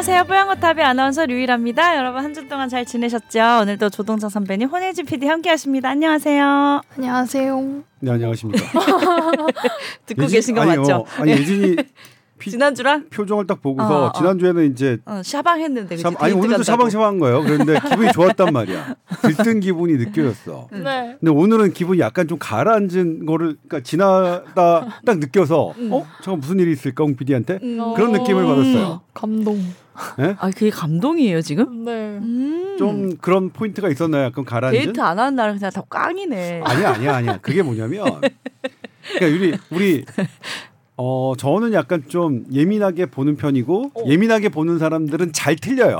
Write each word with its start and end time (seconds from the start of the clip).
안녕하세요. 0.00 0.24
뽀양거탑의 0.24 0.82
아나운서 0.82 1.26
류일합니다. 1.26 1.94
여러분 1.98 2.24
한 2.24 2.32
주 2.32 2.48
동안 2.48 2.70
잘 2.70 2.86
지내셨죠? 2.86 3.58
오늘도 3.60 3.90
조동정 3.90 4.30
선배님, 4.30 4.68
혼혜진 4.68 5.04
PD 5.04 5.26
함께하십니다. 5.26 5.90
안녕하세요. 5.90 6.80
안녕하세요. 6.96 7.82
네 7.98 8.10
안녕하십니까. 8.10 8.64
듣고 10.06 10.22
예진- 10.22 10.28
계신 10.38 10.54
거 10.54 10.62
아니요. 10.62 10.80
맞죠? 10.80 11.04
아니 11.18 11.32
예진이 11.32 11.76
피- 12.40 12.50
지난주랑 12.50 13.10
표정을 13.10 13.46
딱 13.46 13.62
보고서 13.62 14.04
어, 14.04 14.06
어. 14.08 14.12
지난주에는 14.16 14.72
이제 14.72 14.98
어, 15.04 15.20
샤방했는데? 15.24 15.96
참, 15.98 16.14
아니 16.18 16.32
오늘도. 16.34 16.62
샤방샤방한 16.64 17.18
거예요. 17.20 17.42
그런데 17.42 17.78
기분이 17.88 18.10
좋았단 18.12 18.52
말이야. 18.52 18.94
들뜬 19.22 19.60
기분이 19.60 19.94
느껴졌어. 19.98 20.68
음. 20.72 20.82
네. 20.82 21.16
근데 21.20 21.30
오늘은 21.30 21.72
기분이 21.72 22.00
약간 22.00 22.26
좀 22.26 22.38
가라앉은 22.40 23.26
거를 23.26 23.56
그러니까 23.68 23.80
지나다 23.80 25.00
딱 25.04 25.18
느껴서 25.18 25.74
어 25.90 26.06
잠깐 26.22 26.40
무슨 26.40 26.58
일이 26.58 26.72
있을까 26.72 27.04
홍 27.04 27.14
PD한테 27.14 27.58
음. 27.62 27.94
그런 27.94 28.12
느낌을 28.12 28.44
받았어요. 28.44 29.02
감동. 29.14 29.62
아 30.38 30.50
그게 30.50 30.70
감동이에요 30.70 31.42
지금? 31.42 31.84
네. 31.84 31.92
음. 32.22 32.76
좀 32.78 33.16
그런 33.18 33.50
포인트가 33.50 33.90
있었나요? 33.90 34.24
약간 34.24 34.44
가라앉은? 34.46 34.80
데이트 34.80 35.00
안 35.00 35.18
하는 35.18 35.36
날은 35.36 35.56
그냥 35.58 35.70
다 35.70 35.82
깡이네. 35.90 36.62
아니야 36.64 36.90
아니야 36.94 37.16
아니야. 37.16 37.38
그게 37.42 37.62
뭐냐면 37.62 38.06
그러니까 39.18 39.26
우리 39.38 39.58
우리 39.70 40.04
어 41.02 41.32
저는 41.34 41.72
약간 41.72 42.04
좀 42.08 42.44
예민하게 42.52 43.06
보는 43.06 43.36
편이고 43.36 43.92
어. 43.94 44.04
예민하게 44.06 44.50
보는 44.50 44.78
사람들은 44.78 45.32
잘 45.32 45.56
틀려요. 45.56 45.98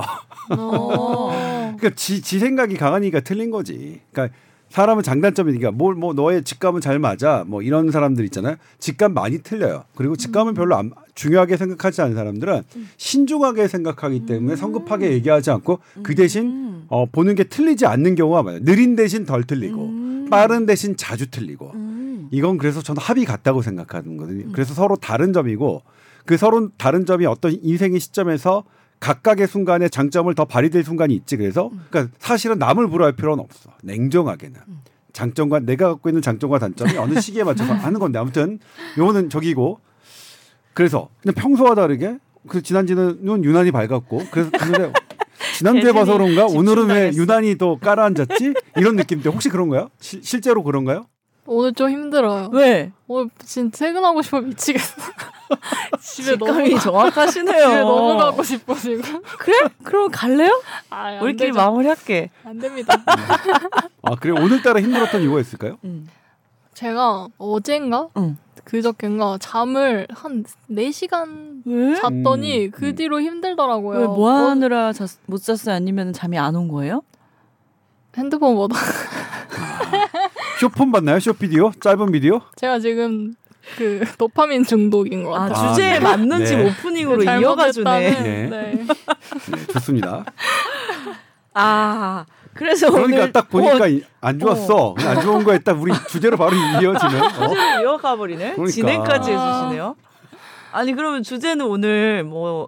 어. 0.55 1.31
그러니까 1.75 1.89
지, 1.95 2.21
지 2.21 2.37
생각이 2.37 2.75
강하니까 2.77 3.21
틀린 3.21 3.49
거지. 3.49 4.01
그러니까 4.11 4.35
사람은 4.69 5.01
장단점이니까 5.01 5.71
뭘뭐 5.71 6.13
너의 6.13 6.43
직감은 6.43 6.81
잘 6.81 6.99
맞아 6.99 7.43
뭐 7.47 7.63
이런 7.63 7.89
사람들 7.89 8.23
있잖아요. 8.25 8.57
직감 8.77 9.15
많이 9.15 9.39
틀려요. 9.39 9.85
그리고 9.95 10.15
직감은 10.15 10.53
별로 10.53 10.75
안, 10.75 10.91
중요하게 11.15 11.57
생각하지 11.57 12.01
않는 12.01 12.15
사람들은 12.15 12.63
신중하게 12.97 13.67
생각하기 13.67 14.25
때문에 14.25 14.55
성급하게 14.55 15.11
얘기하지 15.13 15.51
않고 15.51 15.79
그 16.03 16.15
대신 16.15 16.83
어, 16.87 17.05
보는 17.05 17.35
게 17.35 17.43
틀리지 17.43 17.85
않는 17.85 18.15
경우가 18.15 18.43
많아요. 18.43 18.63
느린 18.63 18.95
대신 18.95 19.25
덜 19.25 19.43
틀리고 19.43 20.29
빠른 20.29 20.65
대신 20.65 20.95
자주 20.95 21.29
틀리고 21.29 21.71
음. 21.73 22.29
이건 22.31 22.57
그래서 22.57 22.81
저는 22.81 23.01
합이 23.01 23.25
같다고 23.25 23.61
생각하는 23.61 24.17
거거든요. 24.17 24.51
그래서 24.53 24.73
서로 24.73 24.95
다른 24.95 25.33
점이고 25.33 25.83
그 26.25 26.37
서로 26.37 26.69
다른 26.77 27.05
점이 27.05 27.25
어떤 27.25 27.57
인생의 27.61 27.99
시점에서 27.99 28.63
각각의 28.99 29.47
순간에 29.47 29.89
장점을 29.89 30.33
더 30.35 30.45
발휘될 30.45 30.83
순간이 30.83 31.13
있지. 31.15 31.35
그래서 31.35 31.71
그러니까 31.89 32.15
사실은 32.19 32.59
남을 32.59 32.87
불화할 32.87 33.15
필요는 33.15 33.43
없어. 33.43 33.71
냉정하게는. 33.83 34.59
장점과 35.11 35.59
내가 35.59 35.89
갖고 35.89 36.09
있는 36.09 36.21
장점과 36.21 36.59
단점이 36.59 36.97
어느 36.97 37.19
시기에 37.19 37.43
맞춰서 37.43 37.73
하는 37.73 37.99
건데 37.99 38.19
아무튼 38.19 38.59
요거는 38.97 39.29
저기고 39.29 39.79
그래서 40.73 41.09
근데 41.21 41.39
평소와 41.39 41.75
다르게 41.75 42.17
그 42.47 42.61
지난주는 42.61 43.43
유난히 43.43 43.71
밝았고 43.71 44.23
그래서 44.31 44.49
근데 44.51 44.91
지난주에 45.57 45.91
봐서 45.91 46.13
그런가 46.13 46.45
오늘은 46.45 46.87
왜. 46.87 47.11
유난히 47.13 47.57
더 47.57 47.77
깔아앉았지 47.77 48.53
이런 48.77 48.95
느낌인데 48.95 49.29
혹시 49.29 49.49
그런가요? 49.49 49.89
시- 49.99 50.21
실제로 50.23 50.63
그런가요? 50.63 51.05
오늘 51.45 51.73
좀 51.73 51.89
힘들어요. 51.89 52.49
왜? 52.53 52.91
오늘 53.07 53.29
진짜 53.43 53.85
퇴근하고 53.85 54.21
싶어 54.21 54.39
미치겠어. 54.41 54.95
집에 56.01 56.37
너무 56.37 56.79
정확하시네요. 56.79 57.61
집에 57.67 57.79
너무 57.79 58.17
가고 58.17 58.41
싶어 58.43 58.73
지금. 58.75 59.01
그래? 59.37 59.67
그럼 59.83 60.09
갈래요? 60.11 60.61
아, 60.89 61.05
안 61.07 61.19
우리끼리 61.21 61.49
되죠. 61.49 61.57
마무리할게. 61.59 62.29
안 62.45 62.59
됩니다. 62.59 62.95
아 64.03 64.15
그래 64.15 64.31
오늘따라 64.39 64.79
힘들었던 64.81 65.21
이유가 65.21 65.39
있을까요? 65.41 65.77
음. 65.83 66.07
제가 66.73 67.27
어젠가 67.37 68.07
응. 68.17 68.37
그저께인가 68.71 69.37
잠을 69.41 70.07
한 70.09 70.45
4시간 70.69 71.61
왜? 71.65 71.93
잤더니 71.95 72.67
음, 72.67 72.71
그 72.71 72.87
음. 72.87 72.95
뒤로 72.95 73.19
힘들더라고요. 73.19 73.99
왜뭐 73.99 74.31
어, 74.31 74.49
하느라 74.49 74.93
잤, 74.93 75.09
못 75.25 75.39
잤어요? 75.43 75.75
아니면 75.75 76.13
잠이 76.13 76.37
안 76.39 76.55
온 76.55 76.69
거예요? 76.69 77.01
핸드폰 78.15 78.55
보다 78.55 78.77
쇼폰 80.61 80.91
봤나요? 80.91 81.19
쇼비디오? 81.19 81.71
짧은 81.81 82.11
비디오? 82.13 82.39
제가 82.55 82.79
지금 82.79 83.33
그 83.77 84.03
도파민 84.17 84.63
중독인 84.63 85.23
것 85.25 85.33
아, 85.35 85.49
같아요. 85.49 85.65
아, 85.67 85.69
주제에 85.73 85.93
네. 85.93 85.99
맞는 85.99 86.39
네. 86.43 86.69
오프닝으로 86.69 87.23
잘못했다는- 87.23 87.41
이어가주네. 87.41 87.99
네. 87.99 88.47
네. 88.49 88.85
네, 88.85 89.67
좋습니다. 89.73 90.23
아, 91.53 92.25
그래서 92.61 92.91
그러니까 92.91 93.17
오늘 93.21 93.31
딱 93.31 93.49
보니까 93.49 93.85
어, 93.85 93.87
이- 93.87 94.03
안 94.21 94.37
좋았어. 94.37 94.93
그냥 94.93 95.17
안 95.17 95.21
좋은 95.21 95.43
거에 95.43 95.57
딱 95.57 95.81
우리 95.81 95.91
주제로 96.07 96.37
바로 96.37 96.51
이어지는. 96.55 96.93
어? 97.41 97.81
이어가 97.81 98.15
버리네. 98.15 98.51
그러니까. 98.53 98.67
진행까지 98.71 99.31
아. 99.33 99.57
해주시네요. 99.63 99.95
아니 100.71 100.93
그러면 100.93 101.23
주제는 101.23 101.65
오늘 101.65 102.23
뭐 102.23 102.67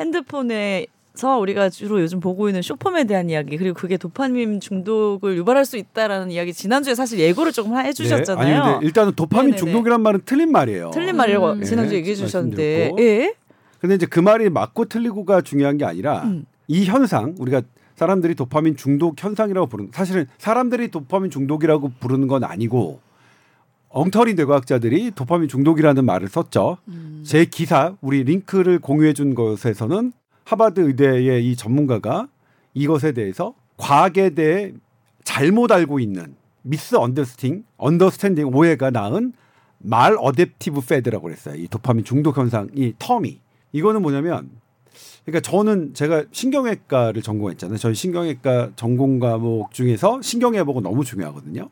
핸드폰에서 0.00 1.38
우리가 1.40 1.70
주로 1.70 2.00
요즘 2.00 2.18
보고 2.20 2.48
있는 2.48 2.62
쇼폼에 2.62 3.04
대한 3.04 3.30
이야기 3.30 3.56
그리고 3.56 3.74
그게 3.74 3.96
도파민 3.96 4.58
중독을 4.60 5.36
유발할 5.36 5.64
수 5.64 5.76
있다라는 5.76 6.30
이야기 6.32 6.52
지난주에 6.52 6.94
사실 6.96 7.20
예고를 7.20 7.52
조금 7.52 7.76
해주셨잖아요. 7.78 8.44
네. 8.46 8.54
아니 8.54 8.72
근데 8.72 8.86
일단은 8.86 9.12
도파민 9.14 9.50
네네네. 9.52 9.58
중독이란 9.58 10.02
말은 10.02 10.20
틀린 10.24 10.50
말이에요. 10.50 10.90
틀린 10.92 11.16
말이라고 11.16 11.52
음. 11.52 11.62
지난주에 11.62 11.92
네, 11.92 11.96
얘기해 11.98 12.16
주셨는데. 12.16 12.92
예? 12.98 13.34
근데 13.80 13.94
이제 13.94 14.06
그 14.06 14.18
말이 14.18 14.50
맞고 14.50 14.86
틀리고가 14.86 15.42
중요한 15.42 15.78
게 15.78 15.84
아니라 15.84 16.24
음. 16.24 16.44
이 16.66 16.84
현상 16.84 17.34
우리가 17.38 17.62
사람들이 17.98 18.36
도파민 18.36 18.76
중독 18.76 19.20
현상이라고 19.20 19.66
부르는 19.66 19.90
사실은 19.92 20.26
사람들이 20.38 20.92
도파민 20.92 21.32
중독이라고 21.32 21.94
부르는 21.98 22.28
건 22.28 22.44
아니고 22.44 23.00
엉터리 23.88 24.34
뇌과학자들이 24.34 25.10
도파민 25.16 25.48
중독이라는 25.48 26.04
말을 26.04 26.28
썼죠. 26.28 26.78
음. 26.86 27.24
제 27.26 27.44
기사 27.44 27.96
우리 28.00 28.22
링크를 28.22 28.78
공유해 28.78 29.14
준 29.14 29.34
것에서는 29.34 30.12
하버드 30.44 30.78
의대의 30.78 31.44
이 31.44 31.56
전문가가 31.56 32.28
이것에 32.72 33.10
대해서 33.10 33.54
과학에 33.76 34.30
대해 34.30 34.72
잘못 35.24 35.72
알고 35.72 35.98
있는 35.98 36.36
misundersting 36.62 37.64
understanding 37.78 38.54
오해가 38.54 38.90
낳은 38.90 39.32
maladaptive 39.78 40.88
fad라고 40.88 41.24
그랬어요. 41.24 41.56
이 41.56 41.66
도파민 41.66 42.04
중독 42.04 42.36
현상 42.36 42.68
이 42.76 42.92
term이 42.92 43.38
이거는 43.72 44.02
뭐냐면 44.02 44.50
그러니까 45.24 45.40
저는 45.50 45.94
제가 45.94 46.24
신경외과를 46.32 47.22
전공했잖아요. 47.22 47.78
저희 47.78 47.94
신경외과 47.94 48.70
전공 48.76 49.18
과목 49.18 49.72
중에서 49.72 50.20
신경해부는 50.22 50.82
너무 50.82 51.04
중요하거든요. 51.04 51.68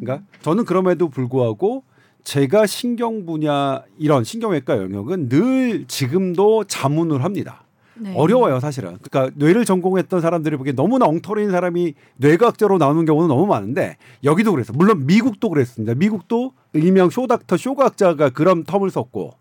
그러니까 0.00 0.26
저는 0.42 0.64
그럼에도 0.64 1.08
불구하고 1.08 1.82
제가 2.24 2.66
신경 2.66 3.24
분야 3.24 3.82
이런 3.98 4.24
신경외과 4.24 4.78
영역은 4.78 5.28
늘 5.28 5.84
지금도 5.86 6.64
자문을 6.64 7.22
합니다. 7.22 7.62
네. 7.98 8.14
어려워요, 8.14 8.60
사실은. 8.60 8.98
그러니까 9.00 9.34
뇌를 9.36 9.64
전공했던 9.64 10.20
사람들이 10.20 10.56
보기에 10.56 10.74
너무나 10.74 11.06
엉터리인 11.06 11.50
사람이 11.50 11.94
뇌과학자로 12.16 12.78
나오는 12.78 13.04
경우는 13.04 13.28
너무 13.28 13.46
많은데 13.46 13.96
여기도 14.22 14.52
그랬어. 14.52 14.72
물론 14.74 15.06
미국도 15.06 15.48
그랬습니다. 15.48 15.94
미국도 15.94 16.52
일명 16.74 17.10
쇼닥터 17.10 17.56
쇼과학자가 17.56 18.30
그런 18.30 18.64
텀을 18.64 18.90
썼고 18.90 19.32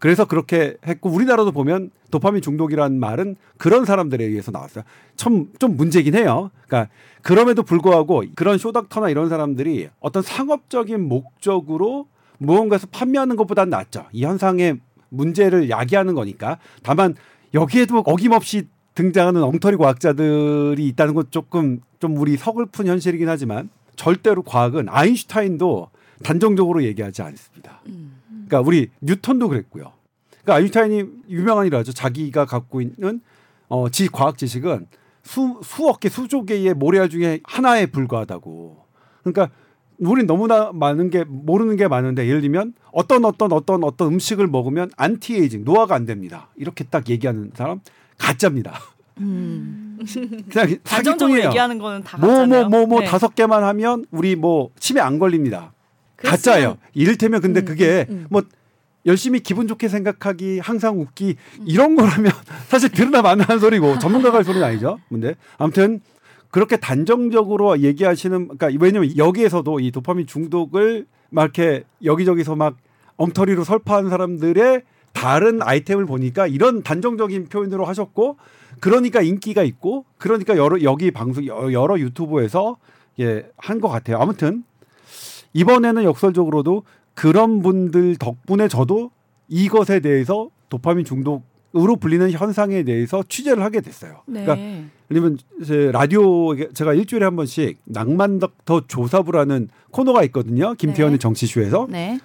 그래서 0.00 0.24
그렇게 0.24 0.76
했고 0.86 1.10
우리나라도 1.10 1.52
보면 1.52 1.90
도파민 2.10 2.42
중독이라는 2.42 2.98
말은 2.98 3.36
그런 3.58 3.84
사람들에 3.84 4.24
의해서 4.24 4.50
나왔어요. 4.50 4.82
참 5.14 5.46
좀 5.60 5.76
문제긴 5.76 6.16
해요. 6.16 6.50
그러니까 6.66 6.90
그럼에도 7.22 7.62
불구하고 7.62 8.24
그런 8.34 8.58
쇼닥터나 8.58 9.10
이런 9.10 9.28
사람들이 9.28 9.90
어떤 10.00 10.22
상업적인 10.22 11.00
목적으로 11.08 12.08
무언가에서 12.38 12.86
판매하는 12.90 13.36
것보다는 13.36 13.70
낫죠. 13.70 14.06
이 14.12 14.24
현상의 14.24 14.80
문제를 15.10 15.68
야기하는 15.70 16.14
거니까. 16.14 16.58
다만 16.82 17.14
여기에도 17.52 17.98
어김없이 17.98 18.68
등장하는 18.94 19.42
엉터리 19.42 19.76
과학자들이 19.76 20.86
있다는 20.88 21.14
건 21.14 21.24
조금 21.30 21.80
좀 21.98 22.16
우리 22.16 22.36
서글픈 22.36 22.86
현실이긴 22.86 23.28
하지만 23.28 23.68
절대로 23.96 24.42
과학은 24.42 24.88
아인슈타인도 24.88 25.90
단정적으로 26.22 26.82
얘기하지 26.84 27.22
않습니다. 27.22 27.82
그러니까 28.48 28.60
우리 28.60 28.88
뉴턴도 29.00 29.48
그랬고요. 29.48 29.92
그러니까 30.42 30.54
아인슈타인이 30.56 31.04
유명한 31.28 31.66
일하죠. 31.66 31.92
자기가 31.92 32.44
갖고 32.46 32.80
있는 32.80 33.20
어, 33.68 33.88
지 33.90 34.08
과학 34.08 34.36
지식은 34.38 34.86
수, 35.22 35.60
수억 35.62 36.00
개, 36.00 36.08
수조 36.08 36.44
개의 36.44 36.74
모래알 36.74 37.08
중에 37.10 37.40
하나에 37.44 37.86
불과하다고. 37.86 38.84
그러니까 39.22 39.50
우린 39.98 40.26
너무나 40.26 40.70
많은 40.72 41.10
게 41.10 41.24
모르는 41.24 41.76
게 41.76 41.86
많은데 41.86 42.26
예를 42.26 42.40
들면 42.40 42.72
어떤 42.90 43.24
어떤 43.26 43.52
어떤 43.52 43.84
어떤 43.84 44.08
음식을 44.14 44.46
먹으면 44.46 44.90
안티에이징 44.96 45.64
노화가 45.64 45.94
안 45.94 46.06
됩니다. 46.06 46.48
이렇게 46.56 46.84
딱 46.84 47.08
얘기하는 47.10 47.50
사람 47.54 47.80
가짜입니다. 48.16 48.80
음. 49.18 49.98
그냥 50.50 50.78
사기꾼이에요. 50.84 51.48
얘기하는 51.48 51.78
거는 51.78 52.02
다뭐 52.02 52.26
가짜네요. 52.26 52.68
뭐뭐뭐 52.70 53.00
네. 53.00 53.06
다섯 53.06 53.34
개만 53.34 53.62
하면 53.62 54.06
우리 54.10 54.36
뭐 54.36 54.70
치매 54.78 55.00
안 55.02 55.18
걸립니다. 55.18 55.74
그랬으면- 56.16 56.30
가짜예요. 56.30 56.78
이를테면 56.94 57.42
근데 57.42 57.60
음, 57.60 57.64
그게 57.66 58.06
음, 58.08 58.14
음. 58.14 58.26
뭐 58.30 58.42
열심히 59.06 59.40
기분 59.40 59.66
좋게 59.66 59.88
생각하기 59.88 60.58
항상 60.58 61.00
웃기 61.00 61.36
이런 61.66 61.96
거라면 61.96 62.32
사실 62.68 62.90
들으나 62.90 63.22
마나한 63.22 63.58
소리고 63.58 63.98
전문가가 63.98 64.38
할 64.38 64.44
소리는 64.44 64.66
아니죠. 64.66 64.98
근데 65.08 65.34
아무튼 65.58 66.00
그렇게 66.50 66.76
단정적으로 66.76 67.78
얘기하시는 67.80 68.48
그러니까 68.58 68.70
왜냐면 68.84 69.16
여기에서도 69.16 69.80
이 69.80 69.90
도파민 69.92 70.26
중독을 70.26 71.06
막 71.30 71.42
이렇게 71.42 71.84
여기저기서 72.04 72.56
막 72.56 72.76
엉터리로 73.16 73.64
설파하는 73.64 74.10
사람들의 74.10 74.82
다른 75.12 75.60
아이템을 75.62 76.06
보니까 76.06 76.46
이런 76.46 76.82
단정적인 76.82 77.48
표현으로 77.48 77.84
하셨고 77.84 78.36
그러니까 78.80 79.20
인기가 79.22 79.62
있고 79.62 80.04
그러니까 80.18 80.56
여러 80.56 80.80
여기 80.82 81.10
방송 81.10 81.46
여- 81.46 81.72
여러 81.72 81.98
유튜브에서 81.98 82.76
예, 83.20 83.46
한 83.56 83.80
것 83.80 83.88
같아요. 83.88 84.18
아무튼 84.18 84.64
이번에는 85.52 86.04
역설적으로도 86.04 86.84
그런 87.14 87.62
분들 87.62 88.16
덕분에 88.16 88.68
저도 88.68 89.10
이것에 89.48 90.00
대해서 90.00 90.50
도파민 90.68 91.04
중독으로 91.04 91.96
불리는 92.00 92.30
현상에 92.30 92.82
대해서 92.82 93.22
취재를 93.28 93.62
하게 93.62 93.80
됐어요. 93.80 94.22
네. 94.26 94.44
그러니까 94.44 94.88
왜냐면 95.08 95.38
제 95.64 95.90
라디오 95.92 96.54
제가 96.72 96.94
일주일에 96.94 97.24
한 97.24 97.36
번씩 97.36 97.80
낭만닥터 97.84 98.86
조사부라는 98.86 99.68
코너가 99.90 100.22
있거든요. 100.24 100.74
김태현의 100.74 101.14
네. 101.14 101.18
정치쇼에서. 101.18 101.88
네. 101.90 102.18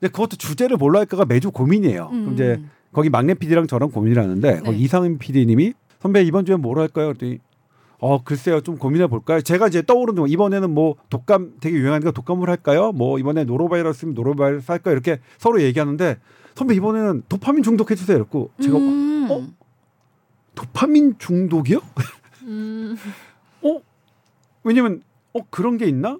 근데 0.00 0.10
그것도 0.10 0.36
주제를 0.36 0.78
뭘로 0.78 0.98
할까가 0.98 1.26
매주 1.26 1.50
고민이에요. 1.50 2.08
음. 2.12 2.20
그럼 2.22 2.34
이제 2.34 2.62
거기 2.92 3.10
막내 3.10 3.34
PD랑 3.34 3.66
저랑 3.66 3.90
고민을 3.90 4.22
하는데 4.22 4.60
거기 4.60 4.78
네. 4.78 4.82
이상민 4.82 5.18
PD님이 5.18 5.74
선배 6.00 6.22
이번 6.22 6.44
주엔 6.44 6.60
뭘 6.60 6.78
할까요? 6.78 7.08
그랬더니 7.08 7.38
어 8.02 8.20
글쎄요 8.24 8.60
좀 8.62 8.78
고민해 8.78 9.06
볼까요? 9.06 9.40
제가 9.40 9.68
이제 9.68 9.80
떠오르는 9.80 10.22
거 10.22 10.26
이번에는 10.26 10.70
뭐 10.70 10.96
독감 11.08 11.54
되게 11.60 11.76
유행하니까 11.76 12.10
독감을 12.10 12.50
할까요? 12.50 12.90
뭐 12.90 13.16
이번에 13.20 13.44
노로바이러스면 13.44 14.14
노로바이러스 14.14 14.72
할까요? 14.72 14.92
이렇게 14.94 15.20
서로 15.38 15.62
얘기하는데 15.62 16.18
선배 16.56 16.74
이번에는 16.74 17.22
도파민 17.28 17.62
중독해 17.62 17.94
주세요. 17.94 18.16
이랬고 18.16 18.50
제가 18.60 18.76
음. 18.76 19.28
어? 19.30 19.46
도파민 20.56 21.14
중독이요? 21.16 21.80
음. 22.42 22.96
어? 23.62 23.80
왜냐면 24.64 25.02
어 25.32 25.38
그런 25.48 25.78
게 25.78 25.86
있나? 25.86 26.18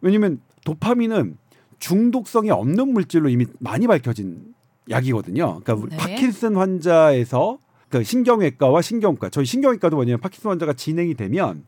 왜냐면 0.00 0.40
도파민은 0.64 1.36
중독성이 1.78 2.50
없는 2.50 2.94
물질로 2.94 3.28
이미 3.28 3.44
많이 3.58 3.86
밝혀진 3.86 4.54
약이거든요. 4.88 5.60
그러니까 5.62 5.86
네. 5.90 5.96
파킨슨 5.98 6.56
환자에서 6.56 7.58
그 7.90 8.04
신경외과와 8.04 8.82
신경과 8.82 9.28
저희 9.30 9.44
신경외과도 9.44 9.96
뭐냐면 9.96 10.20
파킨슨 10.20 10.50
환자가 10.50 10.72
진행이 10.72 11.14
되면 11.14 11.64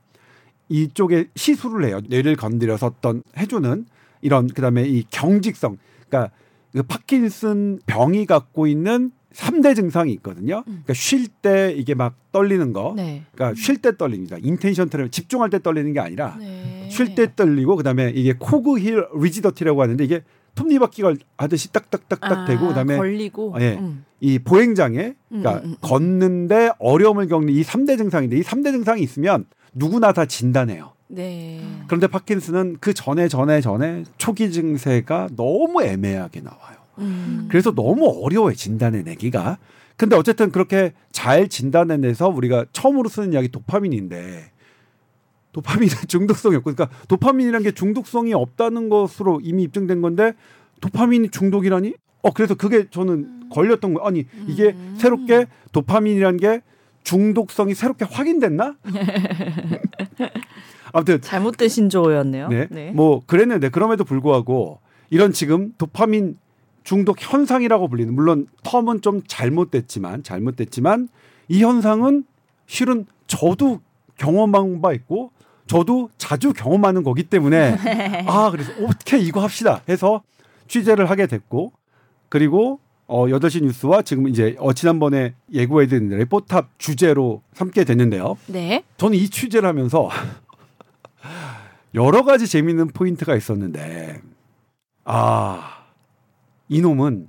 이쪽에 0.69 1.29
시술을 1.35 1.85
해요. 1.85 2.01
뇌를 2.09 2.37
건드려서 2.37 2.87
어떤 2.87 3.23
해주는 3.37 3.85
이런 4.23 4.47
그다음에 4.47 4.85
이 4.85 5.05
경직성 5.11 5.77
그러니까 6.09 6.33
그 6.73 6.83
파킨슨 6.85 7.81
병이 7.87 8.27
갖고 8.27 8.67
있는 8.67 9.11
삼대 9.33 9.75
증상이 9.75 10.13
있거든요. 10.15 10.63
그러니까 10.65 10.95
쉴 10.95 11.27
때 11.27 11.75
이게 11.77 11.95
막 11.95 12.15
떨리는 12.33 12.73
거. 12.73 12.93
네. 12.97 13.25
그러니까 13.35 13.61
쉴 13.61 13.79
때 13.79 13.97
떨립니다. 13.97 14.37
intention 14.41 14.89
tremor 14.89 15.11
집중할 15.11 15.51
때 15.51 15.61
떨리는 15.61 15.93
게 15.93 16.01
아니라 16.01 16.37
네. 16.39 16.89
쉴때 16.91 17.35
떨리고 17.35 17.77
그다음에 17.77 18.13
이게 18.15 18.35
cogwheel 18.39 19.07
rigidity라고 19.15 19.83
하는데 19.83 20.05
이게 20.05 20.23
톱니바퀴가 20.55 21.15
하듯이 21.37 21.73
딱딱딱딱 21.73 22.33
아, 22.33 22.45
되고 22.45 22.69
그다음에 22.69 22.97
걸리고 22.97 23.55
예. 23.61 23.79
음. 23.79 24.05
이 24.21 24.39
보행장애 24.39 25.15
그러니까 25.29 25.55
음, 25.55 25.61
음, 25.65 25.71
음. 25.71 25.77
걷는데 25.81 26.73
어려움을 26.79 27.29
겪는 27.29 27.53
이 27.53 27.63
삼대 27.63 27.97
증상인데 27.97 28.39
이 28.39 28.43
삼대 28.43 28.73
증상이 28.73 29.03
있으면 29.03 29.47
누구나 29.75 30.13
다 30.13 30.27
진단해요. 30.27 30.93
네. 31.09 31.61
그런데 31.87 32.07
파킨슨은 32.07 32.79
그 32.81 32.95
전에 32.95 33.29
전에 33.29 33.61
전에 33.61 34.05
초기 34.19 34.51
증세가 34.51 35.29
너무 35.37 35.83
애매하게 35.83 36.41
나와요. 36.41 36.77
음. 36.99 37.49
그래서 37.51 37.75
너무 37.75 38.23
어려워요 38.23 38.55
진단해 38.55 39.03
내기가. 39.03 39.59
근데 39.97 40.17
어쨌든 40.17 40.51
그렇게 40.51 40.93
잘 41.13 41.49
진단해내서 41.49 42.29
우리가 42.29 42.67
처음으로 42.73 43.09
쓰는 43.09 43.35
약이 43.35 43.49
도파민인데 43.49 44.52
도파민은 45.53 45.95
중독성이 46.09 46.57
없고 46.57 46.75
그러니까 46.75 46.97
도파민이라는 47.09 47.65
게 47.65 47.73
중독성이 47.73 48.35
없다는 48.35 48.89
것으로 48.89 49.41
이미 49.43 49.63
입증된 49.65 50.03
건데 50.03 50.35
도파민이 50.81 51.31
중독이라니? 51.31 51.95
어 52.23 52.33
그래서 52.33 52.55
그게 52.55 52.89
저는 52.91 53.51
걸렸던 53.51 53.95
거예요. 53.95 54.07
아니 54.07 54.27
이게 54.47 54.71
음. 54.71 54.95
새롭게 54.97 55.47
도파민이라는 55.73 56.39
게 56.39 56.63
중독성이 57.05 57.75
새롭게 57.75 58.05
확인됐나? 58.05 58.77
아무튼 60.93 61.21
잘못된 61.21 61.69
신조어였네요. 61.69 62.49
네. 62.49 62.93
뭐 62.93 63.23
그랬는데 63.27 63.71
그럼에도 63.71 64.05
불구하고 64.05 64.79
이런 65.11 65.33
지금 65.33 65.73
도파민 65.79 66.39
중독 66.85 67.17
현상이라고 67.21 67.89
불리는 67.89 68.15
물론 68.15 68.47
텀은 68.63 69.03
좀 69.03 69.23
잘못됐지만 69.27 70.23
잘못됐지만 70.23 71.09
이 71.49 71.63
현상은 71.63 72.25
실은 72.67 73.07
저도 73.27 73.81
경험한 74.17 74.81
바 74.81 74.93
있고 74.93 75.33
저도 75.73 76.11
자주 76.19 76.53
경험하는 76.53 77.03
거기 77.03 77.23
때문에 77.23 77.77
아 78.29 78.51
그래서 78.51 78.73
어떻게 78.85 79.19
이거 79.19 79.41
합시다 79.41 79.81
해서 79.89 80.23
취재를 80.69 81.09
하게 81.09 81.27
됐고 81.27 81.73
그리고 82.29 82.79
어 83.07 83.27
8시 83.27 83.63
뉴스와 83.63 84.03
지금 84.03 84.29
이제 84.29 84.55
어 84.59 84.75
지난번에 84.75 85.35
예고해 85.53 85.87
드린 85.87 86.11
레포탑 86.11 86.79
주제로 86.79 87.43
삼게 87.55 87.85
됐는데요. 87.85 88.37
네. 88.47 88.85
저는 88.99 89.17
이 89.17 89.29
취재를 89.31 89.67
하면서 89.67 90.11
여러 91.95 92.23
가지 92.23 92.47
재밌는 92.47 92.89
포인트가 92.89 93.35
있었는데 93.35 94.21
아 95.05 95.85
이놈은 96.69 97.29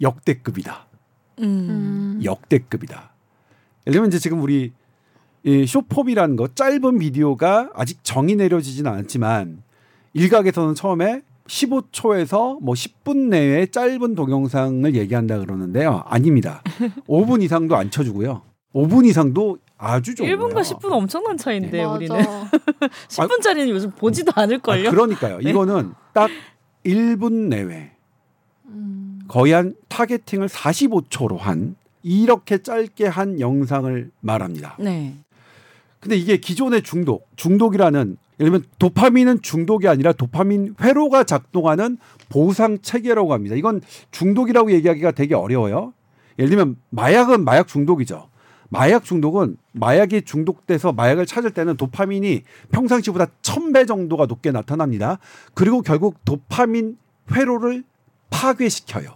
역대급이다. 0.00 0.86
음. 1.40 1.44
음. 1.44 2.20
역대급이다. 2.22 3.12
예를 3.86 3.92
들면 3.92 4.08
이제 4.08 4.18
지금 4.20 4.40
우리 4.42 4.72
이 5.44 5.66
쇼폼이라는 5.66 6.36
거 6.36 6.48
짧은 6.48 6.98
비디오가 6.98 7.70
아직 7.74 8.02
정의 8.02 8.34
내려지진 8.36 8.86
않았지만 8.86 9.62
일각에서는 10.14 10.74
처음에 10.74 11.20
15초에서 11.46 12.58
뭐 12.62 12.74
10분 12.74 13.28
내에 13.28 13.66
짧은 13.66 14.14
동영상을 14.14 14.94
얘기한다 14.94 15.38
그러는데요. 15.38 16.02
아닙니다. 16.06 16.62
5분 17.06 17.42
이상도 17.42 17.76
안 17.76 17.90
쳐주고요. 17.90 18.40
5분 18.74 19.04
이상도 19.06 19.58
아주 19.76 20.14
좋아요. 20.14 20.34
1분과 20.34 20.62
10분 20.62 20.90
엄청난 20.92 21.36
차이인데 21.36 21.84
맞아. 21.84 21.94
우리는 21.94 22.16
10분짜리는 23.08 23.68
요즘 23.68 23.90
보지도 23.90 24.32
않을 24.34 24.56
아, 24.56 24.60
걸요. 24.60 24.90
그러니까요. 24.90 25.40
네. 25.40 25.50
이거는 25.50 25.92
딱 26.14 26.30
1분 26.86 27.48
내외 27.48 27.92
음. 28.66 29.20
거의 29.28 29.52
한 29.52 29.74
타겟팅을 29.88 30.48
45초로 30.48 31.36
한 31.36 31.76
이렇게 32.02 32.62
짧게 32.62 33.06
한 33.06 33.40
영상을 33.40 34.10
말합니다. 34.20 34.76
네. 34.80 35.16
근데 36.04 36.16
이게 36.16 36.36
기존의 36.36 36.82
중독, 36.82 37.26
중독이라는 37.36 38.18
예를 38.38 38.52
들면 38.52 38.64
도파민은 38.78 39.40
중독이 39.40 39.88
아니라 39.88 40.12
도파민 40.12 40.74
회로가 40.78 41.24
작동하는 41.24 41.96
보상 42.28 42.78
체계라고 42.82 43.32
합니다. 43.32 43.56
이건 43.56 43.80
중독이라고 44.10 44.70
얘기하기가 44.72 45.12
되게 45.12 45.34
어려워요. 45.34 45.94
예를 46.38 46.50
들면 46.50 46.76
마약은 46.90 47.42
마약 47.42 47.68
중독이죠. 47.68 48.28
마약 48.68 49.04
중독은 49.04 49.56
마약이 49.72 50.22
중독돼서 50.26 50.92
마약을 50.92 51.24
찾을 51.24 51.52
때는 51.52 51.78
도파민이 51.78 52.42
평상시보다 52.70 53.28
천 53.40 53.72
배 53.72 53.86
정도가 53.86 54.26
높게 54.26 54.50
나타납니다. 54.50 55.18
그리고 55.54 55.80
결국 55.80 56.22
도파민 56.26 56.98
회로를 57.32 57.82
파괴시켜요. 58.28 59.08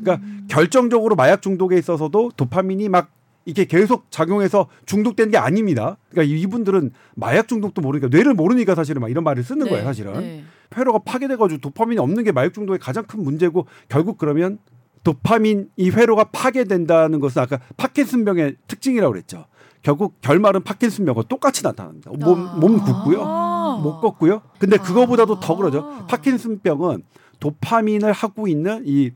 그러니까 0.00 0.26
결정적으로 0.48 1.14
마약 1.14 1.42
중독에 1.42 1.76
있어서도 1.76 2.30
도파민이 2.38 2.88
막 2.88 3.10
이게 3.44 3.64
계속 3.64 4.10
작용해서 4.10 4.68
중독된 4.86 5.30
게 5.30 5.38
아닙니다. 5.38 5.96
그러니까 6.10 6.36
이분들은 6.36 6.92
마약 7.14 7.48
중독도 7.48 7.82
모르니까 7.82 8.08
뇌를 8.08 8.34
모르니까 8.34 8.74
사실은 8.74 9.00
막 9.00 9.10
이런 9.10 9.24
말을 9.24 9.42
쓰는 9.42 9.64
네. 9.64 9.70
거예요, 9.70 9.84
사실은. 9.84 10.12
네. 10.14 10.44
회로가 10.76 11.00
파괴돼가지고 11.00 11.60
도파민이 11.60 12.00
없는 12.00 12.24
게 12.24 12.32
마약 12.32 12.54
중독의 12.54 12.78
가장 12.78 13.04
큰 13.04 13.22
문제고 13.22 13.66
결국 13.88 14.18
그러면 14.18 14.58
도파민 15.04 15.68
이 15.76 15.90
회로가 15.90 16.24
파괴된다는 16.24 17.20
것은 17.20 17.42
아까 17.42 17.58
파킨슨병의 17.76 18.56
특징이라고 18.68 19.12
그랬죠. 19.12 19.46
결국 19.82 20.20
결말은 20.20 20.62
파킨슨병과 20.62 21.24
똑같이 21.28 21.62
나타납니다. 21.62 22.10
몸, 22.18 22.46
아. 22.46 22.54
몸 22.54 22.78
굳고요. 22.78 23.22
아. 23.22 23.80
못 23.82 24.00
걷고요. 24.00 24.42
근데 24.58 24.76
그거보다도 24.76 25.40
더 25.40 25.56
그러죠. 25.56 25.80
아. 25.80 26.06
파킨슨병은 26.06 27.02
도파민을 27.40 28.12
하고 28.12 28.46
있는 28.46 28.84
이 28.86 29.10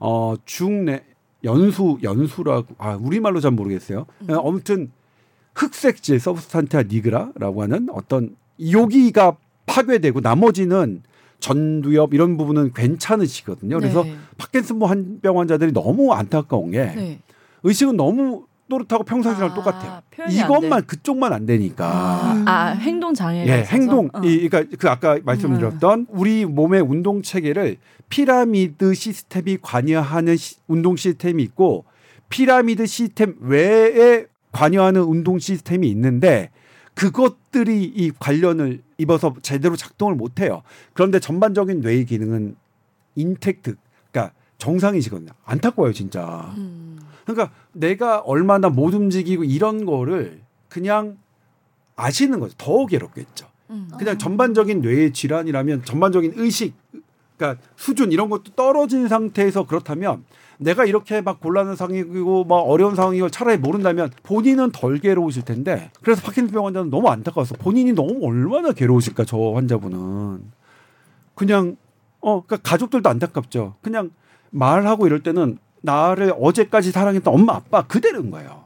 어, 0.00 0.34
중내 0.44 1.04
연수 1.44 1.98
연수라고 2.02 2.74
아 2.78 2.96
우리말로 3.00 3.40
잘 3.40 3.50
모르겠어요. 3.50 4.06
음. 4.22 4.26
아무튼 4.30 4.90
흑색질 5.54 6.18
서브스탄티아 6.20 6.84
니그라라고 6.84 7.62
하는 7.62 7.88
어떤 7.92 8.36
여기가 8.70 9.36
파괴되고 9.66 10.20
나머지는 10.20 11.02
전두엽 11.40 12.14
이런 12.14 12.36
부분은 12.36 12.72
괜찮으시거든요. 12.72 13.78
그래서 13.78 14.04
네. 14.04 14.14
파킨슨병 14.38 14.88
환- 14.88 15.20
환자들이 15.22 15.72
너무 15.72 16.12
안타까운 16.12 16.70
게 16.70 16.84
네. 16.94 17.18
의식은 17.64 17.96
너무 17.96 18.44
또렷하고 18.68 19.04
평상시랑 19.04 19.50
아, 19.50 19.54
똑같아요. 19.54 20.00
이것만 20.30 20.80
돼. 20.80 20.86
그쪽만 20.86 21.32
안 21.32 21.44
되니까. 21.44 21.84
아, 21.86 22.42
아, 22.46 22.66
행동 22.68 23.12
장애가 23.12 23.52
예, 23.52 23.60
있어서? 23.62 23.76
행동. 23.76 24.08
어. 24.14 24.20
이 24.24 24.48
그러니까 24.48 24.76
그 24.78 24.88
아까 24.88 25.18
말씀드렸던 25.22 26.06
우리 26.08 26.46
몸의 26.46 26.80
운동 26.80 27.20
체계를 27.20 27.76
피라미드 28.22 28.92
시스템이 28.92 29.56
관여하는 29.62 30.36
시- 30.36 30.56
운동 30.68 30.96
시스템이 30.96 31.42
있고 31.44 31.86
피라미드 32.28 32.84
시스템 32.84 33.36
외에 33.40 34.26
관여하는 34.52 35.00
운동 35.02 35.38
시스템이 35.38 35.88
있는데 35.88 36.50
그것들이 36.92 37.84
이 37.84 38.10
관련을 38.18 38.82
입어서 38.98 39.34
제대로 39.40 39.76
작동을 39.76 40.14
못 40.14 40.40
해요. 40.40 40.62
그런데 40.92 41.20
전반적인 41.20 41.80
뇌의 41.80 42.04
기능은 42.04 42.54
인텍트, 43.14 43.76
그러니까 44.10 44.34
정상이시거든요. 44.58 45.30
안타까워요, 45.46 45.94
진짜. 45.94 46.52
음. 46.58 46.98
그러니까 47.24 47.50
내가 47.72 48.18
얼마나 48.20 48.68
못 48.68 48.92
움직이고 48.92 49.44
이런 49.44 49.86
거를 49.86 50.42
그냥 50.68 51.16
아시는 51.96 52.40
거죠. 52.40 52.54
더 52.58 52.84
괴롭겠죠. 52.84 53.46
음. 53.70 53.88
그냥 53.98 54.18
전반적인 54.18 54.82
뇌의 54.82 55.14
질환이라면 55.14 55.84
전반적인 55.86 56.34
의식, 56.36 56.74
그러니까 57.36 57.62
수준 57.76 58.12
이런 58.12 58.30
것도 58.30 58.52
떨어진 58.54 59.08
상태에서 59.08 59.66
그렇다면 59.66 60.24
내가 60.58 60.84
이렇게 60.84 61.20
막 61.20 61.40
곤란한 61.40 61.76
상황이고 61.76 62.44
막 62.44 62.56
어려운 62.56 62.94
상황이고 62.94 63.28
차라리 63.30 63.58
모른다면 63.58 64.10
본인은 64.22 64.70
덜 64.72 64.98
괴로우실 64.98 65.44
텐데 65.44 65.90
그래서 66.02 66.22
파킨슨병 66.22 66.66
환자는 66.66 66.90
너무 66.90 67.08
안타까워서 67.08 67.56
본인이 67.56 67.92
너무 67.92 68.24
얼마나 68.24 68.72
괴로우실까 68.72 69.24
저 69.24 69.36
환자분은 69.54 70.42
그냥 71.34 71.76
어 72.20 72.44
그러니까 72.44 72.68
가족들도 72.68 73.08
안타깝죠. 73.08 73.74
그냥 73.82 74.10
말하고 74.50 75.06
이럴 75.06 75.22
때는 75.22 75.58
나를 75.80 76.32
어제까지 76.38 76.92
사랑했던 76.92 77.34
엄마 77.34 77.54
아빠 77.54 77.82
그대로인 77.82 78.30
거예요. 78.30 78.64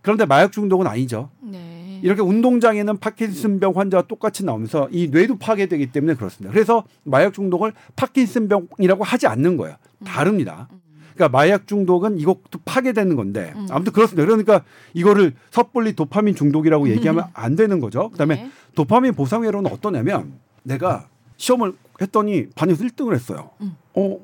그런데 0.00 0.24
마약 0.24 0.52
중독은 0.52 0.86
아니죠. 0.86 1.30
네. 1.40 1.75
이렇게 2.06 2.22
운동장에는 2.22 2.98
파킨슨병 2.98 3.72
환자와 3.74 4.04
똑같이 4.04 4.44
나오면서 4.44 4.88
이 4.92 5.08
뇌도 5.08 5.38
파괴되기 5.38 5.90
때문에 5.90 6.14
그렇습니다. 6.14 6.52
그래서 6.52 6.84
마약 7.02 7.34
중독을 7.34 7.72
파킨슨병이라고 7.96 9.02
하지 9.02 9.26
않는 9.26 9.56
거예요. 9.56 9.74
다릅니다. 10.04 10.68
그러니까 11.16 11.36
마약 11.36 11.66
중독은 11.66 12.18
이것도 12.20 12.60
파괴되는 12.64 13.16
건데 13.16 13.52
음. 13.56 13.66
아무튼 13.70 13.92
그렇습니다. 13.92 14.24
그러니까 14.24 14.62
이거를 14.94 15.34
섣불리 15.50 15.94
도파민 15.94 16.36
중독이라고 16.36 16.90
얘기하면 16.94 17.24
안 17.34 17.56
되는 17.56 17.80
거죠. 17.80 18.10
그다음에 18.10 18.36
네. 18.36 18.50
도파민 18.76 19.12
보상회로는 19.12 19.72
어떠냐면 19.72 20.34
내가 20.62 21.08
시험을 21.38 21.72
했더니 22.00 22.46
반에서 22.54 22.84
1등을 22.84 23.14
했어요. 23.14 23.50
음. 23.62 23.76
어 23.94 24.16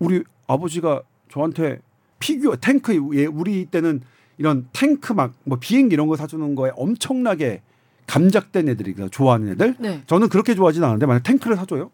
우리 0.00 0.24
아버지가 0.48 1.02
저한테 1.30 1.78
피규어 2.18 2.56
탱크 2.56 2.92
예, 3.14 3.26
우리 3.26 3.66
때는 3.66 4.00
이런 4.38 4.68
탱크 4.72 5.12
막 5.12 5.34
뭐 5.44 5.58
비행기 5.60 5.92
이런 5.94 6.08
거 6.08 6.16
사주는 6.16 6.54
거에 6.54 6.72
엄청나게 6.76 7.62
감작된 8.06 8.68
애들이 8.68 8.94
좋아하는 9.10 9.48
애들. 9.50 9.76
네. 9.78 10.02
저는 10.06 10.28
그렇게 10.28 10.54
좋아하진 10.54 10.82
않는데 10.84 11.06
만약 11.06 11.22
탱크를 11.22 11.56
사줘요. 11.56 11.90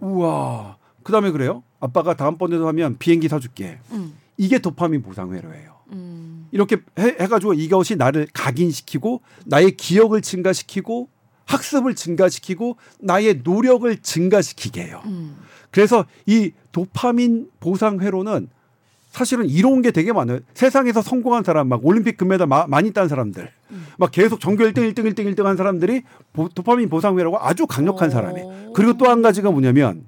우와. 0.00 0.76
그 1.02 1.12
다음에 1.12 1.30
그래요. 1.30 1.62
아빠가 1.80 2.14
다음번에도 2.14 2.66
하면 2.68 2.96
비행기 2.98 3.28
사줄게. 3.28 3.78
음. 3.92 4.14
이게 4.36 4.58
도파민 4.58 5.02
보상 5.02 5.32
회로예요. 5.32 5.76
음. 5.92 6.48
이렇게 6.50 6.76
해, 6.98 7.16
해가지고 7.20 7.54
이것이 7.54 7.96
나를 7.96 8.26
각인시키고 8.32 9.22
나의 9.46 9.76
기억을 9.76 10.20
증가시키고 10.20 11.08
학습을 11.44 11.94
증가시키고 11.94 12.76
나의 13.00 13.40
노력을 13.44 13.96
증가시키게 14.02 14.82
해요. 14.82 15.00
음. 15.06 15.36
그래서 15.70 16.06
이 16.26 16.52
도파민 16.72 17.48
보상 17.60 18.00
회로는 18.00 18.48
사실은 19.16 19.46
이로운 19.46 19.80
게 19.80 19.90
되게 19.92 20.12
많아요. 20.12 20.40
세상에서 20.52 21.00
성공한 21.00 21.42
사람, 21.42 21.68
막 21.68 21.80
올림픽 21.86 22.18
금메달 22.18 22.46
마- 22.46 22.66
많이 22.66 22.92
딴 22.92 23.08
사람들, 23.08 23.50
음. 23.70 23.86
막 23.96 24.10
계속 24.10 24.40
전교 24.40 24.62
1등, 24.64 24.92
1등, 24.92 25.10
1등, 25.10 25.24
1등 25.34 25.44
한 25.44 25.56
사람들이 25.56 26.02
보- 26.34 26.50
도파민 26.50 26.90
보상 26.90 27.18
회로가 27.18 27.48
아주 27.48 27.66
강력한 27.66 28.08
오. 28.08 28.12
사람이에요. 28.12 28.72
그리고 28.74 28.92
또 28.98 29.06
한 29.08 29.22
가지가 29.22 29.50
뭐냐면 29.50 30.04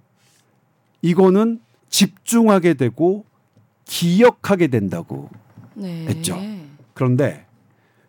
이거는 1.00 1.60
집중하게 1.88 2.74
되고 2.74 3.24
기억하게 3.86 4.66
된다고. 4.66 5.30
네. 5.72 6.04
했죠. 6.06 6.38
그런데 6.92 7.46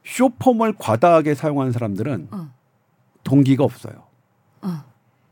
쇼폼을 0.06 0.74
과다하게 0.78 1.34
사용하는 1.34 1.72
사람들은 1.72 2.28
응. 2.34 2.50
동기가 3.24 3.64
없어요. 3.64 3.94
응. 4.66 4.80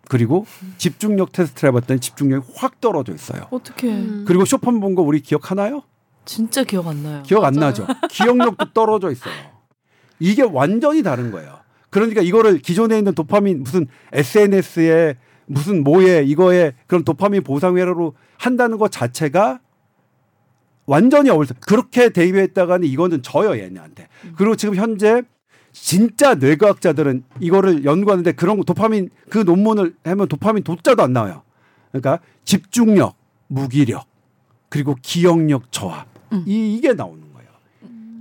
그리고 0.10 0.46
집중력 0.78 1.32
테스트를 1.32 1.70
해봤더니 1.70 2.00
집중력이 2.00 2.48
확 2.56 2.80
떨어져 2.80 3.14
있어요. 3.14 3.48
어떻게 3.52 3.90
음. 3.90 4.26
그리고 4.28 4.46
쇼폼 4.46 4.80
본거 4.80 5.02
우리 5.02 5.20
기억하나요? 5.22 5.84
진짜 6.26 6.64
기억 6.64 6.88
안 6.88 7.04
나요. 7.04 7.24
기억 7.24 7.44
안 7.44 7.54
맞아요. 7.54 7.70
나죠. 7.70 7.88
기억력도 8.10 8.74
떨어져 8.74 9.12
있어요. 9.12 9.34
이게 10.20 10.44
완전히 10.44 11.04
다른 11.04 11.32
거예요. 11.32 11.60
그러니까 11.90 12.22
이거를 12.22 12.60
기존에 12.60 12.98
있는 12.98 13.14
도파민 13.14 13.64
무슨 13.64 13.88
SNS에 14.12 15.16
무슨 15.46 15.84
뭐에 15.84 16.24
이거에 16.24 16.74
그런 16.88 17.04
도파민 17.04 17.44
보상 17.44 17.78
회로로 17.78 18.14
한다는 18.38 18.78
것 18.78 18.92
자체가 18.92 19.60
완전히 20.86 21.30
어울려. 21.30 21.50
그렇게 21.62 22.10
대입했다가는 22.10 22.88
이거는 22.88 23.22
져요 23.22 23.58
얘네한테. 23.58 24.08
그리고 24.36 24.56
지금 24.56 24.76
현재 24.76 25.24
진짜 25.82 26.36
뇌과학자들은 26.36 27.24
이거를 27.40 27.86
연구하는데 27.86 28.34
그런 28.34 28.58
거 28.58 28.64
도파민 28.64 29.10
그 29.30 29.40
논문을 29.40 29.96
하면 30.04 30.28
도파민 30.28 30.64
도자도 30.64 31.02
안 31.02 31.14
나와요. 31.14 31.44
그러니까 31.92 32.20
집중력, 32.44 33.16
무기력, 33.48 34.06
그리고 34.70 34.96
기억력 35.02 35.72
저하 35.72 36.06
음. 36.34 36.44
이, 36.46 36.76
이게 36.76 36.94
나오는 36.94 37.22
거예요. 37.34 37.50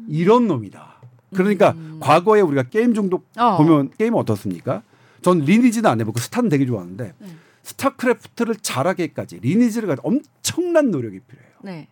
이런 0.09 0.47
놈이다. 0.47 0.97
그러니까 1.35 1.73
음. 1.73 1.99
과거에 2.01 2.41
우리가 2.41 2.65
게임 2.65 2.95
중독 2.95 3.27
어. 3.37 3.57
보면 3.57 3.91
게임 3.99 4.15
어떻습니까? 4.15 4.83
전 5.23 5.41
리니지는 5.41 5.91
안 5.91 6.01
해보고 6.01 6.21
스타는 6.21 6.49
되게 6.49 6.67
좋아하는데 6.67 7.15
네. 7.19 7.29
스타크래프트를 7.65 8.57
잘하게까지 8.57 9.41
리니지를 9.41 9.89
가지 9.89 10.01
엄청난 10.05 10.93
노력이 10.93 11.19
필요해요. 11.21 11.53
네. 11.63 11.89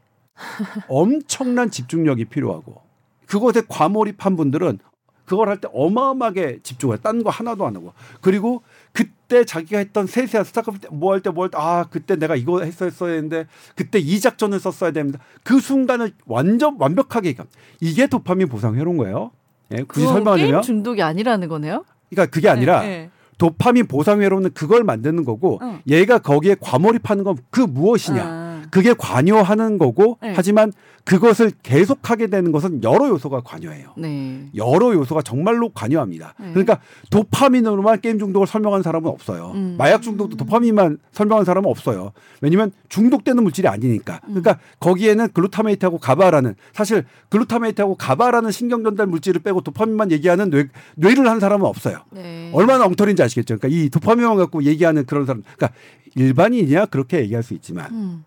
엄청난 0.88 1.70
집중력이 1.70 2.26
필요하고 2.26 2.80
그것에 3.26 3.62
과몰입한 3.68 4.36
분들은 4.36 4.78
그걸 5.24 5.48
할 5.48 5.56
때 5.60 5.68
어마어마하게 5.72 6.60
집중해요. 6.62 6.98
딴거 6.98 7.30
하나도 7.30 7.66
안 7.66 7.76
하고 7.76 7.92
그리고 8.20 8.62
그때 8.92 9.44
자기가 9.44 9.78
했던 9.78 10.06
세세한 10.06 10.44
스타크래프트 10.44 10.88
뭐 10.92 11.14
할 11.14 11.20
때 11.22 11.30
뭐 11.30 11.44
할 11.44 11.50
때 11.50 11.56
아 11.58 11.84
그때 11.90 12.16
내가 12.16 12.36
이거 12.36 12.60
했었어야 12.62 13.12
했는데 13.14 13.46
그때 13.74 13.98
이 13.98 14.20
작전을 14.20 14.60
썼어야 14.60 14.90
됩니다. 14.90 15.18
그 15.42 15.60
순간을 15.60 16.12
완전 16.26 16.76
완벽하게 16.78 17.34
이게 17.80 18.06
도파민 18.06 18.48
보상 18.48 18.74
회로인 18.76 18.96
거예요. 18.98 19.30
예, 19.72 19.82
굳이 19.82 20.06
설명하려면 20.06 20.62
중독이 20.62 21.02
아니라는 21.02 21.48
거네요. 21.48 21.84
그러니까 22.10 22.30
그게 22.32 22.48
아니라 22.48 22.82
네, 22.82 22.86
네. 22.88 23.10
도파민 23.38 23.86
보상 23.86 24.20
회로는 24.20 24.52
그걸 24.52 24.84
만드는 24.84 25.24
거고 25.24 25.58
어. 25.62 25.80
얘가 25.88 26.18
거기에 26.18 26.56
과몰입하는 26.60 27.24
건 27.24 27.36
그 27.50 27.60
무엇이냐 27.62 28.22
아. 28.22 28.43
그게 28.74 28.92
관여하는 28.92 29.78
거고 29.78 30.18
네. 30.20 30.32
하지만 30.34 30.72
그것을 31.04 31.52
계속하게 31.62 32.26
되는 32.26 32.50
것은 32.50 32.82
여러 32.82 33.08
요소가 33.08 33.40
관여해요. 33.42 33.92
네. 33.96 34.48
여러 34.56 34.92
요소가 34.92 35.22
정말로 35.22 35.68
관여합니다. 35.68 36.34
네. 36.40 36.48
그러니까 36.48 36.80
도파민으로만 37.10 38.00
게임 38.00 38.18
중독을 38.18 38.48
설명하는 38.48 38.82
사람은 38.82 39.08
없어요. 39.08 39.52
음. 39.54 39.76
마약 39.78 40.02
중독도 40.02 40.36
도파민만 40.36 40.98
설명하는 41.12 41.44
사람은 41.44 41.70
없어요. 41.70 42.10
왜냐면 42.40 42.72
중독되는 42.88 43.44
물질이 43.44 43.68
아니니까. 43.68 44.14
음. 44.24 44.42
그러니까 44.42 44.58
거기에는 44.80 45.28
글루타메이트하고 45.32 45.98
가바라는 45.98 46.56
사실 46.72 47.04
글루타메이트하고 47.28 47.94
가바라는 47.94 48.50
신경 48.50 48.82
전달 48.82 49.06
물질을 49.06 49.40
빼고 49.42 49.60
도파민만 49.60 50.10
얘기하는 50.10 50.50
뇌, 50.50 50.66
뇌를 50.96 51.28
한 51.28 51.38
사람은 51.38 51.64
없어요. 51.64 51.98
네. 52.10 52.50
얼마나 52.52 52.86
엉터리인지 52.86 53.22
아시겠죠? 53.22 53.58
그러니까 53.58 53.68
이 53.68 53.88
도파민만 53.88 54.36
갖고 54.36 54.64
얘기하는 54.64 55.06
그런 55.06 55.26
사람. 55.26 55.42
그러니까 55.42 55.78
일반인이야 56.16 56.86
그렇게 56.86 57.20
얘기할 57.20 57.44
수 57.44 57.54
있지만 57.54 57.92
음. 57.92 58.24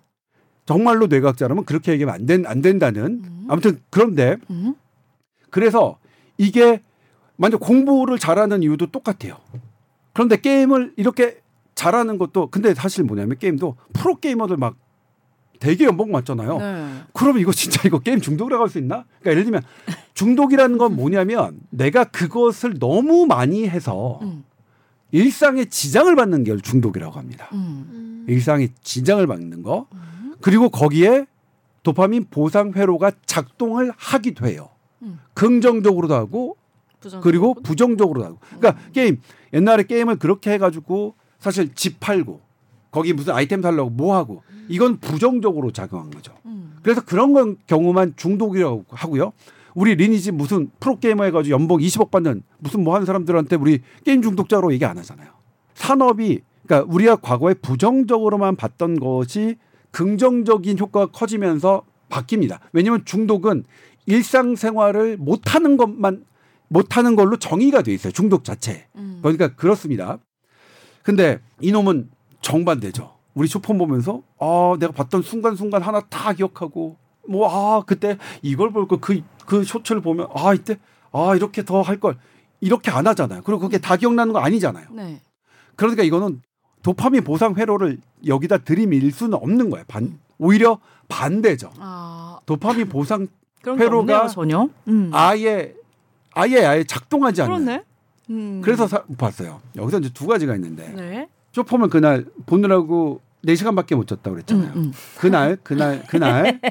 정말로 0.68 1.08
뇌과학자라면 1.08 1.64
그렇게 1.66 1.94
얘기하면 1.94 2.14
안, 2.14 2.26
된, 2.28 2.46
안 2.46 2.62
된다는 2.62 3.22
음. 3.24 3.46
아무튼 3.48 3.80
그런데 3.90 4.36
음. 4.52 4.76
그래서 5.50 5.98
이게 6.38 6.84
만약 7.38 7.62
공부를 7.62 8.20
잘하는 8.20 8.62
이유도 8.64 8.88
똑같아요. 8.88 9.38
그런데 10.14 10.36
게임을 10.36 10.94
이렇게 10.98 11.40
잘하는 11.74 12.18
것도 12.18 12.50
근데 12.50 12.74
사실 12.74 13.06
뭐냐면 13.06 13.38
게임도 13.38 13.78
프로 13.94 14.16
게이머들 14.16 14.58
막 14.58 14.76
되게 15.60 15.86
연봉 15.86 16.12
많잖아요. 16.12 16.58
네. 16.58 16.88
그러면 17.14 17.42
이거 17.42 17.52
진짜 17.54 17.82
이거 17.86 18.00
게임 18.00 18.20
중독이라고 18.20 18.64
할 18.64 18.70
수 18.70 18.78
있나? 18.78 19.06
그러니까 19.22 19.32
예를 19.32 19.44
들면 19.46 19.62
중독이라는 20.16 20.78
건 20.78 20.96
뭐냐면 20.98 21.62
내가 21.70 22.04
그것을 22.04 22.78
너무 22.78 23.26
많이 23.26 23.70
해서 23.70 24.20
음. 24.22 24.44
일상에 25.12 25.64
지장을 25.66 26.14
받는 26.14 26.44
게 26.44 26.58
중독이라고 26.58 27.18
합니다. 27.18 27.48
음. 27.54 27.88
음. 27.90 28.26
일상에 28.28 28.68
지장을 28.82 29.26
받는 29.26 29.64
거. 29.64 29.88
그리고 30.42 30.70
거기에 30.70 31.26
도파민 31.84 32.26
보상 32.30 32.74
회로가 32.74 33.12
작동을 33.26 33.92
하기도 33.96 34.48
해요. 34.48 34.70
음. 35.02 35.20
긍정적으로도 35.34 36.14
하고 36.14 36.58
부정적으로. 37.00 37.22
그리고 37.22 37.54
부정적으로도 37.62 38.26
하고. 38.26 38.38
그러니까 38.60 38.82
게임 38.92 39.22
옛날에 39.54 39.84
게임을 39.84 40.18
그렇게 40.18 40.52
해가지고 40.52 41.16
사실 41.40 41.74
집 41.76 42.00
팔고 42.00 42.42
거기 42.92 43.14
무슨 43.14 43.34
아이템 43.34 43.62
살려고 43.62 43.90
뭐 43.90 44.16
하고 44.16 44.44
이건 44.70 44.98
부정적으로 44.98 45.72
작용한 45.72 46.10
거죠. 46.10 46.34
음. 46.46 46.78
그래서 46.82 47.02
그런 47.04 47.34
건 47.34 47.58
경우만 47.68 48.14
중독이라고 48.18 48.86
하고요. 48.90 49.34
우리 49.76 49.96
리니지 49.96 50.32
무슨 50.32 50.72
프로게이머 50.80 51.26
해가지고 51.26 51.54
연봉 51.54 51.78
20억 51.80 52.10
받는 52.10 52.42
무슨 52.58 52.84
뭐 52.84 52.96
하는 52.96 53.06
사람들한테 53.06 53.58
우리 53.58 53.82
게임 54.04 54.22
중독자로 54.22 54.74
얘기 54.74 54.84
안 54.86 54.98
하잖아요. 54.98 55.30
산업이 55.76 56.42
그러니까 56.66 56.92
우리가 56.92 57.18
과거에 57.18 57.54
부정적으로만 57.54 58.56
봤던 58.56 59.00
것이 59.00 59.58
긍정적인 59.92 60.78
효과가 60.80 61.08
커지면서 61.12 61.84
바뀝니다. 62.10 62.60
왜냐하면 62.74 63.04
중독은 63.06 63.66
일상생활을 64.06 65.18
못하는 65.18 65.78
것만 65.78 66.26
못하는 66.70 67.16
걸로 67.16 67.38
정의가 67.38 67.82
돼 67.82 67.94
있어요. 67.94 68.12
중독 68.12 68.44
자체. 68.44 68.88
음. 68.96 69.20
그러니까 69.22 69.50
그렇습니다. 69.56 70.20
근데 71.04 71.40
이놈은 71.62 72.10
정반대죠. 72.42 73.16
우리 73.34 73.48
쇼폰 73.48 73.78
보면서 73.78 74.22
아 74.40 74.76
내가 74.80 74.92
봤던 74.92 75.22
순간순간 75.22 75.82
하나 75.82 76.02
다 76.02 76.34
기억하고 76.34 76.98
뭐 77.30 77.48
아 77.50 77.84
그때 77.86 78.18
이걸 78.42 78.72
볼 78.72 78.88
걸 78.88 79.00
그그 79.00 79.64
쇼츠를 79.64 80.02
보면 80.02 80.28
아 80.34 80.54
이때 80.54 80.78
아 81.12 81.36
이렇게 81.36 81.64
더 81.64 81.82
할 81.82 82.00
걸 82.00 82.18
이렇게 82.60 82.90
안 82.92 83.06
하잖아요. 83.08 83.44
그리고 83.44 83.60
그게 83.62 83.78
다 83.78 83.96
기억나는 83.96 84.34
거 84.34 84.40
아니잖아요. 84.40 84.88
네. 84.92 85.22
그러니까 85.76 86.04
이거는 86.04 86.42
도파민 86.88 87.22
보상 87.22 87.54
회로를 87.54 87.98
여기다 88.26 88.60
들이밀 88.60 89.12
수는 89.12 89.34
없는 89.34 89.70
거예요. 89.70 89.84
반 89.90 90.18
오히려 90.38 90.80
반대죠. 91.10 91.70
아 91.80 92.40
도파민 92.46 92.88
보상 92.88 93.28
회로가 93.68 93.98
없네요, 93.98 94.28
전혀. 94.30 94.70
음. 94.88 95.10
아예 95.12 95.74
아예 96.32 96.66
아예 96.66 96.84
작동하지 96.86 97.42
않는. 97.42 97.84
음. 98.30 98.62
그래서 98.64 98.88
사, 98.88 99.04
봤어요. 99.18 99.60
여기서 99.76 100.00
이제 100.00 100.10
두 100.14 100.28
가지가 100.28 100.56
있는데 100.56 100.88
네. 100.96 101.28
쇼폼을 101.52 101.90
그날 101.90 102.24
보느라고 102.46 103.20
4시간밖에 103.44 103.94
못 103.96 104.08
잤다고 104.08 104.36
그랬잖아요. 104.36 104.72
음, 104.78 104.78
음. 104.78 104.94
그날 105.18 105.58
그날 105.64 106.04
그날 106.08 106.62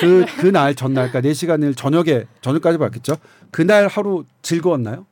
그 0.00 0.24
그날 0.38 0.74
전날 0.74 1.10
그러니까 1.10 1.28
4시간을 1.28 1.76
저녁에 1.76 2.24
저녁까지 2.40 2.78
봤겠죠. 2.78 3.16
그날 3.50 3.86
하루 3.86 4.24
즐거웠나요? 4.40 5.04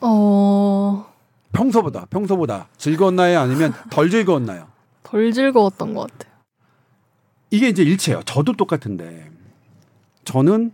어, 0.00 1.09
평소보다 1.52 2.06
평소보다 2.10 2.68
즐거웠나요? 2.76 3.40
아니면 3.40 3.72
덜 3.90 4.10
즐거웠나요? 4.10 4.66
덜 5.02 5.32
즐거웠던 5.32 5.94
것 5.94 6.10
같아요. 6.10 6.30
이게 7.50 7.68
이제 7.68 7.82
일체예요. 7.82 8.22
저도 8.24 8.52
똑같은데 8.54 9.28
저는 10.24 10.72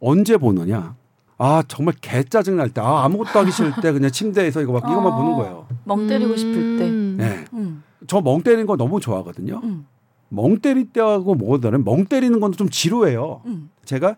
언제 0.00 0.36
보느냐? 0.38 0.94
아 1.38 1.62
정말 1.68 1.94
개 2.00 2.22
짜증 2.22 2.56
날 2.56 2.70
때, 2.70 2.80
아 2.80 3.04
아무것도 3.04 3.38
하기 3.40 3.50
싫을 3.50 3.72
때 3.82 3.92
그냥 3.92 4.10
침대에서 4.10 4.62
이거 4.62 4.72
막 4.72 4.84
이것만 4.88 5.12
아. 5.12 5.16
보는 5.16 5.32
거예요. 5.36 5.66
멍 5.84 6.06
때리고 6.06 6.36
싶을 6.36 6.78
때. 6.78 6.84
음. 6.88 7.16
네. 7.18 7.44
음. 7.52 7.82
저멍 8.06 8.42
때리는 8.42 8.66
거 8.66 8.76
너무 8.76 9.00
좋아하거든요. 9.00 9.60
음. 9.64 9.86
멍 10.28 10.58
때릴 10.58 10.90
때하고 10.92 11.34
뭐가 11.34 11.58
다른? 11.60 11.84
멍 11.84 12.06
때리는 12.06 12.40
건 12.40 12.52
좀 12.52 12.68
지루해요. 12.70 13.42
음. 13.46 13.70
제가 13.84 14.16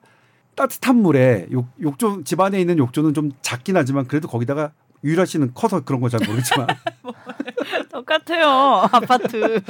따뜻한 0.54 0.96
물에 0.96 1.48
욕, 1.50 1.66
욕조 1.82 2.22
집 2.24 2.40
안에 2.40 2.60
있는 2.60 2.78
욕조는 2.78 3.14
좀 3.14 3.32
작긴 3.42 3.76
하지만 3.76 4.06
그래도 4.06 4.28
거기다가 4.28 4.70
유라 5.04 5.24
씨는 5.26 5.52
커서 5.54 5.80
그런 5.84 6.00
거 6.00 6.08
잘 6.08 6.20
모르지만 6.26 6.66
똑같아요. 7.92 8.88
아파트. 8.92 9.60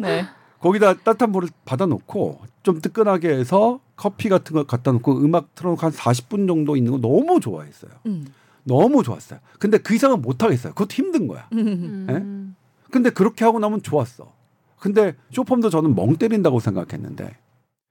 네. 0.00 0.26
거기다 0.60 0.94
따뜻한 0.94 1.30
물을 1.32 1.48
받아놓고 1.64 2.40
좀 2.62 2.80
뜨끈하게 2.80 3.28
해서 3.30 3.80
커피 3.94 4.28
같은 4.28 4.54
거 4.54 4.64
갖다 4.64 4.92
놓고 4.92 5.18
음악 5.18 5.54
틀어놓고 5.54 5.80
한 5.84 5.92
40분 5.92 6.46
정도 6.48 6.76
있는 6.76 6.92
거 6.92 6.98
너무 6.98 7.40
좋아했어요. 7.40 7.90
음. 8.06 8.26
너무 8.64 9.02
좋았어요. 9.02 9.38
근데 9.58 9.78
그 9.78 9.94
이상은 9.94 10.20
못 10.22 10.42
하겠어요. 10.42 10.72
그것도 10.74 10.90
힘든 10.92 11.28
거야. 11.28 11.48
음. 11.52 12.06
음. 12.08 12.56
근데 12.90 13.10
그렇게 13.10 13.44
하고 13.44 13.58
나면 13.58 13.82
좋았어. 13.82 14.32
근데 14.78 15.14
쇼폼도 15.32 15.70
저는 15.70 15.94
멍 15.94 16.16
때린다고 16.16 16.60
생각했는데 16.60 17.36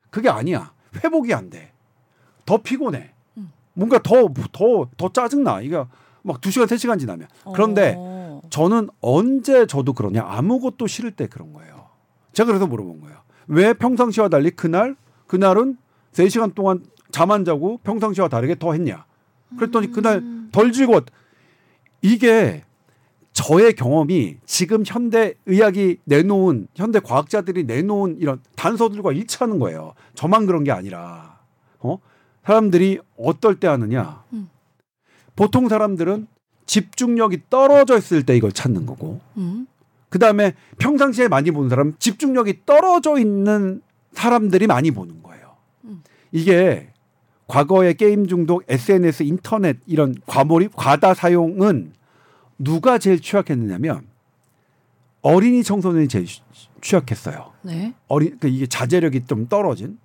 그게 0.10 0.30
아니야. 0.30 0.74
회복이 1.04 1.34
안 1.34 1.50
돼. 1.50 1.72
더 2.46 2.58
피곤해. 2.58 3.12
음. 3.38 3.52
뭔가 3.74 4.00
더 4.02 4.28
더 4.52 4.90
더 4.98 5.10
짜증 5.14 5.44
나. 5.44 5.62
이거 5.62 5.88
막 6.26 6.42
두 6.42 6.52
시간 6.52 6.68
세 6.68 6.78
시간 6.78 6.98
지나면. 7.00 7.28
그런데 7.54 7.94
어. 7.98 8.42
저는 8.50 8.90
언제 9.02 9.66
저도 9.68 9.94
그러냐 9.94 10.24
아무것도 10.26 10.88
싫을 10.88 11.12
때 11.12 11.28
그런 11.28 11.54
거예요. 11.54 11.88
제가 12.34 12.48
그래서 12.48 12.68
물어본 12.68 13.02
거예요. 13.02 13.18
왜 13.48 13.74
평상시와 13.74 14.30
달리 14.30 14.50
그날 14.52 14.96
그날은 15.28 15.78
3시간 16.14 16.54
동안 16.56 16.84
잠 17.12 17.32
안 17.32 17.46
자고 17.46 17.78
평상시와 17.84 18.28
다르게 18.28 18.56
더 18.58 18.74
했냐? 18.74 19.06
그랬더니 19.58 19.92
그날 19.92 20.24
덜 20.52 20.72
즐거웠. 20.72 21.06
이게 22.02 22.64
저의 23.34 23.74
경험이 23.74 24.38
지금 24.46 24.84
현대 24.86 25.36
의학이 25.46 25.98
내놓은 26.06 26.68
현대 26.76 27.00
과학자들이 27.00 27.66
내놓은 27.66 28.18
이런 28.20 28.42
단서들과 28.56 29.12
일치하는 29.12 29.60
거예요. 29.60 29.94
저만 30.14 30.46
그런 30.46 30.64
게 30.64 30.72
아니라 30.72 31.40
어 31.80 32.00
사람들이 32.46 33.00
어떨 33.18 33.60
때 33.60 33.68
하느냐? 33.68 34.24
음. 34.34 34.50
보통 35.36 35.68
사람들은 35.70 36.28
집중력이 36.66 37.44
떨어져 37.50 37.98
있을 37.98 38.24
때 38.24 38.36
이걸 38.36 38.52
찾는 38.52 38.86
거고 38.86 39.20
음. 39.38 39.68
그 40.10 40.18
다음에 40.20 40.54
평상시에 40.78 41.28
많이 41.28 41.52
보는 41.52 41.70
사람 41.70 41.94
집중력이 42.00 42.62
떨어져 42.66 43.18
있는 43.20 43.82
사람들이 44.14 44.66
많이 44.68 44.92
보는 44.92 45.22
거예요. 45.24 45.56
음. 45.86 46.04
이게 46.32 46.90
과거의 47.48 47.96
게임 47.96 48.26
중독, 48.28 48.64
SNS, 48.68 49.24
인터넷 49.24 49.78
이런 49.86 50.16
과몰입, 50.26 50.76
과다 50.76 51.14
사용은 51.14 51.94
누가 52.58 52.98
제일 52.98 53.22
취약했느냐면 53.22 54.08
어린이 55.22 55.64
청소년이 55.64 56.08
제일 56.08 56.26
취- 56.26 56.42
취약했어요. 56.82 57.52
네. 57.64 57.94
어린 58.08 58.38
그 58.40 58.48
이게 58.48 58.66
자제력이 58.68 59.26
좀 59.26 59.48
떨어진. 59.48 60.00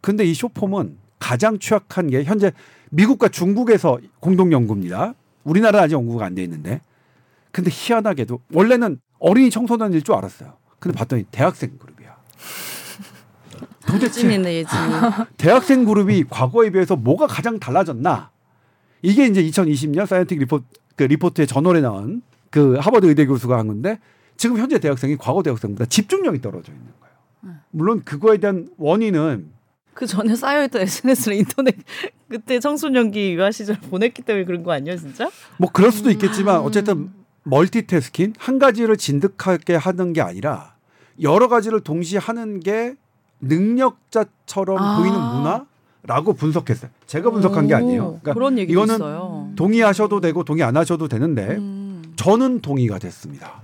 근데 0.00 0.24
이 0.24 0.32
쇼폼은 0.34 0.96
가장 1.18 1.58
취약한 1.58 2.08
게 2.08 2.22
현재 2.22 2.52
미국과 2.90 3.28
중국에서 3.28 3.98
공동 4.20 4.52
연구입니다. 4.52 5.14
우리나라 5.44 5.82
아직 5.82 5.94
연구가 5.94 6.26
안 6.26 6.34
돼 6.34 6.42
있는데. 6.44 6.80
근데 7.50 7.70
희한하게도 7.72 8.40
원래는 8.52 9.00
어린이 9.18 9.50
청소년일 9.50 10.02
줄 10.02 10.14
알았어요. 10.14 10.54
근데 10.78 10.96
봤더니 10.96 11.24
대학생 11.30 11.76
그룹이야. 11.78 12.16
도대체 13.86 14.20
예진이네 14.20 14.54
예진. 14.54 14.78
대학생 15.38 15.84
그룹이 15.84 16.24
과거에 16.28 16.70
비해서 16.70 16.94
뭐가 16.96 17.26
가장 17.26 17.58
달라졌나? 17.58 18.30
이게 19.02 19.26
이제 19.26 19.42
2020년 19.42 20.06
Scientific 20.06 20.38
Report 20.40 20.64
그 20.96 21.04
Report의 21.04 21.46
저널에 21.46 21.80
나온 21.80 22.22
그 22.50 22.74
하버드 22.74 23.06
의대 23.06 23.24
교수가 23.26 23.56
한 23.56 23.66
건데 23.66 23.98
지금 24.36 24.58
현재 24.58 24.78
대학생이 24.78 25.16
과거 25.16 25.42
대학생보다 25.42 25.86
집중력이 25.86 26.40
떨어져 26.40 26.72
있는 26.72 26.86
거예요. 27.00 27.56
물론 27.70 28.02
그거에 28.04 28.38
대한 28.38 28.68
원인은 28.76 29.50
그 29.98 30.06
전에 30.06 30.36
쌓여있던 30.36 30.82
SNS나 30.82 31.34
인터넷 31.34 31.74
그때 32.30 32.60
청소년기 32.60 33.34
유아 33.34 33.50
시절 33.50 33.74
보냈기 33.80 34.22
때문에 34.22 34.44
그런 34.44 34.62
거 34.62 34.70
아니에요 34.70 34.96
진짜? 34.96 35.28
뭐 35.56 35.68
그럴 35.72 35.90
수도 35.90 36.08
있겠지만 36.10 36.60
어쨌든 36.60 37.10
멀티태스킹 37.42 38.34
한 38.38 38.60
가지를 38.60 38.96
진득하게 38.96 39.74
하는 39.74 40.12
게 40.12 40.20
아니라 40.20 40.76
여러 41.20 41.48
가지를 41.48 41.80
동시에 41.80 42.20
하는 42.20 42.60
게 42.60 42.94
능력자처럼 43.40 44.78
아. 44.78 44.98
보이는 44.98 45.18
문화라고 45.18 46.34
분석했어요. 46.34 46.92
제가 47.06 47.30
분석한 47.30 47.66
게 47.66 47.74
아니에요. 47.74 48.04
그러니까 48.20 48.34
그런 48.34 48.56
얘기도 48.56 48.78
이거는 48.78 48.94
있어요. 48.94 49.50
동의하셔도 49.56 50.20
되고 50.20 50.44
동의 50.44 50.62
안 50.62 50.76
하셔도 50.76 51.08
되는데 51.08 51.56
음. 51.56 52.04
저는 52.14 52.60
동의가 52.60 53.00
됐습니다. 53.00 53.62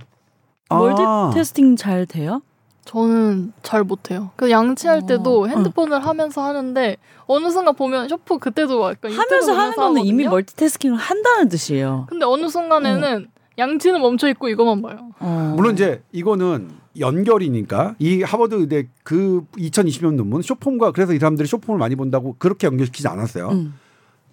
multi 0.69 1.01
아, 1.01 1.31
tasking 1.33 1.77
잘 1.77 2.05
돼요? 2.05 2.41
저는 2.85 3.51
잘 3.63 3.83
못해요. 3.83 4.31
그 4.35 4.49
양치할 4.51 4.99
어. 5.03 5.05
때도 5.05 5.49
핸드폰을 5.49 6.05
하면서 6.05 6.43
하는데 6.43 6.97
어느 7.25 7.49
순간 7.49 7.75
보면 7.75 8.07
쇼프 8.07 8.37
그때도 8.37 8.89
약간 8.91 9.11
하면서 9.11 9.53
하는 9.53 9.75
거는 9.75 10.05
이미 10.05 10.23
하거든요. 10.23 10.29
multitasking을 10.29 10.97
한다는 10.97 11.49
뜻이에요. 11.49 12.05
근데 12.09 12.25
어느 12.25 12.47
순간에는 12.47 13.27
양치는 13.57 14.01
멈춰 14.01 14.29
있고 14.29 14.49
이것만 14.49 14.81
봐요. 14.81 15.09
어. 15.19 15.53
물론 15.55 15.73
이제 15.73 16.03
이거는 16.11 16.69
연결이니까 16.99 17.95
이 17.99 18.21
하버드 18.21 18.55
의대 18.55 18.87
그 19.03 19.43
2020년 19.57 20.13
논문 20.15 20.41
쇼폼과 20.41 20.91
그래서 20.91 21.13
이 21.13 21.19
사람들이 21.19 21.47
쇼폼을 21.47 21.79
많이 21.79 21.95
본다고 21.95 22.35
그렇게 22.37 22.67
연결시키지 22.67 23.07
않았어요. 23.07 23.49
음. 23.49 23.73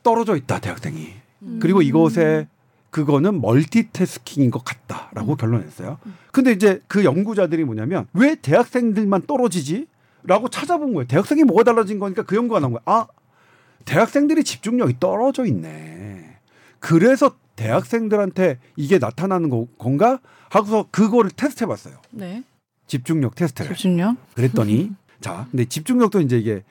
떨어져 0.03 0.37
있다 0.37 0.61
대학생이. 0.61 1.09
음. 1.43 1.59
그리고 1.61 1.81
이것에 1.83 2.49
그거는 2.93 3.41
멀티태스킹인 3.41 4.51
것 4.51 4.65
같다라고 4.65 5.35
결론냈어요. 5.37 5.99
근데 6.31 6.53
이제 6.53 6.81
그 6.87 7.05
연구자들이 7.05 7.65
뭐냐면 7.65 8.07
왜 8.13 8.35
대학생들만 8.37 9.23
떨어지지? 9.27 9.87
라고 10.25 10.49
찾아본 10.49 10.93
거예요. 10.93 11.07
대학생이 11.09 11.43
뭐가 11.43 11.65
달라진 11.65 11.99
거니까 11.99 12.23
그 12.23 12.37
연구가 12.37 12.61
나온 12.61 12.73
거예요. 12.75 12.83
아, 12.85 13.07
대학생들이 13.87 14.45
집중력이 14.45 15.01
떨어져 15.01 15.47
있네. 15.47 16.37
그래서 16.79 17.35
대학생들한테 17.57 18.59
이게 18.77 18.99
나타나는 18.99 19.49
거, 19.49 19.67
건가? 19.79 20.21
하고서 20.51 20.87
그거를 20.91 21.31
테스트 21.31 21.65
해봤어요. 21.65 21.97
네. 22.11 22.45
집중력 22.87 23.35
테스트를. 23.35 23.71
집중력. 23.75 24.17
그랬더니 24.35 24.93
자, 25.21 25.47
근데 25.51 25.65
집중력도 25.65 26.21
이제 26.21 26.39
이게 26.39 26.63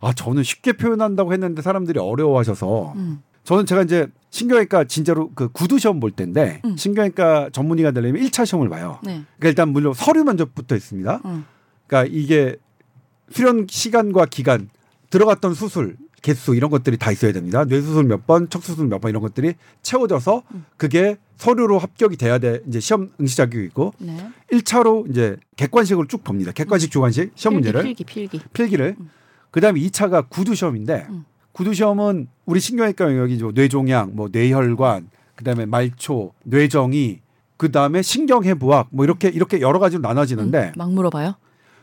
아 0.00 0.12
저는 0.12 0.42
쉽게 0.42 0.72
표현한다고 0.72 1.32
했는데 1.32 1.62
사람들이 1.62 2.00
어려워하셔서 2.00 2.94
음. 2.96 3.22
저는 3.44 3.66
제가 3.66 3.82
이제 3.82 4.06
신경외과 4.30 4.84
진짜로 4.84 5.30
그 5.34 5.48
구두 5.48 5.78
시험 5.78 5.98
볼 5.98 6.10
때인데 6.12 6.60
음. 6.64 6.76
신경외과 6.76 7.50
전문의가 7.52 7.90
되려면 7.90 8.22
1차 8.22 8.46
시험을 8.46 8.68
봐요. 8.68 8.98
네. 9.02 9.22
그러니까 9.38 9.48
일단 9.48 9.68
물론 9.70 9.92
서류 9.94 10.22
먼저 10.24 10.44
붙어 10.46 10.76
있습니다. 10.76 11.20
음. 11.24 11.44
그러니까 11.86 12.12
이게 12.16 12.56
수련 13.30 13.66
시간과 13.68 14.26
기간, 14.26 14.68
들어갔던 15.10 15.54
수술 15.54 15.96
개수 16.22 16.54
이런 16.54 16.70
것들이 16.70 16.96
다 16.98 17.10
있어야 17.10 17.32
됩니다. 17.32 17.64
뇌수술 17.64 18.04
몇 18.04 18.26
번, 18.26 18.48
척수술 18.50 18.86
몇 18.86 19.00
번 19.00 19.08
이런 19.10 19.22
것들이 19.22 19.54
채워져서 19.82 20.42
음. 20.54 20.64
그게 20.76 21.16
서류로 21.38 21.78
합격이 21.78 22.16
돼야 22.18 22.38
돼. 22.38 22.60
이제 22.68 22.78
시험 22.78 23.10
응시 23.20 23.36
자격이 23.36 23.64
있고 23.66 23.94
네. 23.98 24.16
1차로 24.52 25.08
이제 25.10 25.36
객관식으로 25.56 26.06
쭉 26.06 26.22
봅니다. 26.22 26.52
객관식, 26.52 26.90
주관식 26.92 27.32
시험 27.34 27.54
문제를 27.54 27.82
필기 27.82 28.04
필기. 28.04 28.40
필기를 28.52 28.96
그다음에 29.50 29.80
2차가 29.80 30.28
구두 30.28 30.54
시험인데 30.54 31.06
음. 31.08 31.24
구두 31.52 31.74
시험은 31.74 32.28
우리 32.46 32.60
신경외과 32.60 33.04
영역이 33.06 33.36
뭐 33.42 33.52
뇌종양, 33.54 34.10
뭐 34.14 34.28
뇌혈관, 34.30 35.10
그다음에 35.36 35.66
말초, 35.66 36.32
뇌정이 36.44 37.20
그 37.56 37.70
다음에 37.70 38.02
신경해부학 38.02 38.88
뭐 38.90 39.04
이렇게 39.04 39.28
이렇게 39.28 39.60
여러 39.60 39.78
가지로 39.78 40.00
나눠지는데 40.02 40.68
음, 40.68 40.72
막 40.76 40.92
물어봐요. 40.92 41.34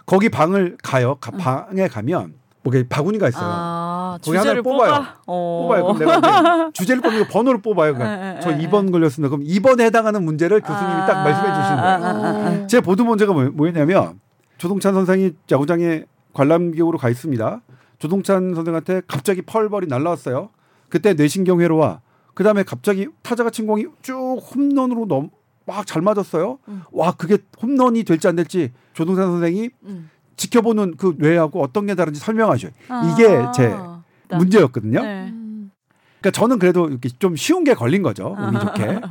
거기 0.05 0.29
방을 0.29 0.77
가요. 0.81 1.15
가- 1.19 1.31
방에 1.31 1.87
가면 1.87 2.33
뭐게 2.63 2.87
바구니가 2.87 3.29
있어요. 3.29 3.43
아, 3.45 4.11
거기 4.23 4.25
주제를 4.37 4.39
하나를 4.41 4.63
뽑아요. 4.63 4.91
뽑아. 4.93 5.15
어. 5.27 5.61
뽑아요. 5.63 5.83
그럼 5.93 5.99
내가 5.99 6.71
주제를 6.73 7.01
뽑는 7.01 7.27
번호를 7.27 7.61
뽑아요. 7.61 7.91
에, 7.91 7.93
그러니까 7.93 8.37
에, 8.37 8.39
저 8.41 8.51
에, 8.51 8.57
2번 8.57 8.91
걸렸습니다. 8.91 9.29
그럼 9.35 9.47
2번에 9.47 9.81
해당하는 9.81 10.23
문제를 10.23 10.61
교수님이 10.61 10.99
딱 11.07 11.23
말씀해 11.23 11.53
주시는 11.53 11.77
거예요. 11.77 12.05
아, 12.05 12.07
아, 12.07 12.63
아. 12.63 12.67
제 12.67 12.79
보드 12.81 13.01
문제가 13.01 13.33
뭐- 13.33 13.49
뭐였냐면 13.53 14.19
조동찬 14.57 14.93
선생이 14.93 15.31
야구장에 15.51 16.03
관람객으로 16.33 16.97
가 16.97 17.09
있습니다. 17.09 17.61
조동찬 17.99 18.55
선생한테 18.55 19.01
갑자기 19.07 19.41
펄벌이 19.41 19.87
날라왔어요. 19.87 20.49
그때 20.89 21.13
뇌신경 21.13 21.61
회로와 21.61 22.01
그 22.33 22.43
다음에 22.43 22.63
갑자기 22.63 23.07
타자가 23.23 23.49
친 23.49 23.65
공이 23.65 23.85
쭉 24.01 24.37
홈런으로 24.37 25.07
넘 25.07 25.29
막잘 25.65 26.01
맞았어요. 26.01 26.59
음. 26.67 26.83
와 26.91 27.11
그게 27.11 27.39
홈런이 27.61 28.03
될지 28.03 28.27
안 28.27 28.35
될지 28.35 28.71
조동찬 28.93 29.25
선생이 29.25 29.69
음. 29.83 30.09
지켜보는 30.37 30.95
그 30.97 31.15
뇌하고 31.17 31.61
어떤 31.61 31.87
게 31.87 31.95
다른지 31.95 32.19
설명하셔요. 32.19 32.71
이게 33.11 33.45
제 33.55 33.73
아. 33.73 34.03
문제였거든요. 34.29 35.01
네. 35.01 35.29
음. 35.29 35.71
그러니까 36.19 36.39
저는 36.39 36.59
그래도 36.59 36.87
이렇게 36.87 37.09
좀 37.09 37.35
쉬운 37.35 37.63
게 37.63 37.73
걸린 37.73 38.01
거죠. 38.01 38.35
운이 38.39 38.59
좋게. 38.59 39.01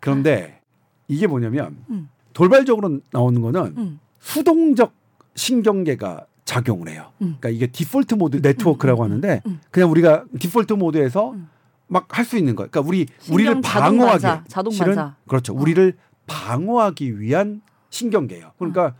그런데 0.00 0.60
이게 1.08 1.26
뭐냐면 1.26 1.76
음. 1.90 2.08
돌발적으로 2.32 3.00
나오는 3.12 3.40
거는 3.40 3.74
음. 3.76 4.00
수동적 4.18 4.92
신경계가 5.34 6.26
작용을 6.44 6.88
해요. 6.88 7.12
음. 7.22 7.36
그러니까 7.38 7.48
이게 7.50 7.66
디폴트 7.66 8.14
모드 8.14 8.36
네트워크라고 8.36 9.02
음, 9.02 9.06
음, 9.06 9.10
하는데 9.10 9.42
음. 9.46 9.60
그냥 9.70 9.90
우리가 9.90 10.24
디폴트 10.38 10.74
모드에서 10.74 11.32
음. 11.32 11.48
막할 11.86 12.24
수 12.24 12.36
있는 12.36 12.54
거예요. 12.54 12.70
그러니까 12.70 12.88
우리 12.88 13.06
우리를 13.30 13.60
방어하기 13.60 14.22
반사, 14.22 14.44
자동 14.48 14.72
실은 14.72 14.94
반사. 14.94 15.16
그렇죠. 15.26 15.52
어. 15.52 15.56
우리를 15.56 15.96
방어하기 16.26 17.20
위한 17.20 17.62
신경계예요. 17.90 18.52
그러니까 18.58 18.94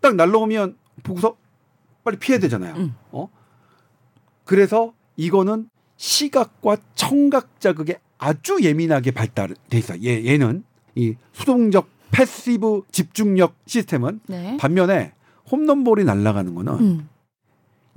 딱 0.00 0.16
날라오면 0.16 0.76
보고서 1.02 1.36
빨리 2.04 2.18
피해야 2.18 2.40
되잖아요. 2.40 2.74
음. 2.76 2.94
어? 3.12 3.28
그래서 4.44 4.92
이거는 5.16 5.68
시각과 5.96 6.78
청각 6.94 7.60
자극에 7.60 7.98
아주 8.18 8.58
예민하게 8.62 9.10
발달돼 9.12 9.78
있어요. 9.78 10.02
얘, 10.02 10.24
얘는 10.24 10.64
이 10.94 11.14
수동적 11.32 11.88
passive 12.10 12.82
집중력 12.90 13.54
시스템은 13.66 14.20
네. 14.26 14.56
반면에 14.58 15.12
홈런볼이 15.50 16.04
날아가는 16.04 16.54
거는 16.54 16.72
음. 16.74 17.08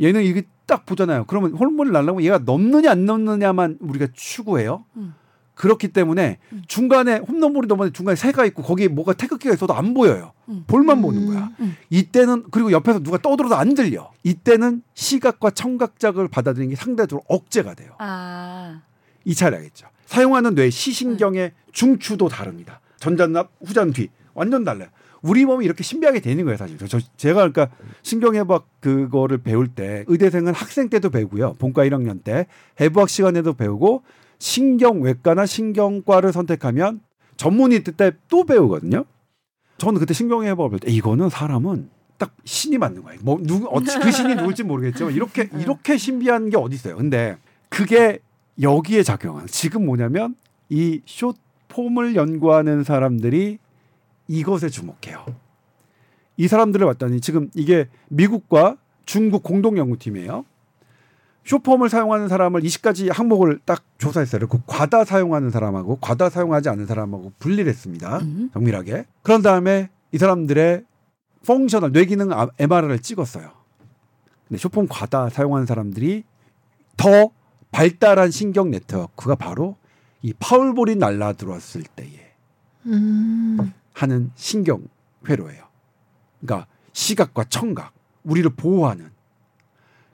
얘는 0.01 0.23
이게 0.23 0.43
딱 0.65 0.85
보잖아요. 0.85 1.25
그러면 1.27 1.51
홈런볼이 1.53 1.91
날아가면 1.91 2.23
얘가 2.23 2.39
넘느냐 2.39 2.91
안 2.91 3.05
넘느냐만 3.05 3.77
우리가 3.81 4.07
추구해요. 4.13 4.85
음. 4.97 5.13
그렇기 5.55 5.89
때문에 5.89 6.39
음. 6.51 6.63
중간에 6.67 7.17
홈런볼이 7.17 7.67
넘어는데 7.67 7.95
중간에 7.95 8.15
새가 8.15 8.45
있고 8.45 8.63
거기에 8.63 8.87
뭐가 8.87 9.13
태극기가 9.13 9.53
있어도 9.53 9.73
안 9.73 9.93
보여요. 9.93 10.31
음. 10.49 10.63
볼만 10.67 10.97
음. 10.97 11.01
보는 11.03 11.25
거야. 11.27 11.51
음. 11.59 11.75
이때는 11.89 12.45
그리고 12.51 12.71
옆에서 12.71 12.99
누가 12.99 13.17
떠들어도 13.17 13.55
안 13.55 13.75
들려. 13.75 14.11
이때는 14.23 14.81
시각과 14.95 15.51
청각 15.51 15.99
자극을 15.99 16.27
받아들이는 16.27 16.71
게 16.71 16.75
상대적으로 16.75 17.23
억제가 17.27 17.75
돼요. 17.75 17.91
아. 17.99 18.81
이 19.25 19.35
차이 19.35 19.53
알겠죠. 19.53 19.87
사용하는 20.05 20.55
뇌 20.55 20.69
시신경의 20.69 21.53
중추도 21.71 22.27
다릅니다. 22.29 22.81
전자납, 22.97 23.51
후잔 23.65 23.93
뒤 23.93 24.09
완전 24.33 24.63
달라요. 24.63 24.89
우리 25.23 25.45
몸이 25.45 25.65
이렇게 25.65 25.83
신비하게 25.83 26.19
되는 26.19 26.43
거예요, 26.43 26.57
사실. 26.57 26.77
저 26.87 26.99
제가 27.17 27.49
그러니까 27.49 27.69
신경해부학 28.03 28.67
그거를 28.81 29.39
배울 29.39 29.69
때 29.69 30.03
의대생은 30.07 30.53
학생 30.53 30.89
때도 30.89 31.09
배우고요. 31.09 31.53
본과 31.53 31.85
1학년 31.85 32.23
때 32.23 32.45
해부학 32.79 33.09
시간에도 33.09 33.53
배우고 33.53 34.03
신경외과나 34.39 35.45
신경과를 35.45 36.33
선택하면 36.33 36.99
전문의 37.37 37.83
때 37.83 38.11
또 38.29 38.43
배우거든요. 38.43 39.05
저는 39.77 39.99
그때 39.99 40.13
신경해부학을 40.13 40.71
배울 40.71 40.79
때 40.81 40.91
이거는 40.91 41.29
사람은 41.29 41.89
딱 42.17 42.35
신이 42.43 42.77
맞는 42.77 43.03
거예요. 43.03 43.19
뭐 43.23 43.39
누구 43.41 43.67
어찌 43.71 43.97
그 43.99 44.11
신이 44.11 44.35
누굴지 44.35 44.63
모르겠지만 44.63 45.13
이렇게 45.13 45.49
이렇게 45.57 45.97
신비한 45.97 46.49
게 46.49 46.57
어디 46.57 46.75
있어요. 46.75 46.97
근데 46.97 47.37
그게 47.69 48.19
여기에 48.61 49.03
작용한 49.03 49.47
지금 49.47 49.85
뭐냐면 49.85 50.35
이 50.69 51.01
숏폼을 51.05 52.15
연구하는 52.15 52.83
사람들이 52.83 53.57
이것에 54.27 54.69
주목해요. 54.69 55.25
이 56.37 56.47
사람들을 56.47 56.85
봤더니 56.87 57.21
지금 57.21 57.49
이게 57.53 57.87
미국과 58.09 58.77
중국 59.05 59.43
공동 59.43 59.77
연구팀이에요. 59.77 60.45
쇼폼을 61.45 61.89
사용하는 61.89 62.29
사람을 62.29 62.61
20가지 62.61 63.11
항목을 63.11 63.59
딱 63.65 63.83
조사했어요. 63.97 64.47
그 64.47 64.59
과다 64.65 65.03
사용하는 65.03 65.49
사람하고 65.49 65.97
과다 65.97 66.29
사용하지 66.29 66.69
않는 66.69 66.85
사람하고 66.85 67.33
분리를 67.39 67.69
했습니다. 67.69 68.19
음. 68.19 68.49
정밀하게. 68.53 69.05
그런 69.23 69.41
다음에 69.41 69.89
이 70.13 70.17
사람들의 70.17 70.85
펑셔널 71.45 71.91
뇌기능 71.91 72.29
MRI를 72.57 72.99
찍었어요. 72.99 73.51
근데 74.47 74.57
쇼폼 74.57 74.87
과다 74.89 75.29
사용하는 75.29 75.65
사람들이 75.65 76.23
더 76.95 77.31
발달한 77.71 78.31
신경 78.31 78.71
네트워크가 78.71 79.35
바로 79.35 79.75
이 80.21 80.31
파울볼이 80.39 80.95
날라 80.95 81.33
들어왔을 81.33 81.83
때에 81.83 82.31
음. 82.85 83.73
하는 83.93 84.31
신경 84.35 84.83
회로예요. 85.27 85.63
그러니까 86.41 86.67
시각과 86.91 87.45
청각, 87.45 87.93
우리를 88.23 88.49
보호하는. 88.55 89.11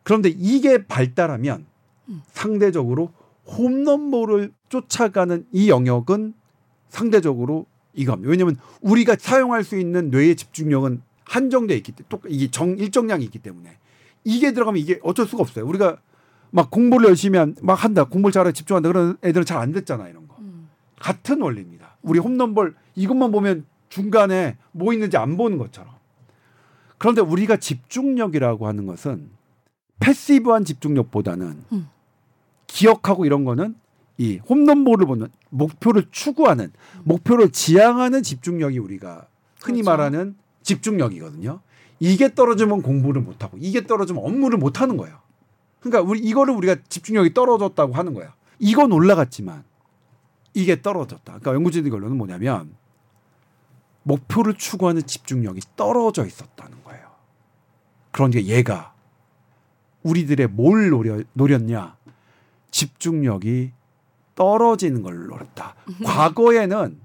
그런데 0.04 0.30
이게 0.30 0.86
발달하면 0.86 1.66
음. 2.10 2.22
상대적으로 2.32 3.12
홈런볼을 3.48 4.54
쫓아가는 4.70 5.46
이 5.52 5.70
영역은 5.70 6.34
상대적으로 6.90 7.66
이겁니다. 7.94 8.30
왜냐하면 8.30 8.58
우리가 8.82 9.16
사용할 9.20 9.64
수 9.64 9.78
있는 9.78 10.10
뇌의 10.10 10.36
집중력은 10.36 11.02
한정돼 11.26 11.76
있기 11.78 11.92
때문에 11.92 12.08
또 12.10 12.22
이게 12.28 12.50
정 12.50 12.78
일정량이 12.78 13.24
있기 13.26 13.40
때문에 13.40 13.78
이게 14.24 14.52
들어가면 14.54 14.82
이게 14.82 15.00
어쩔 15.04 15.26
수가 15.26 15.42
없어요. 15.42 15.66
우리가 15.66 16.00
막 16.52 16.72
공부를 16.72 17.10
열심히 17.10 17.38
한, 17.38 17.56
막 17.62 17.84
한다, 17.84 18.06
공부를 18.06 18.32
잘해 18.32 18.52
집중한다 18.52 18.90
그런 18.90 19.18
애들은 19.24 19.46
잘안 19.46 19.72
듣잖아 19.72 20.08
이런 20.08 20.28
거. 20.28 20.36
음. 20.40 20.70
같은 21.00 21.42
원리입니다. 21.42 21.98
우리 22.02 22.20
홈런볼 22.20 22.76
이것만 23.00 23.32
보면 23.32 23.66
중간에 23.88 24.58
뭐 24.74 24.92
있는지 24.92 25.16
안 25.16 25.38
보는 25.38 25.58
것처럼. 25.58 25.94
그런데 26.98 27.22
우리가 27.22 27.56
집중력이라고 27.56 28.68
하는 28.68 28.86
것은 28.86 29.30
패시브한 30.02 30.66
집중력보다는 30.66 31.64
음. 31.72 31.88
기억하고 32.68 33.26
이런 33.26 33.46
거는 33.46 33.76
이 34.18 34.38
홈런볼을 34.50 35.08
보는 35.08 35.28
목표를 35.50 36.08
추구하는 36.12 36.74
목표를 37.06 37.52
지향하는 37.52 38.22
집중력이 38.22 38.80
우리가 38.80 39.28
흔히 39.62 39.82
그렇죠. 39.82 39.92
말하는 39.92 40.36
집중력이거든요. 40.64 41.62
이게 42.02 42.34
떨어지면 42.36 42.82
공부를 42.82 43.22
못 43.22 43.42
하고 43.44 43.58
이게 43.62 43.88
떨어지면 43.88 44.24
업무를 44.24 44.58
못 44.58 44.82
하는 44.82 44.98
거예요. 44.98 45.18
그러니까 45.80 46.02
우리 46.02 46.20
이거를 46.20 46.54
우리가 46.54 46.76
집중력이 46.90 47.34
떨어졌다고 47.34 47.94
하는 47.94 48.14
거야. 48.14 48.34
이건 48.60 48.92
올라갔지만 48.92 49.64
이게 50.54 50.82
떨어졌다. 50.82 51.24
그러니까 51.24 51.54
연구진의 51.54 51.90
결론은 51.90 52.18
뭐냐면 52.18 52.78
목표를 54.10 54.56
추구하는 54.56 55.06
집중력이 55.06 55.62
떨어져 55.76 56.26
있었다는 56.26 56.84
거예요. 56.84 57.08
그러니까 58.12 58.44
얘가 58.44 58.94
우리들의 60.02 60.48
뭘 60.48 60.90
노려, 60.90 61.22
노렸냐? 61.34 61.96
집중력이 62.72 63.72
떨어지는 64.34 65.04
걸 65.04 65.28
노렸다. 65.28 65.76
과거에는 66.04 67.00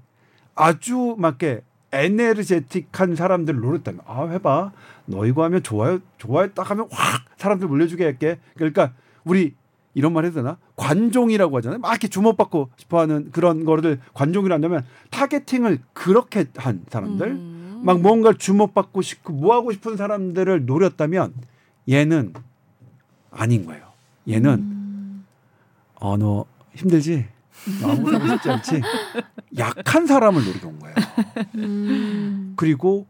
아주 0.55 1.15
막게 1.17 1.61
에네르제틱한 1.91 3.15
사람들을 3.15 3.59
노렸다면 3.59 4.01
아 4.05 4.25
해봐 4.25 4.71
너 5.05 5.25
이거 5.25 5.43
하면 5.45 5.63
좋아요 5.63 5.99
좋아요 6.17 6.51
딱 6.53 6.69
하면 6.71 6.89
확 6.91 7.23
사람들 7.37 7.69
물려주게 7.69 8.03
할게 8.03 8.37
그러니까 8.55 8.93
우리 9.23 9.55
이런 9.95 10.13
말 10.13 10.25
해도 10.25 10.35
되나 10.35 10.57
관종이라고 10.75 11.57
하잖아요 11.57 11.79
막 11.79 11.89
이렇게 11.89 12.07
주목받고 12.07 12.69
싶어 12.77 12.99
하는 12.99 13.31
그런 13.31 13.65
거를 13.65 13.99
관종이라 14.13 14.55
한다면 14.55 14.85
타겟팅을 15.09 15.79
그렇게 15.93 16.45
한 16.55 16.83
사람들 16.89 17.27
음. 17.27 17.81
막 17.83 17.99
뭔가를 18.01 18.37
주목받고 18.37 19.01
싶고 19.01 19.33
뭐 19.33 19.55
하고 19.55 19.71
싶은 19.71 19.97
사람들을 19.97 20.65
노렸다면 20.65 21.33
얘는 21.89 22.33
아닌 23.31 23.65
거예요 23.65 23.83
얘는 24.27 24.51
음. 24.53 25.25
어 25.95 26.17
너 26.17 26.45
힘들지 26.75 27.25
너 27.81 27.91
아무 27.91 28.13
하고 28.13 28.27
싶지 28.27 28.49
않지 28.49 28.81
약한 29.57 30.05
사람을 30.05 30.45
노리고 30.45 30.67
온 30.67 30.79
거예요 30.79 30.95
음. 31.55 32.53
그리고 32.57 33.07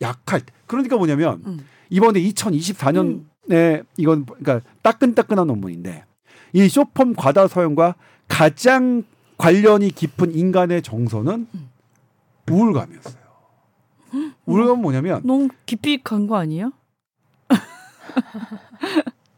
약할 0.00 0.40
때 0.40 0.52
그러니까 0.66 0.96
뭐냐면 0.96 1.42
음. 1.46 1.66
이번에 1.90 2.20
2024년에 2.20 3.84
이건 3.96 4.24
그러니까 4.24 4.60
따끈따끈한 4.82 5.46
논문인데 5.46 6.04
이 6.54 6.68
쇼폼 6.68 7.14
과다 7.14 7.46
사용과 7.48 7.94
가장 8.28 9.02
관련이 9.36 9.90
깊은 9.90 10.34
인간의 10.34 10.80
정서는 10.82 11.46
음. 11.52 11.70
우울감이었어요. 12.50 13.24
우울감은 14.46 14.80
뭐냐면 14.80 15.20
너무 15.24 15.48
깊이 15.66 16.02
간 16.02 16.26
거 16.26 16.36
아니에요? 16.36 16.72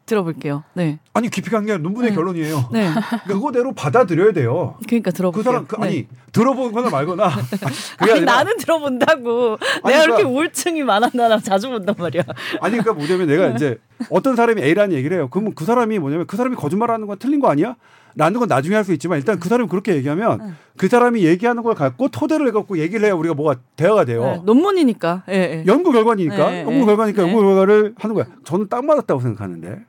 들어볼게요. 0.07 0.62
네. 0.75 0.99
아니 1.12 1.29
깊이 1.29 1.51
간게 1.51 1.77
논문의 1.79 2.11
네. 2.11 2.14
결론이에요. 2.16 2.69
네. 2.73 2.88
그거대로 3.27 3.73
받아들여야 3.73 4.33
돼요. 4.33 4.77
그러니까 4.87 5.11
그 5.11 5.16
들어볼게요. 5.16 5.42
사람 5.42 5.66
그, 5.66 5.77
네. 5.81 5.87
아니 5.87 6.09
들어보거나 6.33 6.90
말거나 6.90 7.25
아니 7.99 8.12
아니라 8.12 8.37
나는 8.37 8.57
들어본다고. 8.57 9.59
아니, 9.83 9.95
내가 9.95 10.07
그러니까- 10.07 10.29
우울증이 10.29 10.83
많아 10.85 11.11
나나 11.12 11.38
자주 11.40 11.69
본단 11.69 11.95
말이야. 11.99 12.23
아니 12.61 12.79
그러니까 12.79 12.92
뭐냐면 12.95 13.27
내가 13.27 13.49
이제 13.49 13.79
어떤 14.11 14.37
사람이 14.37 14.62
A라는 14.62 14.95
얘기를 14.97 15.16
해요. 15.16 15.29
그러면 15.31 15.55
그 15.55 15.64
사람이 15.64 15.99
뭐냐면 15.99 16.27
그 16.27 16.37
사람이 16.37 16.55
거짓말하는 16.57 17.07
건 17.09 17.19
틀린 17.19 17.40
거 17.40 17.49
아니야? 17.49 17.75
라는 18.19 18.38
건 18.40 18.49
나중에 18.49 18.75
할 18.75 18.83
수 18.85 18.95
있지만 18.95 19.19
일단 19.19 19.38
그 19.38 19.49
사람이 19.51 19.69
그렇게 19.69 19.95
얘기하면 19.97 20.40
응. 20.40 20.57
그 20.79 20.88
사람이 20.88 21.23
얘기하는 21.25 21.62
걸 21.62 21.75
갖고 21.75 22.09
토대를 22.09 22.49
해갖고 22.49 22.79
얘기를 22.79 23.05
해야 23.05 23.12
우리가 23.14 23.35
뭐가 23.35 23.57
대화가 23.77 24.07
돼요. 24.07 24.23
네, 24.23 24.40
논문이니까. 24.45 25.25
예, 25.29 25.35
예. 25.35 25.64
연구 25.66 25.92
결과니까 25.92 26.51
네, 26.51 26.61
연구 26.61 26.71
네. 26.79 26.85
결과니까 26.87 27.23
네. 27.23 27.29
연구 27.29 27.42
결과를 27.42 27.95
하는 27.99 28.14
거야. 28.14 28.25
저는 28.45 28.69
딱 28.71 28.85
맞았다고 28.87 29.21
생각하는데 29.21 29.81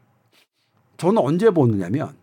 저는 0.98 1.22
언제 1.22 1.50
보느냐면 1.50 2.14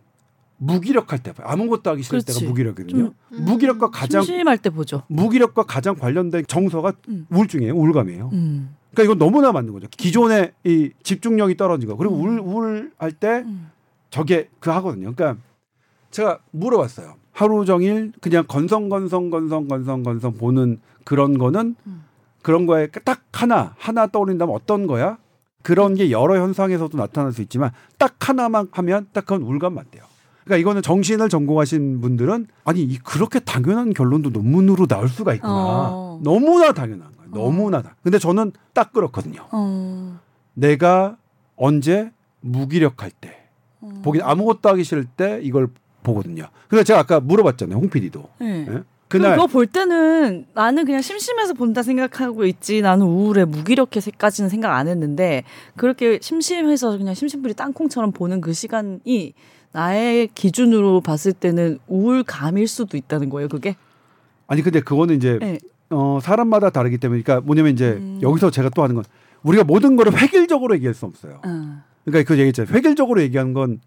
무기력할 0.57 1.21
때 1.21 1.33
봐요. 1.33 1.47
아무것도 1.49 1.89
하기 1.91 2.03
싫을 2.03 2.21
그렇지. 2.21 2.39
때가 2.39 2.49
무기력이거든요. 2.49 3.03
좀, 3.05 3.13
음. 3.33 3.45
무기력과 3.45 3.89
가장 3.89 4.21
심심할 4.21 4.57
때 4.57 4.69
보죠. 4.69 5.03
무기력과 5.07 5.63
가장 5.63 5.95
관련된 5.95 6.45
정서가 6.47 6.93
음. 7.09 7.27
우울증이에요. 7.29 7.73
우울감이에요. 7.73 8.29
음. 8.33 8.75
그러니까 8.91 9.03
이건 9.03 9.17
너무나 9.17 9.51
맞는 9.51 9.73
거죠. 9.73 9.87
기존의 9.91 10.53
이 10.63 10.91
집중력이 11.03 11.57
떨어진 11.57 11.89
거. 11.89 11.97
그리고 11.97 12.15
우울 12.15 12.39
우울할 12.39 13.11
때 13.11 13.43
음. 13.45 13.69
저게 14.09 14.49
그 14.59 14.69
하거든요. 14.69 15.13
그러니까 15.13 15.41
제가 16.11 16.39
물어봤어요. 16.51 17.15
하루 17.33 17.65
종일 17.65 18.13
그냥 18.21 18.45
건성 18.47 18.87
건성 18.87 19.29
건성 19.29 19.67
건성 19.67 20.03
건성 20.03 20.33
보는 20.37 20.79
그런 21.03 21.37
거는 21.37 21.75
음. 21.85 22.03
그런 22.41 22.65
거에 22.65 22.87
딱 23.03 23.23
하나 23.33 23.75
하나 23.77 24.07
떠올린다면 24.07 24.55
어떤 24.55 24.87
거야? 24.87 25.17
그런 25.65 25.95
게 25.95 26.11
여러 26.11 26.37
현상에서도 26.37 26.95
나타날 26.95 27.33
수 27.33 27.41
있지만 27.41 27.71
딱 27.97 28.29
하나만 28.29 28.67
하면 28.71 29.07
딱 29.13 29.25
그건 29.25 29.41
우울감 29.41 29.73
맞대요. 29.73 30.03
그러니까 30.43 30.61
이거는 30.61 30.83
정신을 30.83 31.27
전공하신 31.27 32.01
분들은 32.01 32.45
아니 32.65 32.81
이 32.83 32.99
그렇게 32.99 33.39
당연한 33.39 33.91
결론도 33.91 34.29
논문으로 34.29 34.85
나올 34.85 35.09
수가 35.09 35.33
있구나. 35.33 35.53
어. 35.53 36.19
너무나 36.23 36.71
당연한 36.71 37.11
거예요. 37.17 37.31
너무나 37.31 37.81
다. 37.81 37.95
근데 38.03 38.19
저는 38.19 38.51
딱 38.73 38.93
그렇거든요. 38.93 39.47
어. 39.51 40.19
내가 40.53 41.17
언제 41.55 42.11
무기력할 42.41 43.09
때 43.09 43.35
어. 43.81 43.89
보기 44.03 44.21
아무것도 44.21 44.69
하기 44.69 44.83
싫을 44.83 45.05
때 45.05 45.39
이걸 45.41 45.69
보거든요. 46.03 46.43
그래서 46.67 46.83
제가 46.83 46.99
아까 46.99 47.19
물어봤잖아요. 47.19 47.75
홍 47.75 47.89
PD도. 47.89 48.29
네. 48.39 48.67
예? 48.69 48.83
그날 49.19 49.35
그거 49.35 49.47
볼 49.47 49.65
때는 49.67 50.45
나는 50.53 50.85
그냥 50.85 51.01
심심해서 51.01 51.53
본다 51.53 51.83
생각하고 51.83 52.45
있지 52.45 52.81
나는 52.81 53.05
우울해 53.05 53.45
무기력해까지는 53.45 54.49
생각 54.49 54.75
안 54.75 54.87
했는데 54.87 55.43
그렇게 55.75 56.19
심심해서 56.21 56.97
그냥 56.97 57.13
심심풀이 57.13 57.53
땅콩처럼 57.53 58.11
보는 58.11 58.41
그 58.41 58.53
시간이 58.53 59.33
나의 59.71 60.29
기준으로 60.33 61.01
봤을 61.01 61.33
때는 61.33 61.79
우울감일 61.87 62.67
수도 62.67 62.97
있다는 62.97 63.29
거예요 63.29 63.47
그게 63.47 63.75
아니 64.47 64.61
근데 64.61 64.79
그거는 64.79 65.15
이제 65.15 65.37
네. 65.39 65.57
어, 65.89 66.19
사람마다 66.21 66.69
다르기 66.69 66.97
때문에 66.97 67.21
그러니까 67.21 67.45
뭐냐면 67.45 67.73
이제 67.73 67.93
음. 67.93 68.19
여기서 68.21 68.51
제가 68.51 68.69
또 68.69 68.83
하는 68.83 68.95
건 68.95 69.03
우리가 69.43 69.63
모든 69.63 69.95
거를 69.95 70.19
획일적으로 70.19 70.75
얘기할 70.75 70.93
수 70.93 71.05
없어요. 71.05 71.39
어. 71.45 71.83
그러니까 72.03 72.27
그 72.27 72.39
얘기했잖아요. 72.39 72.73
획일적으로 72.75 73.21
얘기하는 73.21 73.53
건 73.53 73.79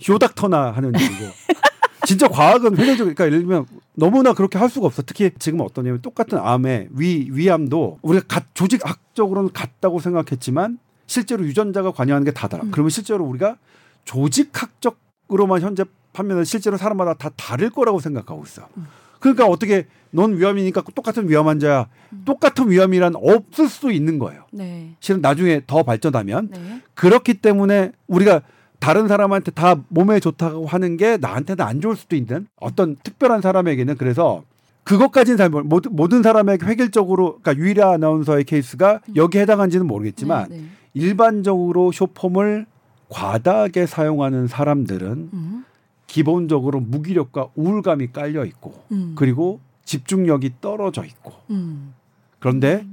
쇼닥터나 0.00 0.72
하는 0.72 0.92
얘기고 0.94 1.24
진짜 2.06 2.28
과학은 2.28 2.76
획일적 2.76 3.04
그러니까 3.04 3.26
예를 3.26 3.40
들면 3.40 3.66
너무나 3.94 4.32
그렇게 4.32 4.58
할 4.58 4.68
수가 4.68 4.86
없어. 4.86 5.02
특히 5.02 5.30
지금 5.38 5.60
어떠냐면 5.60 6.00
똑같은 6.02 6.38
암의 6.38 6.88
위 6.92 7.28
위암도 7.30 7.98
우리가 8.02 8.26
가, 8.26 8.44
조직학적으로는 8.54 9.52
같다고 9.52 10.00
생각했지만 10.00 10.78
실제로 11.06 11.44
유전자가 11.44 11.92
관여하는 11.92 12.24
게 12.24 12.32
다더라. 12.32 12.64
음. 12.64 12.70
그러면 12.70 12.90
실제로 12.90 13.24
우리가 13.24 13.56
조직학적으로만 14.04 15.60
현재 15.60 15.84
판면은 16.12 16.44
실제로 16.44 16.76
사람마다 16.76 17.14
다 17.14 17.30
다를 17.36 17.70
거라고 17.70 18.00
생각하고 18.00 18.42
있어. 18.44 18.68
음. 18.76 18.86
그러니까 19.20 19.46
어떻게 19.46 19.86
넌 20.10 20.36
위암이니까 20.36 20.82
똑같은 20.94 21.28
위암 21.28 21.46
환자야. 21.46 21.88
음. 22.12 22.22
똑같은 22.24 22.70
위암이란 22.70 23.14
없을 23.16 23.68
수도 23.68 23.90
있는 23.90 24.18
거예요. 24.18 24.44
네. 24.50 24.96
실은 25.00 25.20
나중에 25.20 25.62
더 25.66 25.82
발전하면 25.82 26.48
네. 26.50 26.82
그렇기 26.94 27.34
때문에 27.34 27.92
우리가 28.08 28.42
다른 28.82 29.06
사람한테 29.06 29.52
다 29.52 29.76
몸에 29.90 30.18
좋다고 30.18 30.66
하는 30.66 30.96
게 30.96 31.16
나한테는 31.16 31.64
안 31.64 31.80
좋을 31.80 31.94
수도 31.94 32.16
있는 32.16 32.48
어떤 32.56 32.96
특별한 32.96 33.40
사람에게는 33.40 33.96
그래서 33.96 34.42
그것까지는 34.82 35.36
잘 35.36 35.50
모르, 35.50 35.62
모든, 35.62 35.94
모든 35.94 36.22
사람에게 36.24 36.66
획일적으로 36.66 37.38
그러니까 37.40 37.64
유일아 37.64 37.92
아나운서의 37.92 38.42
케이스가 38.42 38.98
여기에 39.14 39.42
해당한지는 39.42 39.86
모르겠지만 39.86 40.48
네, 40.50 40.56
네. 40.56 40.64
일반적으로 40.94 41.92
쇼폼을 41.92 42.66
과다하게 43.08 43.86
사용하는 43.86 44.48
사람들은 44.48 45.30
음. 45.32 45.64
기본적으로 46.08 46.80
무기력과 46.80 47.50
우울감이 47.54 48.08
깔려 48.10 48.44
있고 48.44 48.74
음. 48.90 49.12
그리고 49.14 49.60
집중력이 49.84 50.54
떨어져 50.60 51.04
있고 51.04 51.34
음. 51.50 51.94
그런데 52.40 52.84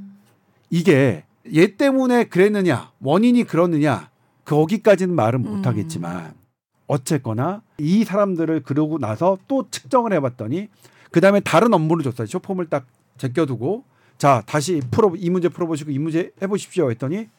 이게 0.70 1.24
얘 1.52 1.76
때문에 1.76 2.26
그랬느냐 2.26 2.92
원인이 3.02 3.44
그렇느냐 3.46 4.09
거기까지는 4.50 5.14
말은 5.16 5.46
음. 5.46 5.56
못하겠지만 5.58 6.34
어쨌거나 6.88 7.62
이 7.78 8.04
사람들을 8.04 8.64
그러고 8.64 8.98
나서 8.98 9.38
또 9.48 9.70
측정을 9.70 10.12
해봤더니 10.14 10.70
그 11.12 11.22
다음에 11.22 11.40
다른 11.40 11.74
업무를 11.74 12.04
줬어요 12.04 12.26
쇼폼을 12.26 12.68
딱 12.68 12.88
제껴두고 13.18 13.84
자 14.18 14.42
다시 14.48 14.82
풀어 14.90 15.14
이 15.16 15.30
문제 15.30 15.50
풀어보시고 15.50 15.92
이 15.92 16.00
문제 16.00 16.32
해보십시오 16.42 16.90
했더니 16.90 17.30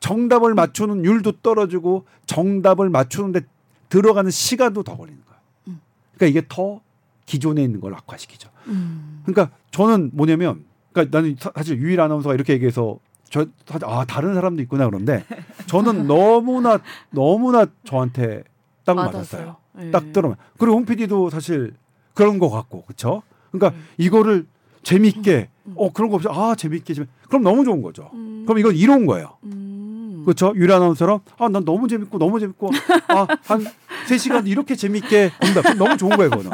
정답을 0.00 0.54
맞추는 0.54 1.04
율도 1.04 1.40
떨어지고 1.42 2.04
정답을 2.26 2.90
맞추는데 2.90 3.40
들어가는 3.88 4.30
시간도 4.30 4.82
더 4.82 4.96
걸리는 4.96 5.20
거야. 5.26 5.38
음. 5.68 5.80
그러니까 6.14 6.26
이게 6.38 6.46
더 6.48 6.80
기존에 7.26 7.62
있는 7.62 7.80
걸 7.80 7.94
악화시키죠. 7.94 8.48
음. 8.68 9.22
그러니까 9.24 9.54
저는 9.72 10.10
뭐냐면 10.14 10.64
그러니까 10.92 11.18
나는 11.18 11.36
사- 11.38 11.52
사실 11.54 11.78
유일 11.78 12.00
아나운서가 12.00 12.34
이렇게 12.34 12.52
얘기해서 12.54 12.98
저 13.30 13.46
아 13.84 14.04
다른 14.04 14.34
사람도 14.34 14.60
있구나 14.62 14.86
그런데 14.86 15.24
저는 15.66 16.06
너무나 16.06 16.78
너무나 17.10 17.64
저한테 17.84 18.42
딱 18.84 18.96
맞았어요. 18.96 19.56
네. 19.74 19.90
딱 19.92 20.12
들으면 20.12 20.36
그리고 20.58 20.76
홍 20.76 20.84
PD도 20.84 21.30
사실 21.30 21.72
그런 22.14 22.38
것 22.38 22.50
같고 22.50 22.82
그렇죠. 22.82 23.22
그러니까 23.52 23.78
음. 23.78 23.86
이거를 23.98 24.46
재밌게 24.82 25.48
음. 25.66 25.74
어 25.76 25.92
그런 25.92 26.10
거 26.10 26.16
없이 26.16 26.28
아 26.30 26.54
재밌게 26.56 26.92
좀 26.94 27.06
그럼 27.28 27.42
너무 27.44 27.64
좋은 27.64 27.80
거죠. 27.82 28.10
음. 28.14 28.44
그럼 28.46 28.58
이건 28.58 28.74
이로운 28.74 29.06
거예요. 29.06 29.36
음. 29.44 30.22
그렇죠. 30.24 30.52
유리 30.56 30.72
아나운서처럼 30.72 31.20
아 31.38 31.48
난 31.48 31.64
너무 31.64 31.86
재밌고 31.88 32.18
너무 32.18 32.40
재밌고 32.40 32.70
아 33.08 33.26
한 33.44 33.64
세시간 34.06 34.46
이렇게 34.48 34.74
재밌게 34.74 35.30
본다. 35.40 35.62
그럼 35.62 35.78
너무 35.78 35.96
좋은 35.96 36.16
거예요, 36.16 36.30
그거는. 36.30 36.50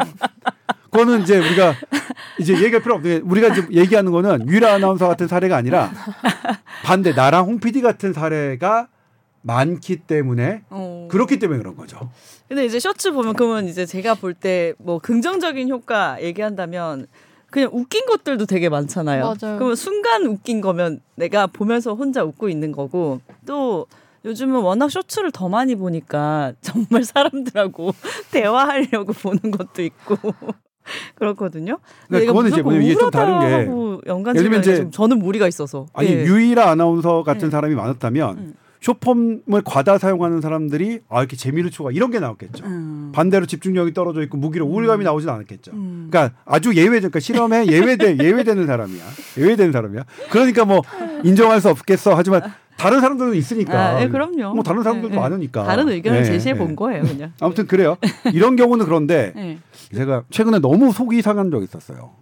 그거는 0.90 1.22
이제 1.22 1.38
우리가 1.38 1.74
이제 2.38 2.52
얘기할 2.54 2.82
필요 2.82 2.94
없는 2.96 3.20
게 3.20 3.24
우리가 3.24 3.54
지금 3.54 3.72
얘기하는 3.72 4.12
거는 4.12 4.48
유리 4.48 4.64
아나운서 4.66 5.08
같은 5.08 5.26
사례가 5.26 5.56
아니라 5.56 5.90
반대 6.84 7.12
나랑 7.12 7.46
홍 7.46 7.58
PD 7.60 7.80
같은 7.82 8.12
사례가 8.12 8.88
많기 9.42 9.96
때문에 9.96 10.62
어. 10.70 11.08
그렇기 11.10 11.38
때문에 11.38 11.58
그런 11.58 11.76
거죠. 11.76 12.10
근데 12.48 12.64
이제 12.64 12.78
셔츠 12.80 13.12
보면 13.12 13.34
그러면 13.34 13.68
이제 13.68 13.86
제가 13.86 14.14
볼 14.14 14.34
때 14.34 14.74
뭐 14.78 14.98
긍정적인 14.98 15.68
효과 15.68 16.20
얘기한다면 16.22 17.06
그냥 17.50 17.70
웃긴 17.72 18.06
것들도 18.06 18.46
되게 18.46 18.68
많잖아요. 18.68 19.22
맞아요. 19.22 19.56
그러면 19.58 19.76
순간 19.76 20.26
웃긴 20.26 20.60
거면 20.60 21.00
내가 21.14 21.46
보면서 21.46 21.94
혼자 21.94 22.24
웃고 22.24 22.48
있는 22.48 22.72
거고 22.72 23.20
또 23.46 23.86
요즘은 24.24 24.60
워낙 24.62 24.90
쇼츠를 24.90 25.30
더 25.30 25.48
많이 25.48 25.76
보니까 25.76 26.52
정말 26.60 27.04
사람들하고 27.04 27.92
대화하려고 28.32 29.12
보는 29.12 29.52
것도 29.52 29.82
있고 29.82 30.16
그렇거든요. 31.14 31.78
그러니까 32.06 32.18
내가 32.18 32.32
그거는 32.32 32.52
이제 32.52 32.62
뭐냐면 32.62 32.86
이게 32.86 32.98
좀 32.98 33.10
다른 33.10 33.40
게 33.40 33.46
우울하다고 33.46 34.00
연관 34.06 34.36
예를 34.36 34.42
들면 34.48 34.62
지으면 34.62 34.76
이제 34.76 34.82
좀 34.82 34.90
저는 34.90 35.18
무리가 35.18 35.48
있어서 35.48 35.86
아니 35.92 36.08
예. 36.08 36.24
유일아 36.24 36.70
아나운서 36.70 37.22
같은 37.22 37.48
네. 37.48 37.50
사람이 37.50 37.74
많았다면 37.74 38.38
음. 38.38 38.54
쇼폼을 38.80 39.62
과다 39.64 39.98
사용하는 39.98 40.40
사람들이 40.40 41.00
아 41.08 41.20
이렇게 41.20 41.36
재미를 41.36 41.70
추가 41.70 41.90
이런 41.90 42.10
게 42.10 42.20
나왔겠죠. 42.20 42.64
음. 42.66 43.10
반대로 43.12 43.46
집중력이 43.46 43.92
떨어져 43.94 44.22
있고 44.22 44.36
무기력 44.36 44.68
우울감이 44.68 45.04
나오진 45.04 45.28
않았겠죠. 45.28 45.72
음. 45.72 46.08
그러니까 46.10 46.36
아주 46.44 46.74
예외, 46.74 46.98
그러니까 46.98 47.18
실험에 47.18 47.66
예외돼 47.66 48.18
예외되는 48.22 48.66
사람이야. 48.66 49.02
예외되는 49.38 49.72
사람이야. 49.72 50.04
그러니까 50.30 50.64
뭐 50.64 50.82
인정할 51.24 51.60
수 51.60 51.68
없겠어. 51.68 52.14
하지만 52.14 52.42
다른 52.76 53.00
사람들도 53.00 53.34
있으니까. 53.34 53.96
아, 53.96 54.02
예, 54.02 54.08
그럼요. 54.08 54.54
뭐 54.54 54.62
다른 54.62 54.82
사람들도 54.82 55.14
예, 55.14 55.16
예. 55.16 55.20
많으니까. 55.20 55.64
다른 55.64 55.88
의견을 55.88 56.20
예, 56.20 56.24
제시해 56.24 56.54
예. 56.54 56.58
본 56.58 56.76
거예요, 56.76 57.02
그냥. 57.02 57.32
아무튼 57.40 57.66
그래요. 57.66 57.96
이런 58.32 58.54
경우는 58.54 58.84
그런데 58.84 59.32
예. 59.36 59.58
제가 59.94 60.24
최근에 60.30 60.58
너무 60.58 60.92
속이 60.92 61.22
상한 61.22 61.50
적이 61.50 61.64
있었어요. 61.64 62.12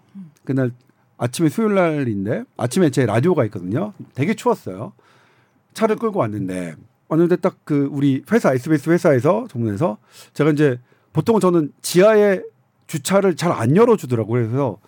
그날 0.45 0.73
아침에 1.17 1.49
수요일 1.49 1.75
날인데 1.75 2.45
아침에 2.57 2.91
제 2.91 3.07
라디오가 3.07 3.45
있거든요. 3.47 3.93
되게 4.15 4.35
추웠어요. 4.35 4.93
차를 5.75 5.97
끌고 5.97 6.19
왔는데 6.21 6.75
왔는데 7.09 7.37
딱 7.37 7.57
그 7.65 7.89
우리 7.91 8.23
회사 8.31 8.53
SBS 8.53 8.91
회사에서 8.91 9.47
정문에서 9.51 9.99
제가 10.35 10.51
이제 10.51 10.79
보통은 11.13 11.41
저는 11.41 11.73
지하에 11.83 12.43
주차를 12.87 13.37
잘 13.37 13.53
안 13.53 13.77
열어주더라고요. 13.77 14.49
그래서 14.49 14.79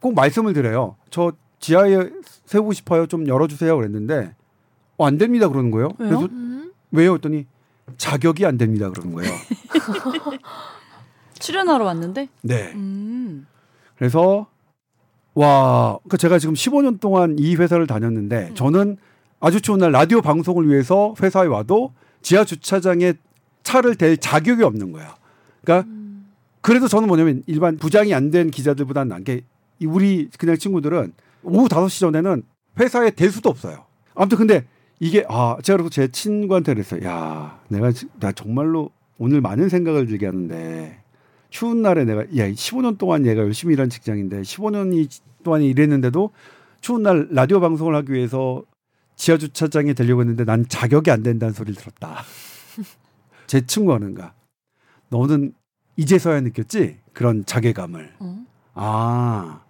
꼭 0.00 0.14
말씀을 0.14 0.52
드려요. 0.52 0.96
저 1.10 1.32
지하에 1.60 2.10
세우고 2.46 2.72
싶어요. 2.72 3.06
좀 3.06 3.26
열어주세요. 3.28 3.76
그랬는데 3.76 4.34
어, 4.96 5.06
안 5.06 5.18
됩니다. 5.18 5.48
그러는 5.48 5.70
거예요. 5.70 5.88
왜요? 5.98 6.08
그래서 6.10 6.24
음? 6.32 6.72
왜요? 6.90 7.14
했더니 7.14 7.46
자격이 7.96 8.44
안 8.46 8.56
됩니다 8.58 8.90
그러는 8.90 9.12
거예요. 9.12 9.32
출연하러 11.38 11.84
왔는데. 11.84 12.28
네. 12.42 12.72
음. 12.74 13.46
그래서 13.96 14.46
와, 15.34 15.98
그 16.08 16.16
제가 16.16 16.38
지금 16.38 16.54
15년 16.54 17.00
동안 17.00 17.36
이 17.38 17.56
회사를 17.56 17.86
다녔는데 17.86 18.48
음. 18.50 18.54
저는 18.54 18.96
아주 19.40 19.60
추운 19.60 19.80
날 19.80 19.92
라디오 19.92 20.20
방송을 20.22 20.68
위해서 20.68 21.14
회사에 21.22 21.46
와도 21.46 21.92
지하 22.22 22.44
주차장에 22.44 23.14
차를 23.62 23.96
댈 23.96 24.16
자격이 24.16 24.62
없는 24.62 24.92
거야. 24.92 25.16
그러니까 25.62 25.88
음. 25.88 26.30
그래도 26.60 26.88
저는 26.88 27.08
뭐냐면 27.08 27.42
일반 27.46 27.76
부장이 27.76 28.14
안 28.14 28.30
된 28.30 28.50
기자들보다는 28.50 29.08
난게 29.08 29.42
우리 29.86 30.28
그냥 30.38 30.56
친구들은 30.56 31.12
오후 31.42 31.68
5시 31.68 32.00
전에는 32.00 32.42
회사에 32.78 33.10
댈 33.10 33.30
수도 33.30 33.50
없어요. 33.50 33.84
아무튼 34.14 34.38
근데 34.38 34.64
이게 35.00 35.24
아 35.28 35.56
제가 35.62 35.76
그래서 35.78 35.90
제 35.90 36.08
친구한테 36.08 36.72
그랬어요. 36.74 37.04
야, 37.06 37.60
내가 37.68 37.92
지- 37.92 38.06
나 38.20 38.32
정말로 38.32 38.90
오늘 39.18 39.40
많은 39.40 39.68
생각을 39.68 40.06
들게 40.06 40.26
하는데 40.26 41.00
추운 41.54 41.82
날에 41.82 42.04
내가 42.04 42.22
야 42.36 42.50
15년 42.50 42.98
동안 42.98 43.24
얘가 43.26 43.40
열심히 43.40 43.74
일한 43.74 43.88
직장인데 43.88 44.40
15년이 44.40 45.20
동안 45.44 45.62
일했는데도 45.62 46.32
추운 46.80 47.04
날 47.04 47.28
라디오 47.30 47.60
방송을 47.60 47.94
하기 47.94 48.12
위해서 48.12 48.64
지하 49.14 49.38
주차장에 49.38 49.92
되려고 49.92 50.22
했는데 50.22 50.42
난 50.42 50.66
자격이 50.68 51.12
안 51.12 51.22
된다는 51.22 51.54
소리를 51.54 51.76
들었다. 51.80 52.24
제 53.46 53.64
친구가 53.64 53.98
그런가. 53.98 54.34
너는 55.10 55.54
이제서야 55.94 56.40
느꼈지 56.40 56.98
그런 57.12 57.44
자괴감을. 57.46 58.14
어? 58.18 58.44
아, 58.74 59.62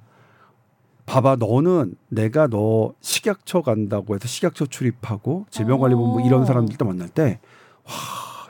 봐봐, 1.04 1.36
너는 1.36 1.96
내가 2.08 2.46
너 2.46 2.94
식약처 3.02 3.60
간다고 3.60 4.14
해서 4.14 4.26
식약처 4.26 4.66
출입하고 4.66 5.44
질병관리본부 5.50 6.22
어. 6.22 6.26
이런 6.26 6.46
사람들도 6.46 6.82
만날 6.82 7.10
때, 7.10 7.40
와, 7.84 7.92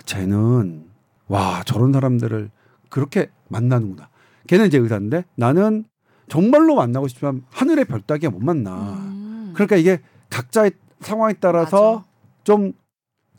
쟤는 0.04 0.86
와 1.26 1.64
저런 1.64 1.92
사람들을 1.92 2.52
그렇게 2.94 3.28
만나는구나. 3.48 4.08
걔는 4.46 4.66
이제 4.68 4.78
의사인데 4.78 5.24
나는 5.34 5.84
정말로 6.28 6.76
만나고 6.76 7.08
싶지만 7.08 7.42
하늘의 7.50 7.86
별 7.86 8.00
따기가 8.00 8.30
못 8.30 8.40
만나. 8.40 8.92
음. 9.00 9.50
그러니까 9.52 9.74
이게 9.74 10.00
각자의 10.30 10.70
상황에 11.00 11.34
따라서 11.40 11.96
맞아. 11.96 12.04
좀 12.44 12.72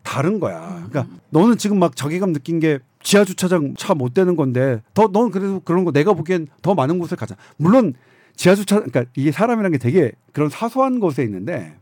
다른 0.03 0.41
거야. 0.41 0.59
음, 0.83 0.89
그러니까 0.89 1.07
너는 1.29 1.57
지금 1.57 1.79
막 1.79 1.95
자괴감 1.95 2.33
느낀 2.33 2.59
게 2.59 2.79
지하 3.01 3.23
주차장 3.23 3.75
차 3.77 3.93
못 3.93 4.13
되는 4.13 4.35
건데 4.35 4.81
더 4.93 5.07
넌 5.07 5.31
그래도 5.31 5.61
그런 5.61 5.85
거 5.85 5.93
내가 5.93 6.11
보기엔 6.11 6.47
더 6.61 6.75
많은 6.75 6.99
곳을 6.99 7.15
가자. 7.15 7.37
물론 7.55 7.93
지하 8.35 8.55
주차 8.55 8.75
그러니까 8.75 9.05
이게 9.15 9.31
사람이란 9.31 9.71
게 9.71 9.77
되게 9.77 10.11
그런 10.33 10.49
사소한 10.49 10.99
것에 10.99 11.23
있는데 11.23 11.77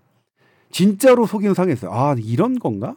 진짜로 0.69 1.25
속이는 1.25 1.55
상이 1.55 1.73
있어요. 1.73 1.91
아 1.91 2.15
이런 2.19 2.59
건가? 2.59 2.95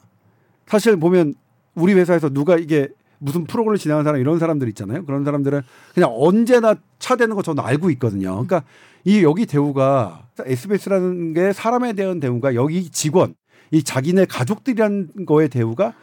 사실 0.67 0.99
보면 0.99 1.33
우리 1.75 1.95
회사에서 1.95 2.29
누가 2.29 2.59
이게 2.59 2.89
무슨 3.19 3.45
프로그램을 3.45 3.79
진행하는 3.79 4.05
사람 4.05 4.21
이런 4.21 4.39
사람들 4.39 4.69
있잖아요. 4.69 5.05
그런 5.05 5.25
사람들은 5.25 5.63
그냥 5.95 6.11
언제나 6.15 6.75
차 6.99 7.17
되는 7.17 7.35
거 7.35 7.43
저는 7.43 7.63
알고 7.63 7.91
있거든요. 7.91 8.33
그러니까 8.33 8.63
이 9.05 9.23
여기 9.23 9.47
대우가 9.47 10.27
SBS라는 10.39 11.35
게 11.35 11.53
사람에 11.53 11.93
대한 11.93 12.21
대우가 12.21 12.55
여기 12.55 12.91
직원 12.91 13.35
이 13.71 13.83
자기네 13.83 14.27
가족들이라는 14.27 15.27
거의 15.27 15.49
대우가 15.49 15.95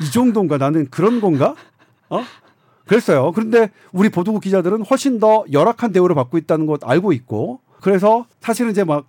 이 0.00 0.10
정도인가 0.10 0.58
나는 0.58 0.88
그런 0.90 1.20
건가? 1.20 1.54
어? 2.08 2.22
그랬어요. 2.86 3.32
그런데 3.32 3.70
우리 3.92 4.08
보도국 4.08 4.42
기자들은 4.42 4.82
훨씬 4.82 5.18
더 5.18 5.44
열악한 5.52 5.92
대우를 5.92 6.14
받고 6.14 6.38
있다는 6.38 6.66
것 6.66 6.80
알고 6.84 7.12
있고 7.12 7.60
그래서 7.80 8.26
사실은 8.40 8.70
이제 8.70 8.84
막 8.84 9.06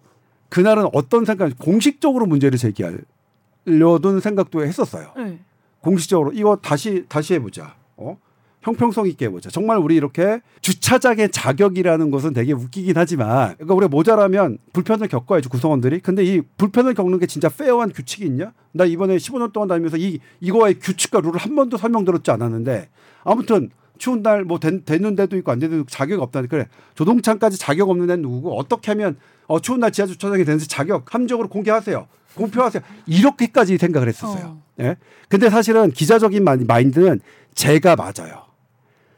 그날은 0.50 0.88
어떤 0.94 1.26
생각 1.26 1.58
공식적으로 1.58 2.26
문제를 2.26 2.58
제기하려던 2.58 4.20
생각도 4.22 4.64
했었어요. 4.64 5.12
네. 5.18 5.40
공식적으로 5.84 6.32
이거 6.34 6.56
다시 6.56 7.06
다시 7.08 7.34
해보자. 7.36 7.76
어? 7.98 8.18
형평성 8.62 9.06
있게 9.08 9.26
해보자. 9.26 9.50
정말 9.50 9.78
우리 9.78 9.96
이렇게 9.96 10.40
주차장의 10.62 11.32
자격이라는 11.32 12.10
것은 12.12 12.32
되게 12.32 12.54
웃기긴 12.54 12.94
하지만, 12.96 13.56
그러니까 13.56 13.74
우리가 13.76 13.90
모자라면 13.90 14.58
불편을 14.72 15.10
겪어야지 15.10 15.50
구성원들이. 15.50 16.00
근데 16.00 16.24
이 16.24 16.42
불편을 16.58 16.94
겪는 16.94 17.20
게 17.20 17.26
진짜 17.26 17.50
페어한 17.50 17.92
규칙이 17.92 18.26
있냐? 18.26 18.54
나 18.72 18.86
이번에 18.86 19.18
15년 19.18 19.52
동안 19.52 19.68
다니면서 19.68 19.98
이 19.98 20.20
이거의 20.40 20.80
규칙과 20.80 21.20
룰을 21.20 21.38
한 21.38 21.56
번도 21.56 21.76
설명 21.76 22.06
들었지 22.06 22.32
않았는데, 22.32 22.90
아무튼 23.26 23.70
추운 23.98 24.24
날 24.24 24.46
뭐 24.46 24.60
되는 24.60 25.16
데도 25.16 25.36
있고 25.38 25.52
안 25.52 25.60
되는 25.60 25.72
데도 25.72 25.82
있고 25.82 25.90
자격 25.90 26.22
없다는 26.22 26.48
그래. 26.48 26.68
조동찬까지 26.96 27.58
자격 27.60 27.90
없는 27.90 28.08
데는 28.08 28.22
누구고 28.22 28.58
어떻게 28.58 28.92
하면 28.92 29.18
어 29.48 29.60
추운 29.60 29.82
날 29.82 29.92
지하 29.92 30.08
주차장이 30.08 30.46
되는지 30.46 30.68
자격 30.70 31.14
함적으로 31.14 31.50
공개하세요. 31.50 32.08
공표하세요. 32.36 32.82
이렇게까지 33.06 33.78
생각을 33.78 34.08
했었어요. 34.08 34.46
어. 34.46 34.64
예. 34.82 34.96
근데 35.30 35.50
사실은 35.50 35.92
기자적인 35.92 36.44
마- 36.44 36.56
마인드는 36.56 37.20
제가 37.54 37.96
맞아요. 37.96 38.44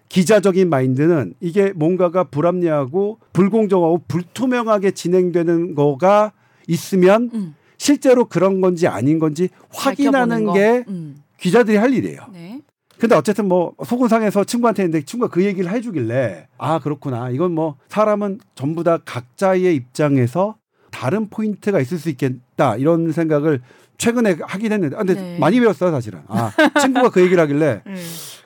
기자적인 0.10 0.70
마인드는 0.70 1.34
이게 1.40 1.74
뭔가가 1.74 2.26
불합리하고 2.26 3.20
불공정하고 3.34 4.04
불투명하게 4.08 4.92
진행되는 4.92 5.76
거가 5.76 6.32
있으면 6.68 7.30
음. 7.34 7.56
실제로 7.78 8.26
그런 8.26 8.62
건지 8.62 8.88
아닌 8.88 9.20
건지 9.20 9.50
확인하는. 9.74 10.54
게 10.54 10.84
음. 10.88 11.18
기자들이 11.40 11.78
할 11.78 11.94
일이에요. 11.94 12.22
네. 12.32 12.62
근데 12.98 13.14
어쨌든 13.16 13.48
뭐 13.48 13.74
속은상에서 13.86 14.46
친구한테 14.46 14.84
했는데 14.84 15.04
친구가 15.06 15.30
그 15.30 15.44
얘기를 15.44 15.70
해주길래 15.70 16.48
아 16.58 16.80
그렇구나 16.80 17.30
이건 17.30 17.52
뭐 17.52 17.76
사람은 17.90 18.40
전부 18.56 18.86
다 18.86 19.00
각자의 19.04 19.76
입장에서 19.76 20.56
다른 20.96 21.30
포인트가 21.30 21.82
있을 21.82 21.98
수 21.98 22.10
있겠다 22.10 22.78
이런 22.78 23.12
생각을 23.12 23.62
최근에 23.98 24.38
하긴 24.42 24.72
했는데 24.72 24.96
아, 24.96 25.00
근데 25.00 25.14
네. 25.16 25.38
많이 25.40 25.60
배웠어요 25.60 25.92
사실은 25.92 26.22
아 26.28 26.52
친구가 26.82 27.10
그 27.10 27.22
얘기를 27.22 27.42
하길래 27.44 27.82
네. 27.86 27.96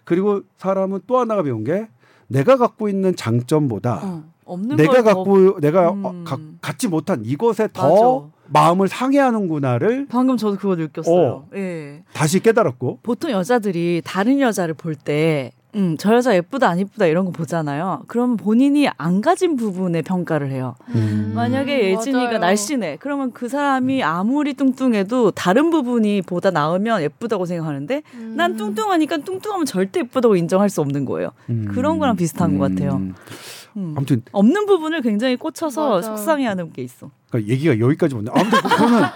그리고 0.04 0.42
사람은 0.58 1.02
또 1.06 1.20
하나가 1.20 1.44
배운 1.44 1.64
게 1.64 1.88
내가 2.28 2.58
갖고 2.58 2.90
있는 2.90 3.16
장점보다 3.16 4.02
어. 4.04 4.24
내가 4.76 4.94
걸 4.94 5.04
더- 5.04 5.14
갖고 5.16 5.60
내가 5.60 5.92
음. 5.92 6.06
어, 6.06 6.24
가- 6.26 6.40
갖지 6.62 6.88
못한 6.88 7.22
이것에 7.24 7.70
더 7.72 8.22
맞아. 8.22 8.30
마음을 8.48 8.88
상해하는구나를 8.88 10.08
방금 10.10 10.36
저도 10.38 10.58
그거 10.58 10.76
느꼈어요. 10.76 11.16
어. 11.16 11.48
예. 11.56 12.04
다시 12.14 12.40
깨달았고 12.40 13.00
보통 13.04 13.30
여자들이 13.30 14.02
다른 14.04 14.40
여자를 14.40 14.74
볼 14.74 14.96
때, 14.96 15.52
음, 15.76 15.98
저 16.00 16.16
여자 16.16 16.36
예쁘다 16.36 16.68
안 16.68 16.80
예쁘다 16.80 17.06
이런 17.06 17.26
거 17.26 17.32
보잖아요. 17.32 18.04
그러면 18.08 18.38
본인이 18.38 18.88
안 18.98 19.22
가진 19.22 19.56
부분에 19.56 20.02
평가를 20.02 20.52
해요. 20.52 20.76
음. 20.96 21.34
만약에 21.36 21.92
예진이가 21.92 22.26
맞아요. 22.26 22.40
날씬해, 22.40 22.98
그러면 23.00 23.32
그 23.32 23.48
사람이 23.48 24.02
아무리 24.04 24.56
뚱뚱해도 24.56 25.32
다른 25.32 25.70
부분이 25.70 26.24
보다 26.24 26.50
나으면 26.50 27.04
예쁘다고 27.04 27.46
생각하는데, 27.46 28.02
음. 28.16 28.34
난 28.36 28.56
뚱뚱하니까 28.58 29.18
뚱뚱하면 29.18 29.66
절대 29.66 30.00
예쁘다고 30.00 30.36
인정할 30.36 30.70
수 30.70 30.82
없는 30.82 31.06
거예요. 31.06 31.32
음. 31.50 31.68
그런 31.72 32.00
거랑 32.00 32.16
비슷한 32.16 32.58
것 32.58 32.70
같아요. 32.72 32.94
음. 32.94 33.14
음. 33.78 33.94
아무튼 33.96 34.24
없는 34.32 34.66
부분을 34.66 35.02
굉장히 35.02 35.36
꽂혀서 35.36 35.90
맞아. 35.90 36.08
속상해하는 36.10 36.74
게 36.74 36.82
있어. 36.82 37.12
그러니까 37.30 37.54
얘기가 37.54 37.80
여기까지 37.80 38.16
왔네. 38.16 38.32
아무튼 38.34 38.60
그거는 38.62 39.04
어, 39.04 39.08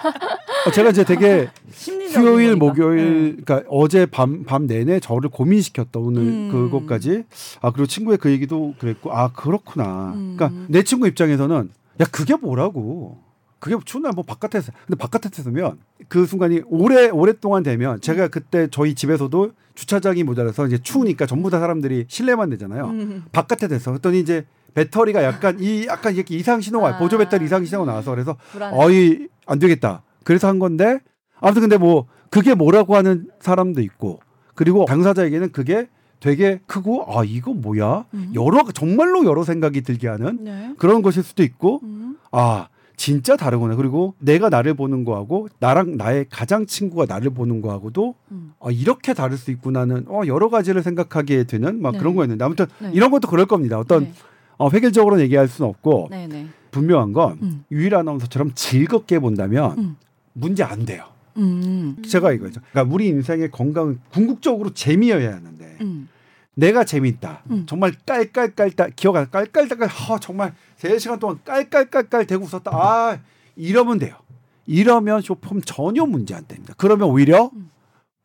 제가 0.71 0.89
이제 0.91 1.03
되게 1.03 1.49
수요일. 1.71 2.55
목요일, 2.55 3.37
그러니까 3.43 3.63
어제 3.69 4.05
밤, 4.05 4.43
밤 4.43 4.67
내내 4.67 4.99
저를 4.99 5.29
고민시켰다 5.29 5.99
오늘 5.99 6.21
음. 6.21 6.49
그것까지. 6.51 7.25
아 7.61 7.71
그리고 7.71 7.87
친구의 7.87 8.17
그 8.17 8.31
얘기도 8.31 8.73
그랬고, 8.79 9.11
아 9.13 9.31
그렇구나. 9.31 10.13
음. 10.15 10.35
그러니까 10.37 10.65
내 10.69 10.83
친구 10.83 11.07
입장에서는 11.07 11.69
야 12.01 12.05
그게 12.11 12.35
뭐라고? 12.35 13.17
그게 13.59 13.77
추운 13.85 14.03
날뭐 14.03 14.23
바깥에서 14.27 14.73
근데 14.85 14.97
바깥에서 14.97 15.43
쓰면 15.43 15.79
그 16.09 16.25
순간이 16.25 16.61
오래 16.67 17.09
오랫동안 17.09 17.63
되면 17.63 18.01
제가 18.01 18.27
그때 18.27 18.67
저희 18.69 18.93
집에서도 18.93 19.51
주차장이 19.73 20.23
모자라서 20.23 20.67
이제 20.67 20.77
추우니까 20.77 21.25
전부 21.25 21.49
다 21.49 21.59
사람들이 21.59 22.05
실내만 22.09 22.49
되잖아요. 22.49 22.87
음. 22.87 23.23
바깥에 23.31 23.69
됐어. 23.69 23.91
그랬더니 23.91 24.19
이제 24.19 24.45
배터리가 24.73 25.23
약간 25.23 25.57
이 25.61 25.85
약간 25.87 26.13
이렇게 26.15 26.35
이상 26.35 26.59
신호가 26.59 26.95
아. 26.95 26.97
보조 26.97 27.17
배터리 27.17 27.45
이상 27.45 27.63
신호가 27.63 27.89
나와서 27.89 28.11
그래서 28.11 28.35
불안해. 28.51 28.75
어이 28.77 29.27
안 29.45 29.59
되겠다. 29.59 30.03
그래서 30.23 30.47
한 30.47 30.59
건데 30.59 30.99
아무튼 31.39 31.61
근데 31.61 31.77
뭐 31.77 32.05
그게 32.29 32.53
뭐라고 32.55 32.95
하는 32.95 33.27
사람도 33.39 33.81
있고 33.81 34.19
그리고 34.55 34.85
당사자에게는 34.85 35.51
그게 35.51 35.87
되게 36.19 36.59
크고 36.67 37.05
아 37.07 37.23
이거 37.25 37.53
뭐야 37.53 38.05
음. 38.13 38.31
여러 38.33 38.63
정말로 38.73 39.25
여러 39.25 39.43
생각이 39.43 39.81
들게 39.81 40.07
하는 40.07 40.43
네. 40.43 40.73
그런 40.77 41.01
것일 41.01 41.21
수도 41.21 41.43
있고 41.43 41.81
음. 41.83 42.17
아 42.31 42.69
진짜 42.95 43.35
다르구나 43.35 43.75
그리고 43.75 44.13
내가 44.19 44.49
나를 44.49 44.73
보는 44.73 45.03
거하고 45.03 45.49
나랑 45.59 45.97
나의 45.97 46.27
가장 46.29 46.65
친구가 46.65 47.05
나를 47.07 47.31
보는 47.31 47.61
거하고도 47.61 48.15
음. 48.31 48.53
어, 48.59 48.71
이렇게 48.71 49.13
다를 49.13 49.35
수 49.35 49.51
있구나는 49.51 50.05
어, 50.07 50.21
여러 50.27 50.49
가지를 50.49 50.81
생각하게 50.83 51.43
되는 51.43 51.81
막 51.81 51.91
네. 51.91 51.99
그런 51.99 52.15
거였는데 52.15 52.45
아무튼 52.45 52.67
네. 52.79 52.91
이런 52.93 53.11
것도 53.11 53.27
그럴 53.27 53.45
겁니다 53.45 53.77
어떤 53.77 54.03
네. 54.05 54.13
어, 54.57 54.69
획일적으로는 54.69 55.23
얘기할 55.25 55.47
수는 55.49 55.69
없고 55.69 56.07
네, 56.09 56.27
네. 56.27 56.47
분명한 56.71 57.11
건 57.13 57.37
음. 57.41 57.65
유일 57.71 57.95
아나운서처럼 57.95 58.51
즐겁게 58.55 59.19
본다면 59.19 59.77
음. 59.77 59.95
문제 60.33 60.63
안 60.63 60.85
돼요. 60.85 61.05
음. 61.37 62.01
제가 62.07 62.31
이거죠. 62.33 62.61
그러니까 62.71 62.93
우리 62.93 63.07
인생의 63.07 63.51
건강은 63.51 63.99
궁극적으로 64.11 64.73
재미여야 64.73 65.35
하는데 65.35 65.77
음. 65.81 66.09
내가 66.55 66.83
재미있다. 66.83 67.43
음. 67.49 67.65
정말 67.67 67.93
깔깔깔깔 68.05 68.91
기억 68.95 69.15
안 69.15 69.29
깔깔깔깔 69.29 69.87
하, 69.87 70.19
정말 70.19 70.53
세 70.77 70.97
시간 70.99 71.19
동안 71.19 71.39
깔깔깔깔 71.43 72.27
대고 72.27 72.45
웃었다. 72.45 72.71
아 72.73 73.19
이러면 73.55 73.99
돼요. 73.99 74.17
이러면 74.65 75.21
쇼폼 75.21 75.61
전혀 75.61 76.05
문제 76.05 76.35
안 76.35 76.45
됩니다. 76.47 76.73
그러면 76.77 77.09
오히려 77.09 77.49
음. 77.53 77.69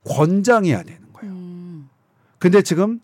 권장해야 0.05 0.83
되는 0.83 1.01
거예요. 1.13 1.33
음. 1.35 1.89
근데 2.39 2.63
지금 2.63 3.01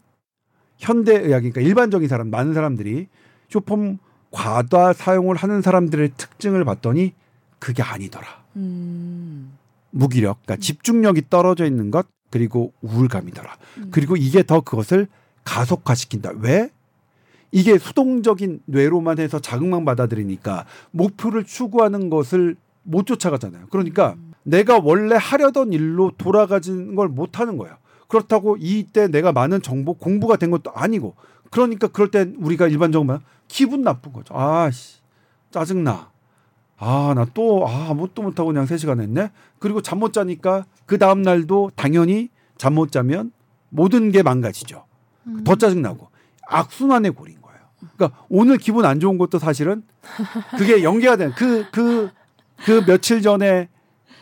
현대 0.79 1.13
의학 1.13 1.41
그러니까 1.41 1.61
일반적인 1.61 2.09
사람 2.09 2.31
많은 2.31 2.55
사람들이 2.55 3.09
쇼폼 3.49 3.99
과다 4.31 4.93
사용을 4.93 5.37
하는 5.37 5.63
사람들의 5.63 6.13
특징을 6.17 6.65
봤더니 6.65 7.15
그게 7.59 7.83
아니더라. 7.83 8.44
음. 8.57 9.53
무기력, 9.91 10.43
그러니까 10.45 10.63
집중력이 10.63 11.25
떨어져 11.31 11.65
있는 11.67 11.91
것 11.91 12.07
그리고 12.31 12.73
우울감이더라. 12.83 13.57
음. 13.79 13.89
그리고 13.93 14.17
이게 14.17 14.43
더 14.43 14.61
그것을 14.61 15.07
가속화시킨다. 15.45 16.33
왜? 16.41 16.71
이게 17.53 17.79
수동적인 17.79 18.63
뇌로만 18.67 19.21
해서 19.21 19.39
자극만 19.39 19.85
받아들이니까 19.85 20.65
목표를 20.91 21.45
추구하는 21.45 22.11
것을 22.11 22.57
못 22.83 23.07
쫓아가잖아요. 23.07 23.67
그러니까 23.71 24.17
내가 24.43 24.79
원래 24.83 25.15
하려던 25.17 25.73
일로 25.73 26.11
돌아가지는 26.19 26.95
걸 26.97 27.09
못 27.09 27.39
하는 27.39 27.57
거예요. 27.57 27.77
그렇다고 28.09 28.57
이때 28.59 29.07
내가 29.09 29.33
많은 29.33 29.63
정보 29.63 29.95
공부가 29.95 30.37
된 30.37 30.51
것도 30.51 30.73
아니고 30.73 31.15
그러니까 31.51 31.87
그럴 31.87 32.11
땐 32.11 32.35
우리가 32.39 32.67
일반적으로 32.67 33.07
막 33.07 33.23
기분 33.47 33.83
나쁜 33.83 34.13
거죠. 34.13 34.35
아씨 34.37 34.99
짜증나. 35.53 36.11
아 36.79 37.13
나 37.15 37.25
또 37.35 37.67
아, 37.69 37.91
아무것도 37.91 38.23
못하고 38.23 38.49
그냥 38.53 38.67
3시간 38.67 39.01
했네. 39.01 39.31
그리고 39.59 39.81
잠 39.81 39.99
못 39.99 40.13
자니까 40.13 40.65
그 40.87 40.99
다음 40.99 41.23
날도 41.23 41.71
당연히 41.77 42.29
잠 42.59 42.75
못 42.75 42.91
자면 42.93 43.33
모든 43.71 44.11
게 44.11 44.23
망가지죠. 44.23 44.85
음. 45.27 45.45
더 45.45 45.55
짜증나고 45.57 46.09
악순환의 46.49 47.13
골인 47.13 47.41
거예요. 47.41 47.59
그러니까 47.97 48.19
오늘 48.29 48.59
기분 48.59 48.85
안 48.85 49.01
좋은 49.01 49.19
것도 49.19 49.39
사실은 49.39 49.83
그게 50.59 50.83
연계가 50.83 51.17
되는 51.17 51.33
그 51.35 51.65
그 51.73 52.11
그 52.65 52.85
며칠 52.87 53.21
전에 53.23 53.69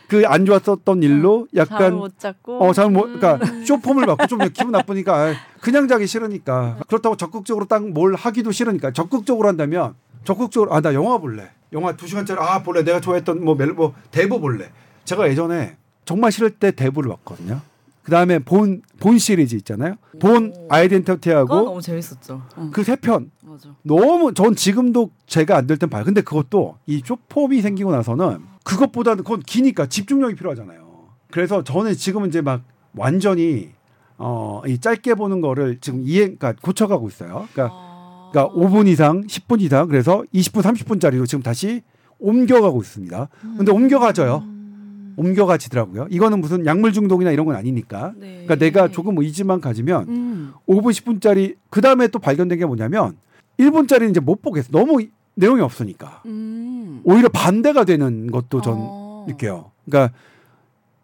그 0.07 0.25
안 0.27 0.45
좋았었던 0.45 1.01
일로 1.03 1.47
잠을 1.53 1.55
약간 1.55 1.93
못 1.95 2.19
잤고. 2.19 2.63
어 2.63 2.73
잠을 2.73 2.91
못 2.91 3.19
그러니까 3.19 3.39
쇼폼을 3.65 4.05
받고 4.05 4.27
좀 4.27 4.39
기분 4.53 4.71
나쁘니까 4.71 5.13
아, 5.15 5.33
그냥 5.61 5.87
자기 5.87 6.05
싫으니까 6.07 6.77
그렇다고 6.87 7.15
적극적으로 7.17 7.65
딱 7.65 7.83
뭘 7.83 8.13
하기도 8.15 8.51
싫으니까 8.51 8.91
적극적으로 8.91 9.47
한다면 9.47 9.95
적극적으로 10.23 10.73
아 10.73 10.81
나 10.81 10.93
영화 10.93 11.17
볼래. 11.17 11.49
영화 11.73 11.95
두 11.95 12.07
시간짜리 12.07 12.39
아 12.39 12.61
볼래. 12.63 12.83
내가 12.83 12.99
좋아했던 12.99 13.43
뭐, 13.43 13.55
멜, 13.55 13.67
뭐 13.73 13.93
대부 14.11 14.39
볼래. 14.39 14.71
제가 15.05 15.27
예전에 15.29 15.77
정말 16.05 16.31
싫을 16.31 16.51
때 16.51 16.71
대부를 16.71 17.09
봤거든요. 17.11 17.61
그 18.03 18.11
다음에 18.11 18.39
본 18.39 18.81
본 18.99 19.17
시리즈 19.17 19.55
있잖아요. 19.55 19.95
본 20.21 20.53
아이덴티티하고 20.69 21.53
너무 21.55 21.81
재밌었죠. 21.81 22.41
응. 22.57 22.71
그세 22.71 22.95
편. 22.95 23.31
맞아. 23.43 23.69
너무 23.81 24.33
전 24.33 24.55
지금도 24.55 25.11
제가 25.27 25.57
안 25.57 25.67
될 25.67 25.77
땐 25.77 25.89
봐요. 25.89 26.03
근데 26.05 26.21
그것도 26.21 26.77
이 26.85 27.01
쇼폼이 27.05 27.61
생기고 27.61 27.91
나서는 27.91 28.39
그것보다는 28.63 29.23
그건 29.23 29.41
기니까 29.41 29.87
집중력이 29.87 30.35
필요하잖아요. 30.35 30.83
그래서 31.31 31.63
저는 31.63 31.95
지금은 31.95 32.29
이제 32.29 32.41
막 32.41 32.61
완전히 32.95 33.71
어 34.17 34.61
이 34.67 34.77
짧게 34.79 35.15
보는 35.15 35.41
거를 35.41 35.79
지금 35.81 36.03
이해 36.05 36.19
그러니까 36.35 36.53
고쳐가고 36.61 37.07
있어요. 37.09 37.47
그러니까 37.51 37.75
아. 37.75 37.92
그러니까 38.33 38.53
5분 38.55 38.87
이상, 38.87 39.21
10분 39.21 39.61
이상, 39.61 39.87
그래서 39.87 40.23
20분, 40.33 40.63
30분짜리로 40.63 41.27
지금 41.27 41.43
다시 41.43 41.83
옮겨가고 42.19 42.81
있습니다. 42.81 43.29
근데 43.57 43.71
옮겨가져요. 43.71 44.37
음. 44.45 45.13
옮겨가지더라고요. 45.15 46.07
이거는 46.09 46.41
무슨 46.41 46.65
약물 46.65 46.91
중독이나 46.93 47.29
이런 47.31 47.45
건 47.45 47.55
아니니까. 47.55 48.13
네. 48.17 48.43
그러니까 48.45 48.55
내가 48.55 48.87
조금 48.87 49.15
의지만 49.19 49.61
가지면 49.61 50.07
음. 50.09 50.53
5분, 50.67 50.91
10분짜리 50.91 51.55
그 51.69 51.81
다음에 51.81 52.07
또 52.07 52.17
발견된 52.17 52.57
게 52.57 52.65
뭐냐면 52.65 53.15
1분짜리는 53.59 54.09
이제 54.09 54.19
못 54.19 54.41
보겠어. 54.41 54.69
너무 54.71 55.01
이- 55.03 55.11
내용이 55.35 55.61
없으니까. 55.61 56.23
음. 56.25 57.01
오히려 57.03 57.29
반대가 57.29 57.83
되는 57.83 58.31
것도 58.31 58.61
전 58.61 58.75
어. 58.79 59.25
느껴요. 59.27 59.71
그러니까 59.85 60.15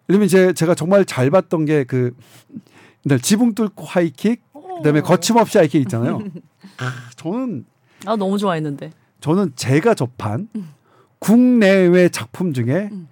예를 0.09 0.19
들면 0.19 0.27
제, 0.27 0.53
제가 0.53 0.73
정말 0.73 1.05
잘 1.05 1.29
봤던 1.29 1.65
게 1.65 1.83
그 1.83 2.15
지붕 3.21 3.53
뚫고 3.53 3.85
하이킥, 3.85 4.41
그다음에 4.79 4.99
어. 4.99 5.03
거침없이 5.03 5.57
하이킥 5.57 5.81
있잖아요. 5.83 6.19
아, 6.79 6.93
저는 7.15 7.65
아 8.05 8.15
너무 8.15 8.37
좋아했는데. 8.37 8.91
저는 9.21 9.51
제가 9.55 9.93
접한 9.93 10.47
국내외 11.19 12.09
작품 12.09 12.53
중에 12.53 12.89
음. 12.91 13.07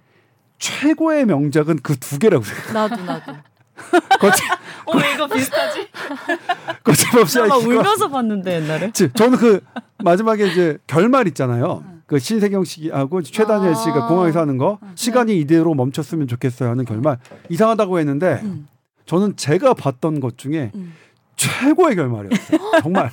최고의 0.58 1.26
명작은 1.26 1.78
그 1.82 1.94
두 1.96 2.18
개라고 2.18 2.42
생각해요. 2.44 2.72
나도 2.72 3.04
나도. 3.04 3.32
거침, 4.18 4.44
어 4.86 4.92
이거 5.14 5.26
비슷하지? 5.28 5.86
거침없이 6.82 7.38
나 7.38 7.56
울면서 7.56 8.08
봤는데 8.08 8.54
옛날에. 8.62 8.90
지- 8.92 9.10
저는 9.12 9.38
그 9.38 9.60
마지막에 10.02 10.48
이제 10.48 10.78
결말 10.86 11.28
있잖아요. 11.28 11.84
그 12.06 12.18
신세경 12.18 12.64
씨하고 12.64 13.22
최다니엘 13.22 13.74
씨가 13.76 14.04
아. 14.04 14.08
공항에서 14.08 14.40
하는 14.40 14.56
거 14.56 14.78
시간이 14.94 15.38
이대로 15.38 15.74
멈췄으면 15.74 16.26
좋겠어요 16.26 16.70
하는 16.70 16.84
결말 16.86 17.18
이상하다고 17.50 17.98
했는데 17.98 18.40
음. 18.42 18.66
저는 19.04 19.36
제가 19.36 19.74
봤던 19.74 20.18
것 20.20 20.38
중에 20.38 20.72
음. 20.74 20.94
최고의 21.38 21.96
결말이었어요. 21.96 22.58
정말 22.82 23.10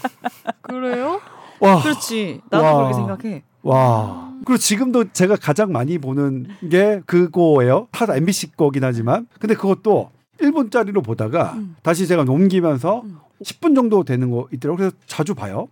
그래요? 0.63 1.21
와 1.59 1.81
그렇지. 1.81 2.41
나도 2.49 2.63
와. 2.65 2.73
그렇게 2.75 2.93
생각해. 2.93 3.43
와. 3.61 4.33
그리고 4.43 4.57
지금도 4.57 5.13
제가 5.13 5.37
가장 5.37 5.71
많이 5.71 5.97
보는 5.97 6.47
게 6.69 7.01
그거예요. 7.05 7.87
타 7.91 8.13
MBC 8.13 8.57
거긴 8.57 8.83
하지만. 8.83 9.27
근데 9.39 9.55
그것도 9.55 10.11
1분짜리로 10.39 11.03
보다가 11.03 11.53
음. 11.53 11.75
다시 11.81 12.07
제가 12.07 12.25
옮기면서 12.27 13.01
음. 13.05 13.17
10분 13.41 13.75
10분 13.75 13.75
정도 13.75 14.03
되는 14.03 14.29
거 14.29 14.47
있더라고요. 14.51 14.77
그래서 14.77 14.95
자주 15.07 15.33
봐요. 15.33 15.67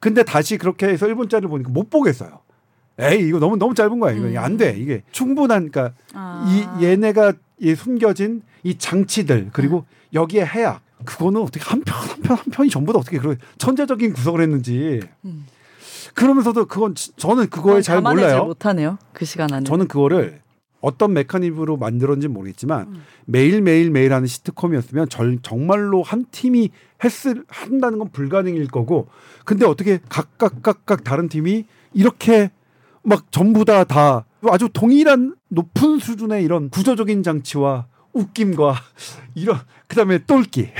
근데 0.00 0.24
다시 0.24 0.58
그렇게 0.58 0.88
해서 0.88 1.06
1분짜리를 1.06 1.48
보니까 1.48 1.70
못 1.70 1.90
보겠어요. 1.90 2.40
에이, 2.98 3.28
이거 3.28 3.38
너무 3.38 3.56
너무 3.56 3.74
짧은 3.74 3.98
거야. 4.00 4.12
이거 4.12 4.26
음. 4.26 4.36
안 4.36 4.56
돼. 4.56 4.76
이게 4.76 5.02
충분한 5.12 5.70
그러니까 5.70 5.94
아. 6.14 6.44
이 6.78 6.84
얘네가 6.84 7.34
이 7.60 7.74
숨겨진 7.74 8.42
이 8.64 8.76
장치들 8.76 9.50
그리고 9.52 9.84
여기에 10.12 10.44
해악 10.44 10.82
그거는 11.04 11.40
어떻게 11.42 11.64
한 11.64 11.80
편 11.82 11.96
한 11.98 12.20
편 12.22 12.36
한 12.36 12.44
편이 12.52 12.70
전부 12.70 12.92
다 12.92 12.98
어떻게 12.98 13.18
그런 13.18 13.36
천재적인 13.58 14.12
구성을 14.12 14.40
했는지 14.40 15.00
음. 15.24 15.46
그러면서도 16.14 16.66
그건 16.66 16.94
지- 16.94 17.12
저는 17.16 17.48
그거에 17.48 17.80
잘 17.80 18.00
몰라요. 18.00 18.44
못하네요. 18.44 18.98
그 19.12 19.24
시간 19.24 19.52
안에. 19.52 19.64
저는 19.64 19.88
그거를 19.88 20.40
어떤 20.80 21.12
메커니즘으로 21.12 21.76
만들었는지 21.76 22.26
모르겠지만 22.28 22.88
음. 22.88 23.02
매일 23.24 23.62
매일 23.62 23.90
매일 23.90 24.12
하는 24.12 24.26
시트콤이었으면 24.26 25.08
절, 25.08 25.38
정말로 25.40 26.02
한 26.02 26.24
팀이 26.32 26.70
했을 27.04 27.44
한다는 27.48 27.98
건 27.98 28.10
불가능일 28.10 28.66
거고 28.68 29.08
근데 29.44 29.64
어떻게 29.64 30.00
각각 30.08 30.62
각각 30.62 31.04
다른 31.04 31.28
팀이 31.28 31.64
이렇게 31.94 32.50
막 33.04 33.30
전부 33.30 33.64
다다 33.64 34.24
아주 34.48 34.68
동일한 34.72 35.34
높은 35.48 35.98
수준의 36.00 36.42
이런 36.44 36.68
구조적인 36.68 37.22
장치와 37.22 37.86
웃김과 38.12 38.74
이런 39.34 39.58
그다음에 39.86 40.18
똘끼 40.18 40.70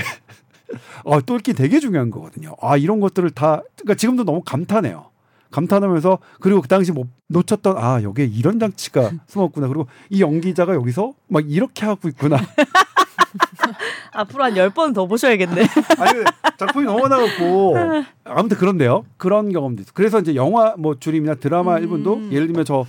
어, 1.03 1.21
똘끼 1.25 1.53
되게 1.53 1.79
중요한 1.79 2.09
거거든요. 2.11 2.55
아 2.61 2.77
이런 2.77 2.99
것들을 2.99 3.29
다 3.31 3.61
그러니까 3.77 3.95
지금도 3.95 4.23
너무 4.23 4.41
감탄해요. 4.43 5.09
감탄하면서 5.51 6.17
그리고 6.39 6.61
그 6.61 6.67
당시 6.67 6.91
못 6.91 7.07
놓쳤던 7.27 7.77
아 7.77 8.01
여기에 8.01 8.25
이런 8.25 8.59
장치가 8.59 9.11
숨었구나 9.27 9.67
그리고 9.67 9.87
이 10.09 10.21
연기자가 10.21 10.73
여기서 10.73 11.13
막 11.27 11.43
이렇게 11.49 11.85
하고 11.85 12.07
있구나 12.09 12.37
앞으로 14.13 14.43
한 14.43 14.55
열 14.57 14.69
번 14.69 14.93
더 14.93 15.05
보셔야겠네. 15.07 15.61
아니 15.97 16.23
작품이 16.57 16.85
너무 16.85 17.01
많아갖고 17.01 17.75
아무튼 18.23 18.57
그런데요 18.57 19.05
그런 19.17 19.51
경험도 19.51 19.81
있어 19.81 19.91
그래서 19.93 20.19
이제 20.19 20.35
영화 20.35 20.75
뭐 20.77 20.97
줄임이나 20.99 21.35
드라마 21.35 21.77
음. 21.77 21.81
일분도 21.83 22.31
예를 22.31 22.47
들면 22.47 22.65
저 22.65 22.85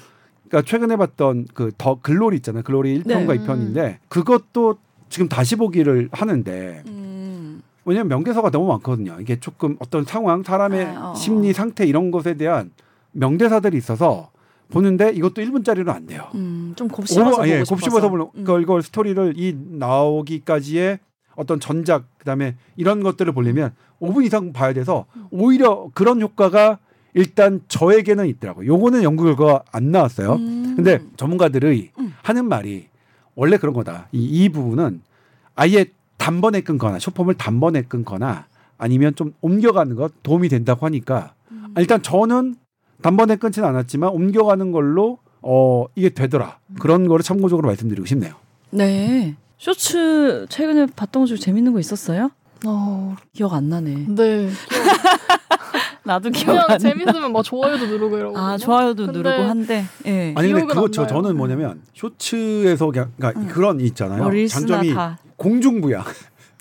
그러니까 0.49 0.69
최근에 0.69 0.97
봤던 0.97 1.47
그 1.55 1.71
더 1.77 1.99
글로리 2.01 2.37
있잖아요 2.37 2.63
글로리 2.63 3.03
1편과 3.03 3.27
네. 3.29 3.35
이 3.35 3.39
2편인데 3.47 3.97
그것도 4.09 4.77
지금 5.09 5.29
다시 5.29 5.57
보기를 5.57 6.09
하는데 6.13 6.83
음. 6.87 7.63
왜냐면 7.85 8.09
명대사가 8.09 8.51
너무 8.51 8.67
많거든요. 8.69 9.19
이게 9.21 9.39
조금 9.39 9.77
어떤 9.79 10.05
상황, 10.05 10.43
사람의 10.43 10.87
아, 10.87 11.11
어. 11.11 11.15
심리 11.15 11.53
상태 11.53 11.85
이런 11.87 12.11
것에 12.11 12.35
대한 12.35 12.71
명대사들이 13.13 13.77
있어서 13.77 14.31
보는데 14.71 15.11
이것도 15.11 15.35
1분짜리로 15.43 15.91
안 15.91 16.07
돼요. 16.07 16.25
음, 16.35 16.73
좀 16.77 16.89
곱씹어서 16.89 17.31
오버- 17.37 17.49
예, 17.49 17.59
보고 17.61 17.71
곱씹어서. 17.75 18.09
보는 18.09 18.27
음. 18.37 18.45
걸 18.45 18.63
이걸 18.63 18.83
스토리를 18.83 19.35
이 19.37 19.55
나오기까지의 19.55 20.99
어떤 21.37 21.61
전작 21.61 22.05
그다음에 22.19 22.57
이런 22.77 23.03
것들을 23.03 23.33
보려면 23.33 23.73
5분 24.01 24.25
이상 24.25 24.53
봐야 24.53 24.73
돼서 24.73 25.05
오히려 25.31 25.89
그런 25.95 26.21
효과가 26.23 26.79
일단 27.15 27.61
저에게는 27.69 28.27
있더라고요. 28.27 28.67
요거는 28.67 29.03
연구 29.05 29.25
결과가 29.25 29.63
안 29.71 29.91
나왔어요. 29.91 30.35
음. 30.35 30.75
근데 30.77 31.01
전문가들의 31.17 31.91
음. 31.99 32.15
하는 32.23 32.47
말이 32.47 32.89
원래 33.37 33.57
그런 33.57 33.75
거다. 33.75 34.09
이, 34.13 34.25
이 34.25 34.49
부분은 34.49 35.01
아예 35.55 35.87
단번에 36.19 36.61
끊거나 36.61 36.99
쇼폼을 36.99 37.35
단번에 37.35 37.83
끊거나 37.83 38.47
아니면 38.79 39.15
좀 39.15 39.33
옮겨가는 39.41 39.95
것 39.95 40.23
도움이 40.23 40.49
된다고 40.49 40.85
하니까 40.87 41.35
음. 41.53 41.67
아, 41.75 41.81
일단 41.81 42.03
저는 42.03 42.57
단번에 43.03 43.37
끊지는 43.37 43.69
않았지만 43.69 44.11
옮겨가는 44.11 44.73
걸로 44.73 45.19
어 45.41 45.85
이게 45.95 46.09
되더라. 46.09 46.59
그런 46.81 47.07
거를 47.07 47.23
참고적으로 47.23 47.69
말씀드리고 47.69 48.07
싶네요. 48.07 48.35
네. 48.71 49.37
쇼츠 49.59 50.47
최근에 50.49 50.87
봤던 50.97 51.23
거 51.23 51.27
중에 51.27 51.37
재밌는 51.37 51.73
거 51.73 51.81
있었어요? 51.81 52.31
어, 52.67 53.15
기억 53.33 53.53
안 53.53 53.69
나네. 53.69 54.07
네. 54.09 54.49
나도 56.05 56.31
기억 56.31 56.59
안 56.59 56.67
나. 56.69 56.79
재밌으면 56.79 57.33
막 57.33 57.43
좋아요도 57.43 57.87
누르고 57.87 58.19
이러고. 58.19 58.39
아 58.39 58.57
좋아요도 58.59 59.07
근데- 59.07 59.19
누르고 59.19 59.43
한데. 59.43 59.85
예. 60.07 60.35
아니 60.37 60.53
근데 60.53 60.67
그거 60.67 60.85
안 60.85 60.93
저. 60.93 61.07
저는 61.07 61.37
뭐냐면 61.37 61.81
쇼츠에서 61.95 62.91
그냥 62.91 63.13
그러니까 63.17 63.41
응. 63.41 63.49
그런 63.49 63.81
이 63.81 63.85
있잖아요. 63.85 64.23
뭐 64.23 64.47
장점이 64.47 64.95
다. 64.95 65.19
공중부양. 65.37 66.05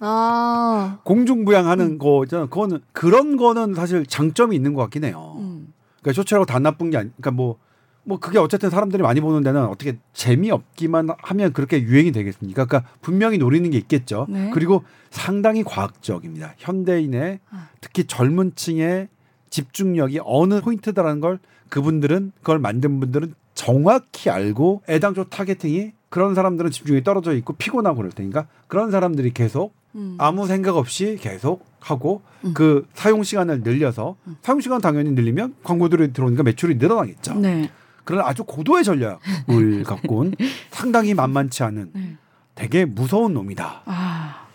아. 0.02 1.00
공중부양하는 1.04 1.98
거잖아. 1.98 2.46
그거는 2.48 2.80
그런 2.92 3.38
거는 3.38 3.74
사실 3.74 4.06
장점이 4.06 4.56
있는 4.56 4.74
것 4.74 4.82
같긴 4.84 5.04
해요. 5.06 5.36
음. 5.38 5.74
그러니까 6.02 6.22
쇼츠라고 6.22 6.46
다 6.46 6.60
나쁜 6.60 6.90
게 6.90 6.98
아니. 6.98 7.10
그러니까 7.12 7.32
뭐. 7.32 7.58
뭐 8.06 8.20
그게 8.20 8.38
어쨌든 8.38 8.70
사람들이 8.70 9.02
많이 9.02 9.22
보는 9.22 9.44
데는 9.44 9.64
어떻게 9.66 9.98
재미없기만 10.12 11.08
하면 11.20 11.54
그렇게 11.54 11.82
유행이 11.82 12.12
되겠습니까? 12.12 12.66
그러니까 12.66 12.92
분명히 13.00 13.38
노리는 13.38 13.70
게 13.70 13.78
있겠죠. 13.78 14.26
네. 14.28 14.50
그리고 14.54 14.84
상당히 15.10 15.64
과학적입니다. 15.64 16.54
현대인의 16.58 17.40
아. 17.50 17.70
특히 17.80 18.04
젊은 18.04 18.52
층의 18.56 19.08
집중력이 19.54 20.20
어느 20.26 20.62
포인트다라는 20.62 21.22
걸 21.22 21.38
그분들은 21.70 22.32
그걸 22.40 22.58
만든 22.58 23.00
분들은 23.00 23.36
정확히 23.54 24.32
알고 24.32 24.82
애당초 24.90 25.26
타겟팅이 25.26 25.92
그런 26.10 26.34
사람들은 26.34 26.72
집중력이 26.72 27.04
떨어져 27.04 27.34
있고 27.34 27.54
피곤하고 27.54 27.98
그럴 27.98 28.12
테니까 28.12 28.48
그런 28.68 28.90
사람들이 28.90 29.32
계속 29.32 29.76
음. 29.94 30.16
아무 30.18 30.48
생각 30.48 30.76
없이 30.76 31.20
계속 31.22 31.66
하고 31.80 32.24
음. 32.44 32.56
그 32.56 32.88
사용 32.96 33.22
시간을 33.22 33.62
늘려서 33.62 34.16
사용 34.42 34.60
시간 34.60 34.82
당연히 34.82 35.12
늘리면 35.12 35.54
광고들이 35.62 36.14
들어오니까 36.14 36.42
매출이 36.42 36.76
늘어나겠죠. 36.76 37.36
네. 37.36 37.70
그런 38.06 38.26
아주 38.26 38.44
고도의 38.44 38.84
전략을 38.84 39.84
갖고 39.86 40.18
온 40.18 40.34
상당히 40.72 41.14
만만치 41.14 41.62
않은 41.62 41.92
네. 41.94 42.18
되게 42.56 42.86
무서운 42.86 43.36
놈이다. 43.36 43.84
아 43.86 44.48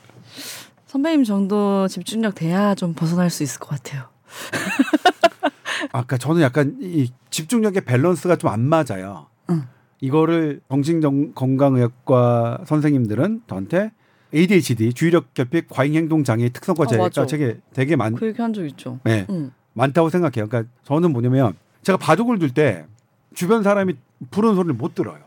선배님 0.86 1.22
정도 1.22 1.86
집중력 1.86 2.34
돼야 2.34 2.74
좀 2.74 2.94
벗어날 2.94 3.30
수 3.30 3.44
있을 3.44 3.60
것 3.60 3.68
같아요. 3.68 4.17
아까 5.92 6.16
저는 6.18 6.42
약간 6.42 6.76
이 6.80 7.10
집중력의 7.30 7.84
밸런스가 7.84 8.36
좀 8.36 8.50
안 8.50 8.60
맞아요. 8.60 9.26
응. 9.50 9.62
이거를 10.00 10.60
정신건강의학과 10.68 12.60
선생님들은 12.66 13.42
저한테 13.46 13.92
ADHD 14.34 14.92
주의력 14.92 15.34
결핍 15.34 15.68
과잉 15.68 15.94
행동 15.94 16.24
장애 16.24 16.48
특성과 16.50 16.84
어, 16.84 16.86
제가 16.86 17.02
맞아. 17.04 17.26
책에 17.26 17.58
되게 17.72 17.96
많, 17.96 18.14
그 18.14 18.26
얘기 18.26 18.40
한 18.40 18.52
적 18.52 18.64
있죠. 18.66 19.00
네, 19.04 19.26
응. 19.30 19.50
많다고 19.74 20.10
생각해요. 20.10 20.48
그러니까 20.48 20.64
저는 20.84 21.12
뭐냐면 21.12 21.54
제가 21.82 21.96
바둑을 21.98 22.38
둘 22.38 22.50
때 22.52 22.86
주변 23.34 23.62
사람이 23.62 23.94
부르는 24.30 24.54
소리를 24.56 24.74
못 24.74 24.94
들어요. 24.94 25.20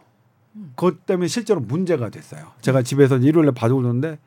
음. 0.55 0.73
그것 0.75 1.05
때문에 1.05 1.27
실제로 1.27 1.59
문제가 1.61 2.09
됐어요. 2.09 2.47
제가 2.61 2.81
집에서 2.83 3.17
일요일에 3.17 3.51
바둑을 3.51 3.83
두는데 3.83 4.19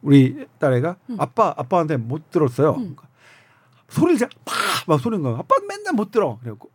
우리 0.00 0.46
딸애가 0.58 0.96
음. 1.10 1.16
아빠 1.18 1.54
아빠한테 1.56 1.96
못 1.96 2.30
들었어요. 2.30 2.74
음. 2.76 2.96
소리를 3.92 4.18
제가 4.18 4.30
팍막 4.86 5.00
소리는 5.00 5.22
거예요. 5.22 5.38
아빠 5.38 5.54
맨날 5.68 5.94
못 5.94 6.10
들어. 6.10 6.38
그래갖고 6.40 6.70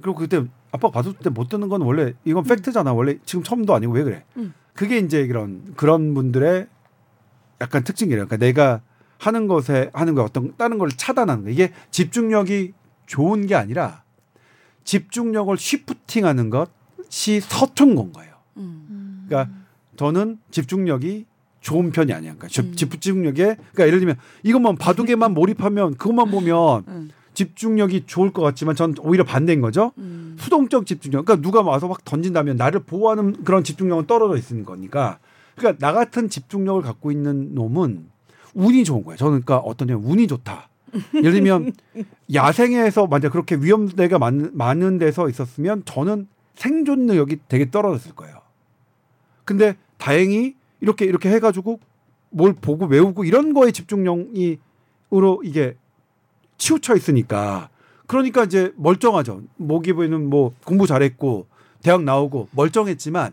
그리고 0.00 0.18
그때 0.18 0.44
아빠 0.72 0.90
바둑 0.90 1.20
때못 1.20 1.48
듣는 1.48 1.68
건 1.68 1.82
원래 1.82 2.14
이건 2.24 2.44
팩트잖아. 2.44 2.92
원래 2.92 3.18
지금 3.24 3.42
처음도 3.42 3.74
아니고 3.74 3.92
왜 3.92 4.04
그래? 4.04 4.24
음. 4.36 4.54
그게 4.74 4.98
이제 4.98 5.26
그런 5.26 5.74
그런 5.74 6.14
분들의 6.14 6.66
약간 7.60 7.84
특징이래요. 7.84 8.26
그러니까 8.26 8.36
내가 8.36 8.82
하는 9.18 9.46
것에 9.48 9.90
하는 9.94 10.14
거 10.14 10.22
어떤 10.22 10.54
다른 10.56 10.78
걸 10.78 10.90
차단하는 10.90 11.44
거. 11.44 11.50
이게 11.50 11.72
집중력이 11.90 12.74
좋은 13.06 13.46
게 13.46 13.54
아니라 13.54 14.02
집중력을 14.84 15.56
쉬프팅하는 15.56 16.50
것이 16.50 17.40
서툰 17.40 17.94
건 17.94 18.12
거예요. 18.12 18.34
음. 18.58 19.24
그러니까 19.28 19.54
저는 19.96 20.38
집중력이 20.50 21.26
좋은 21.66 21.90
편이 21.90 22.12
아니야. 22.12 22.34
그러니까 22.34 22.46
집- 22.46 22.64
음. 22.66 22.72
집중력에 22.76 23.42
그러니까 23.56 23.86
예를 23.88 23.98
들면 23.98 24.16
이것만 24.44 24.76
바둑에만 24.76 25.34
몰입하면 25.34 25.96
그것만 25.96 26.30
보면 26.30 26.84
음. 26.86 27.10
집중력이 27.34 28.04
좋을 28.06 28.32
것 28.32 28.40
같지만 28.42 28.76
전 28.76 28.94
오히려 29.00 29.24
반대인 29.24 29.60
거죠. 29.60 29.90
음. 29.98 30.36
수동적 30.38 30.86
집중력. 30.86 31.24
그러니까 31.24 31.42
누가 31.44 31.62
와서 31.62 31.88
막 31.88 32.04
던진다면 32.04 32.56
나를 32.56 32.80
보호하는 32.84 33.42
그런 33.42 33.64
집중력은 33.64 34.06
떨어져 34.06 34.36
있는 34.36 34.64
거니까. 34.64 35.18
그러니까 35.56 35.84
나 35.84 35.92
같은 35.92 36.28
집중력을 36.28 36.82
갖고 36.82 37.10
있는 37.10 37.52
놈은 37.56 38.06
운이 38.54 38.84
좋은 38.84 39.02
거예요. 39.02 39.16
저는 39.16 39.42
그러니까 39.42 39.58
어떤 39.58 39.88
냐면 39.88 40.04
운이 40.04 40.28
좋다. 40.28 40.68
예를 41.16 41.32
들면 41.32 41.72
야생에서 42.32 43.08
만약 43.08 43.32
그렇게 43.32 43.56
위험대가 43.56 44.20
많은, 44.20 44.50
많은 44.54 44.98
데서 44.98 45.28
있었으면 45.28 45.82
저는 45.84 46.28
생존 46.54 47.06
능력이 47.06 47.38
되게 47.48 47.68
떨어졌을 47.72 48.12
거예요. 48.14 48.36
근데 49.44 49.76
다행히 49.98 50.54
이렇게 50.80 51.04
이렇게 51.04 51.30
해가지고 51.30 51.80
뭘 52.30 52.52
보고 52.52 52.86
외우고 52.86 53.24
이런 53.24 53.54
거에 53.54 53.70
집중력이으로 53.70 55.42
이게 55.44 55.76
치우쳐 56.58 56.96
있으니까 56.96 57.68
그러니까 58.06 58.44
이제 58.44 58.72
멀쩡하죠. 58.76 59.42
모기부에는 59.56 60.28
뭐 60.28 60.54
공부 60.64 60.86
잘했고 60.86 61.46
대학 61.82 62.02
나오고 62.02 62.48
멀쩡했지만 62.52 63.32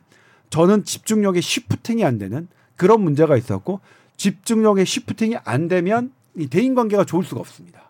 저는 0.50 0.84
집중력에 0.84 1.41
쉬프팅이 1.41 2.04
안 2.04 2.18
되는 2.18 2.48
그런 2.76 3.02
문제가 3.02 3.38
있었고 3.38 3.80
집중력에 4.18 4.86
쉬프팅이 4.86 5.38
안 5.44 5.68
되면 5.68 6.12
이 6.36 6.48
대인 6.48 6.76
관계가 6.76 7.06
좋을 7.06 7.24
수가 7.24 7.41
없습니다. 7.41 7.82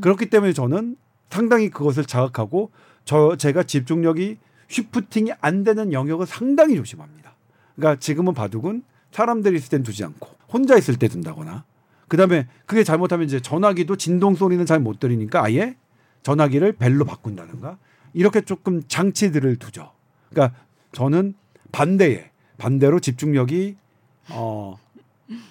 그렇기 0.00 0.30
때문에 0.30 0.52
저는 0.52 0.96
상당히 1.30 1.68
그것을 1.68 2.04
자각하고 2.04 2.70
저 3.04 3.36
제가 3.36 3.64
집중력이 3.64 4.38
쉬프팅이 4.68 5.32
안 5.40 5.64
되는 5.64 5.92
영역을 5.92 6.26
상당히 6.26 6.76
조심합니다. 6.76 7.23
그러니까 7.76 7.98
지금은 8.00 8.34
바둑은 8.34 8.82
사람들이 9.12 9.56
있을 9.56 9.70
땐 9.70 9.82
두지 9.82 10.04
않고 10.04 10.28
혼자 10.52 10.76
있을 10.76 10.96
때 10.96 11.08
둔다거나 11.08 11.64
그다음에 12.08 12.46
그게 12.66 12.84
잘못하면 12.84 13.26
이제 13.26 13.40
전화기도 13.40 13.96
진동 13.96 14.34
소리는 14.34 14.64
잘 14.66 14.78
못 14.80 15.00
들으니까 15.00 15.42
아예 15.44 15.76
전화기를 16.22 16.72
벨로 16.72 17.04
바꾼다든가 17.04 17.78
이렇게 18.12 18.40
조금 18.42 18.82
장치들을 18.86 19.56
두죠. 19.56 19.92
그러니까 20.30 20.56
저는 20.92 21.34
반대에 21.72 22.30
반대로 22.58 23.00
집중력이 23.00 23.76
어 24.30 24.78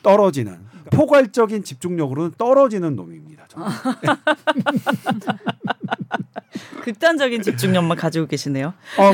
떨어지는 0.03 0.59
포괄적인 0.91 1.63
집중력으로는 1.63 2.33
떨어지는 2.37 2.95
놈입니다. 2.95 3.47
저는. 3.47 3.67
극단적인 6.83 7.41
집중력만 7.41 7.97
가지고 7.97 8.27
계시네요. 8.27 8.73
어, 8.97 9.11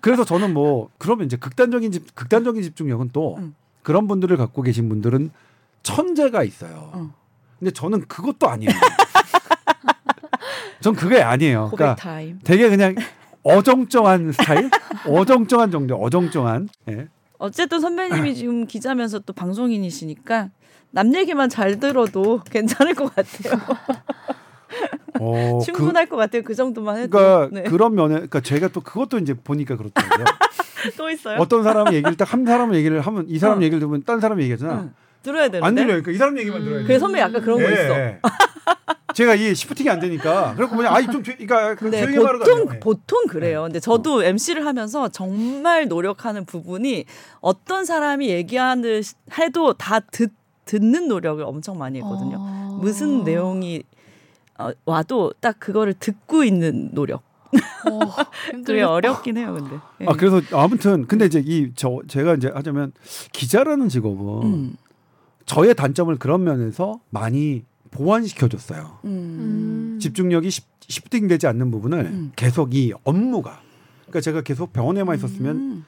그래서 0.00 0.24
저는 0.24 0.52
뭐 0.54 0.90
그러면 0.98 1.26
이제 1.26 1.36
극단적인 1.36 1.92
집 1.92 2.14
극단적인 2.14 2.62
집중력은 2.62 3.10
또 3.12 3.36
음. 3.38 3.54
그런 3.82 4.08
분들을 4.08 4.36
갖고 4.36 4.62
계신 4.62 4.88
분들은 4.88 5.30
천재가 5.82 6.44
있어요. 6.44 6.92
음. 6.94 7.12
근데 7.58 7.70
저는 7.72 8.06
그것도 8.06 8.48
아니에요. 8.48 8.72
전 10.80 10.94
그게 10.94 11.22
아니에요. 11.22 11.70
그러니까 11.72 11.96
타임. 11.96 12.38
되게 12.44 12.68
그냥 12.68 12.94
어정쩡한 13.42 14.32
스타일, 14.32 14.70
어정쩡한 15.06 15.70
정도, 15.70 15.96
어정쩡한. 15.96 16.68
예. 16.90 17.08
어쨌든 17.38 17.80
선배님이 17.80 18.34
지금 18.34 18.66
기자면서 18.66 19.18
또 19.20 19.32
방송인이시니까 19.32 20.50
남 20.90 21.14
얘기만 21.14 21.48
잘 21.48 21.78
들어도 21.80 22.40
괜찮을 22.50 22.94
것 22.94 23.14
같아요. 23.14 23.60
어, 25.20 25.58
그, 25.64 25.64
충분할 25.64 26.06
것 26.06 26.16
같아요. 26.16 26.42
그 26.42 26.54
정도만 26.54 26.98
해도. 26.98 27.10
그러니까 27.18 27.48
네. 27.52 27.62
그런 27.68 27.94
면에, 27.94 28.14
그러니까 28.14 28.40
제가 28.40 28.68
또 28.68 28.80
그것도 28.80 29.18
이제 29.18 29.34
보니까 29.34 29.76
그렇더라고요. 29.76 30.24
또 30.98 31.10
있어요. 31.10 31.38
어떤 31.40 31.62
사람 31.62 31.88
얘기를 31.94 32.14
딱 32.16 32.32
한 32.32 32.44
사람 32.44 32.74
얘기를 32.74 33.00
하면 33.00 33.24
이 33.28 33.38
사람 33.38 33.58
어. 33.58 33.62
얘기를 33.62 33.78
들으면 33.80 34.02
딴 34.04 34.20
사람 34.20 34.40
얘기하잖아. 34.42 34.72
응. 34.82 34.94
들어야 35.22 35.44
되는데. 35.48 35.66
안 35.66 35.74
들려요. 35.74 36.02
그러니까 36.02 36.10
이 36.12 36.16
사람 36.16 36.38
얘기만 36.38 36.62
들어요. 36.64 36.84
그래 36.84 36.98
선배 36.98 37.18
약간 37.20 37.40
그런 37.40 37.58
거 37.58 37.64
예, 37.64 37.72
있어. 37.72 37.94
예. 37.98 38.18
제가 39.14 39.34
이 39.36 39.54
시프팅이 39.54 39.88
안 39.88 40.00
되니까 40.00 40.54
그래고 40.56 40.76
그냥 40.76 40.92
아이 40.94 41.04
좀 41.06 41.22
조- 41.22 41.32
그러니까 41.32 41.76
그 41.76 41.84
네, 41.86 42.04
보통. 42.06 42.80
보통 42.80 43.26
그래요. 43.28 43.62
근데 43.62 43.78
저도 43.80 44.24
MC를 44.24 44.66
하면서 44.66 45.08
정말 45.08 45.86
노력하는 45.88 46.44
부분이 46.44 47.04
어떤 47.40 47.84
사람이 47.84 48.28
얘기하는 48.28 49.02
시- 49.02 49.14
해도 49.38 49.72
다 49.74 50.00
듣, 50.00 50.32
듣는 50.64 51.06
노력을 51.08 51.42
엄청 51.44 51.78
많이 51.78 51.98
했거든요. 51.98 52.36
아. 52.40 52.78
무슨 52.82 53.22
내용이 53.22 53.84
어, 54.58 54.70
와도 54.84 55.32
딱 55.40 55.58
그거를 55.58 55.94
듣고 55.94 56.44
있는 56.44 56.90
노력. 56.92 57.22
어, 57.52 57.98
그게. 58.64 58.82
어렵긴 58.82 59.36
해요, 59.36 59.54
근데. 59.54 59.76
예. 60.00 60.06
아 60.06 60.12
그래서 60.14 60.40
아무튼 60.56 61.06
근데 61.06 61.26
이제 61.26 61.42
이 61.44 61.72
저 61.76 62.00
제가 62.08 62.34
이제 62.34 62.50
하자면 62.52 62.92
기자라는 63.32 63.88
직업은 63.88 64.42
음, 64.48 64.76
저의 65.46 65.74
단점을 65.74 66.14
그런 66.16 66.42
면에서 66.44 67.00
많이 67.10 67.64
보완시켜 67.90 68.48
줬어요. 68.48 68.98
음, 69.04 69.08
음. 69.94 69.98
집중력이 70.00 70.50
시- 70.50 70.62
시프팅되지 70.80 71.46
않는 71.46 71.70
부분을 71.70 71.98
음. 72.06 72.32
계속 72.36 72.74
이 72.74 72.92
업무가 73.04 73.60
그러니까 74.02 74.20
제가 74.20 74.40
계속 74.42 74.72
병원에만 74.72 75.16
있었으면 75.16 75.56
음. 75.56 75.84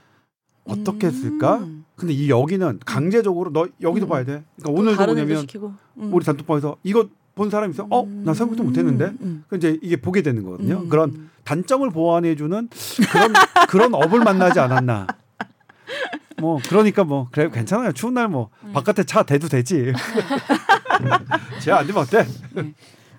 어떻게 0.69 1.09
했을까? 1.09 1.59
음. 1.59 1.85
근데 1.97 2.13
이 2.15 2.29
여기는 2.31 2.81
강제적으로 2.85 3.53
너 3.53 3.67
여기도 3.81 4.07
음. 4.07 4.09
봐야 4.09 4.21
돼. 4.25 4.45
그러니까 4.57 4.63
또 4.65 4.73
오늘도 4.73 5.05
뭐냐면. 5.07 5.47
음. 5.99 6.13
우리 6.15 6.25
단톡방에서 6.25 6.77
이거 6.85 7.09
본 7.37 7.51
사람 7.51 7.71
있어? 7.71 7.87
어? 7.91 8.07
나 8.25 8.33
생각도 8.33 8.65
못 8.65 8.77
했는데. 8.77 9.13
음. 9.21 9.45
그 9.47 9.57
이제 9.57 9.79
이게 9.83 9.97
보게 9.97 10.23
되는 10.23 10.43
거거든요. 10.43 10.81
음. 10.81 10.89
그런 10.89 11.29
단점을 11.45 11.89
보완해 11.91 12.35
주는 12.35 12.69
그런 13.13 13.33
그런 13.69 13.95
업을 13.95 14.21
만나지 14.21 14.59
않았나. 14.59 15.07
뭐 16.39 16.59
그러니까 16.67 17.05
뭐 17.05 17.29
그래 17.31 17.51
괜찮아요. 17.51 17.93
추운 17.93 18.15
날뭐 18.15 18.49
음. 18.65 18.73
바깥에 18.73 19.05
차 19.05 19.23
대도 19.23 19.49
되지. 19.49 19.93
제가 21.61 21.81
안 21.81 21.87
되면 21.87 22.03
어때? 22.03 22.27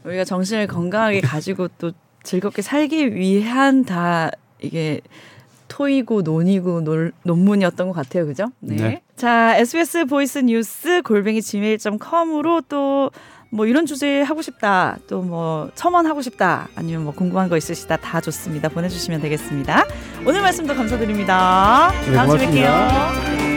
우리가 0.03 0.25
정신을 0.25 0.65
건강하게 0.65 1.21
가지고 1.21 1.67
또 1.77 1.91
즐겁게 2.23 2.63
살기 2.63 3.13
위한 3.13 3.85
다 3.85 4.31
이게 4.59 5.01
토의고 5.67 6.23
논의고 6.23 6.81
놀, 6.81 7.11
논문이었던 7.23 7.87
것 7.87 7.93
같아요. 7.93 8.25
그죠? 8.25 8.47
네. 8.61 8.75
네. 8.75 9.01
자, 9.15 9.55
SBS 9.57 10.05
보이스 10.05 10.39
뉴스 10.39 11.01
골뱅이 11.03 11.41
gmail.com으로 11.41 12.61
또 12.61 13.11
뭐 13.49 13.65
이런 13.65 13.85
주제 13.85 14.21
하고 14.21 14.41
싶다. 14.41 14.97
또 15.07 15.21
뭐 15.21 15.69
첨언하고 15.75 16.21
싶다. 16.21 16.67
아니면 16.75 17.03
뭐 17.03 17.13
궁금한 17.13 17.49
거 17.49 17.57
있으시다. 17.57 17.97
다 17.97 18.21
좋습니다. 18.21 18.69
보내주시면 18.69 19.19
되겠습니다. 19.21 19.85
오늘 20.25 20.41
말씀도 20.41 20.75
감사드립니다. 20.75 21.91
네, 22.05 22.13
다음 22.13 22.29
주에 22.29 22.45
고맙습니다. 22.45 22.97
뵐게요. 23.51 23.56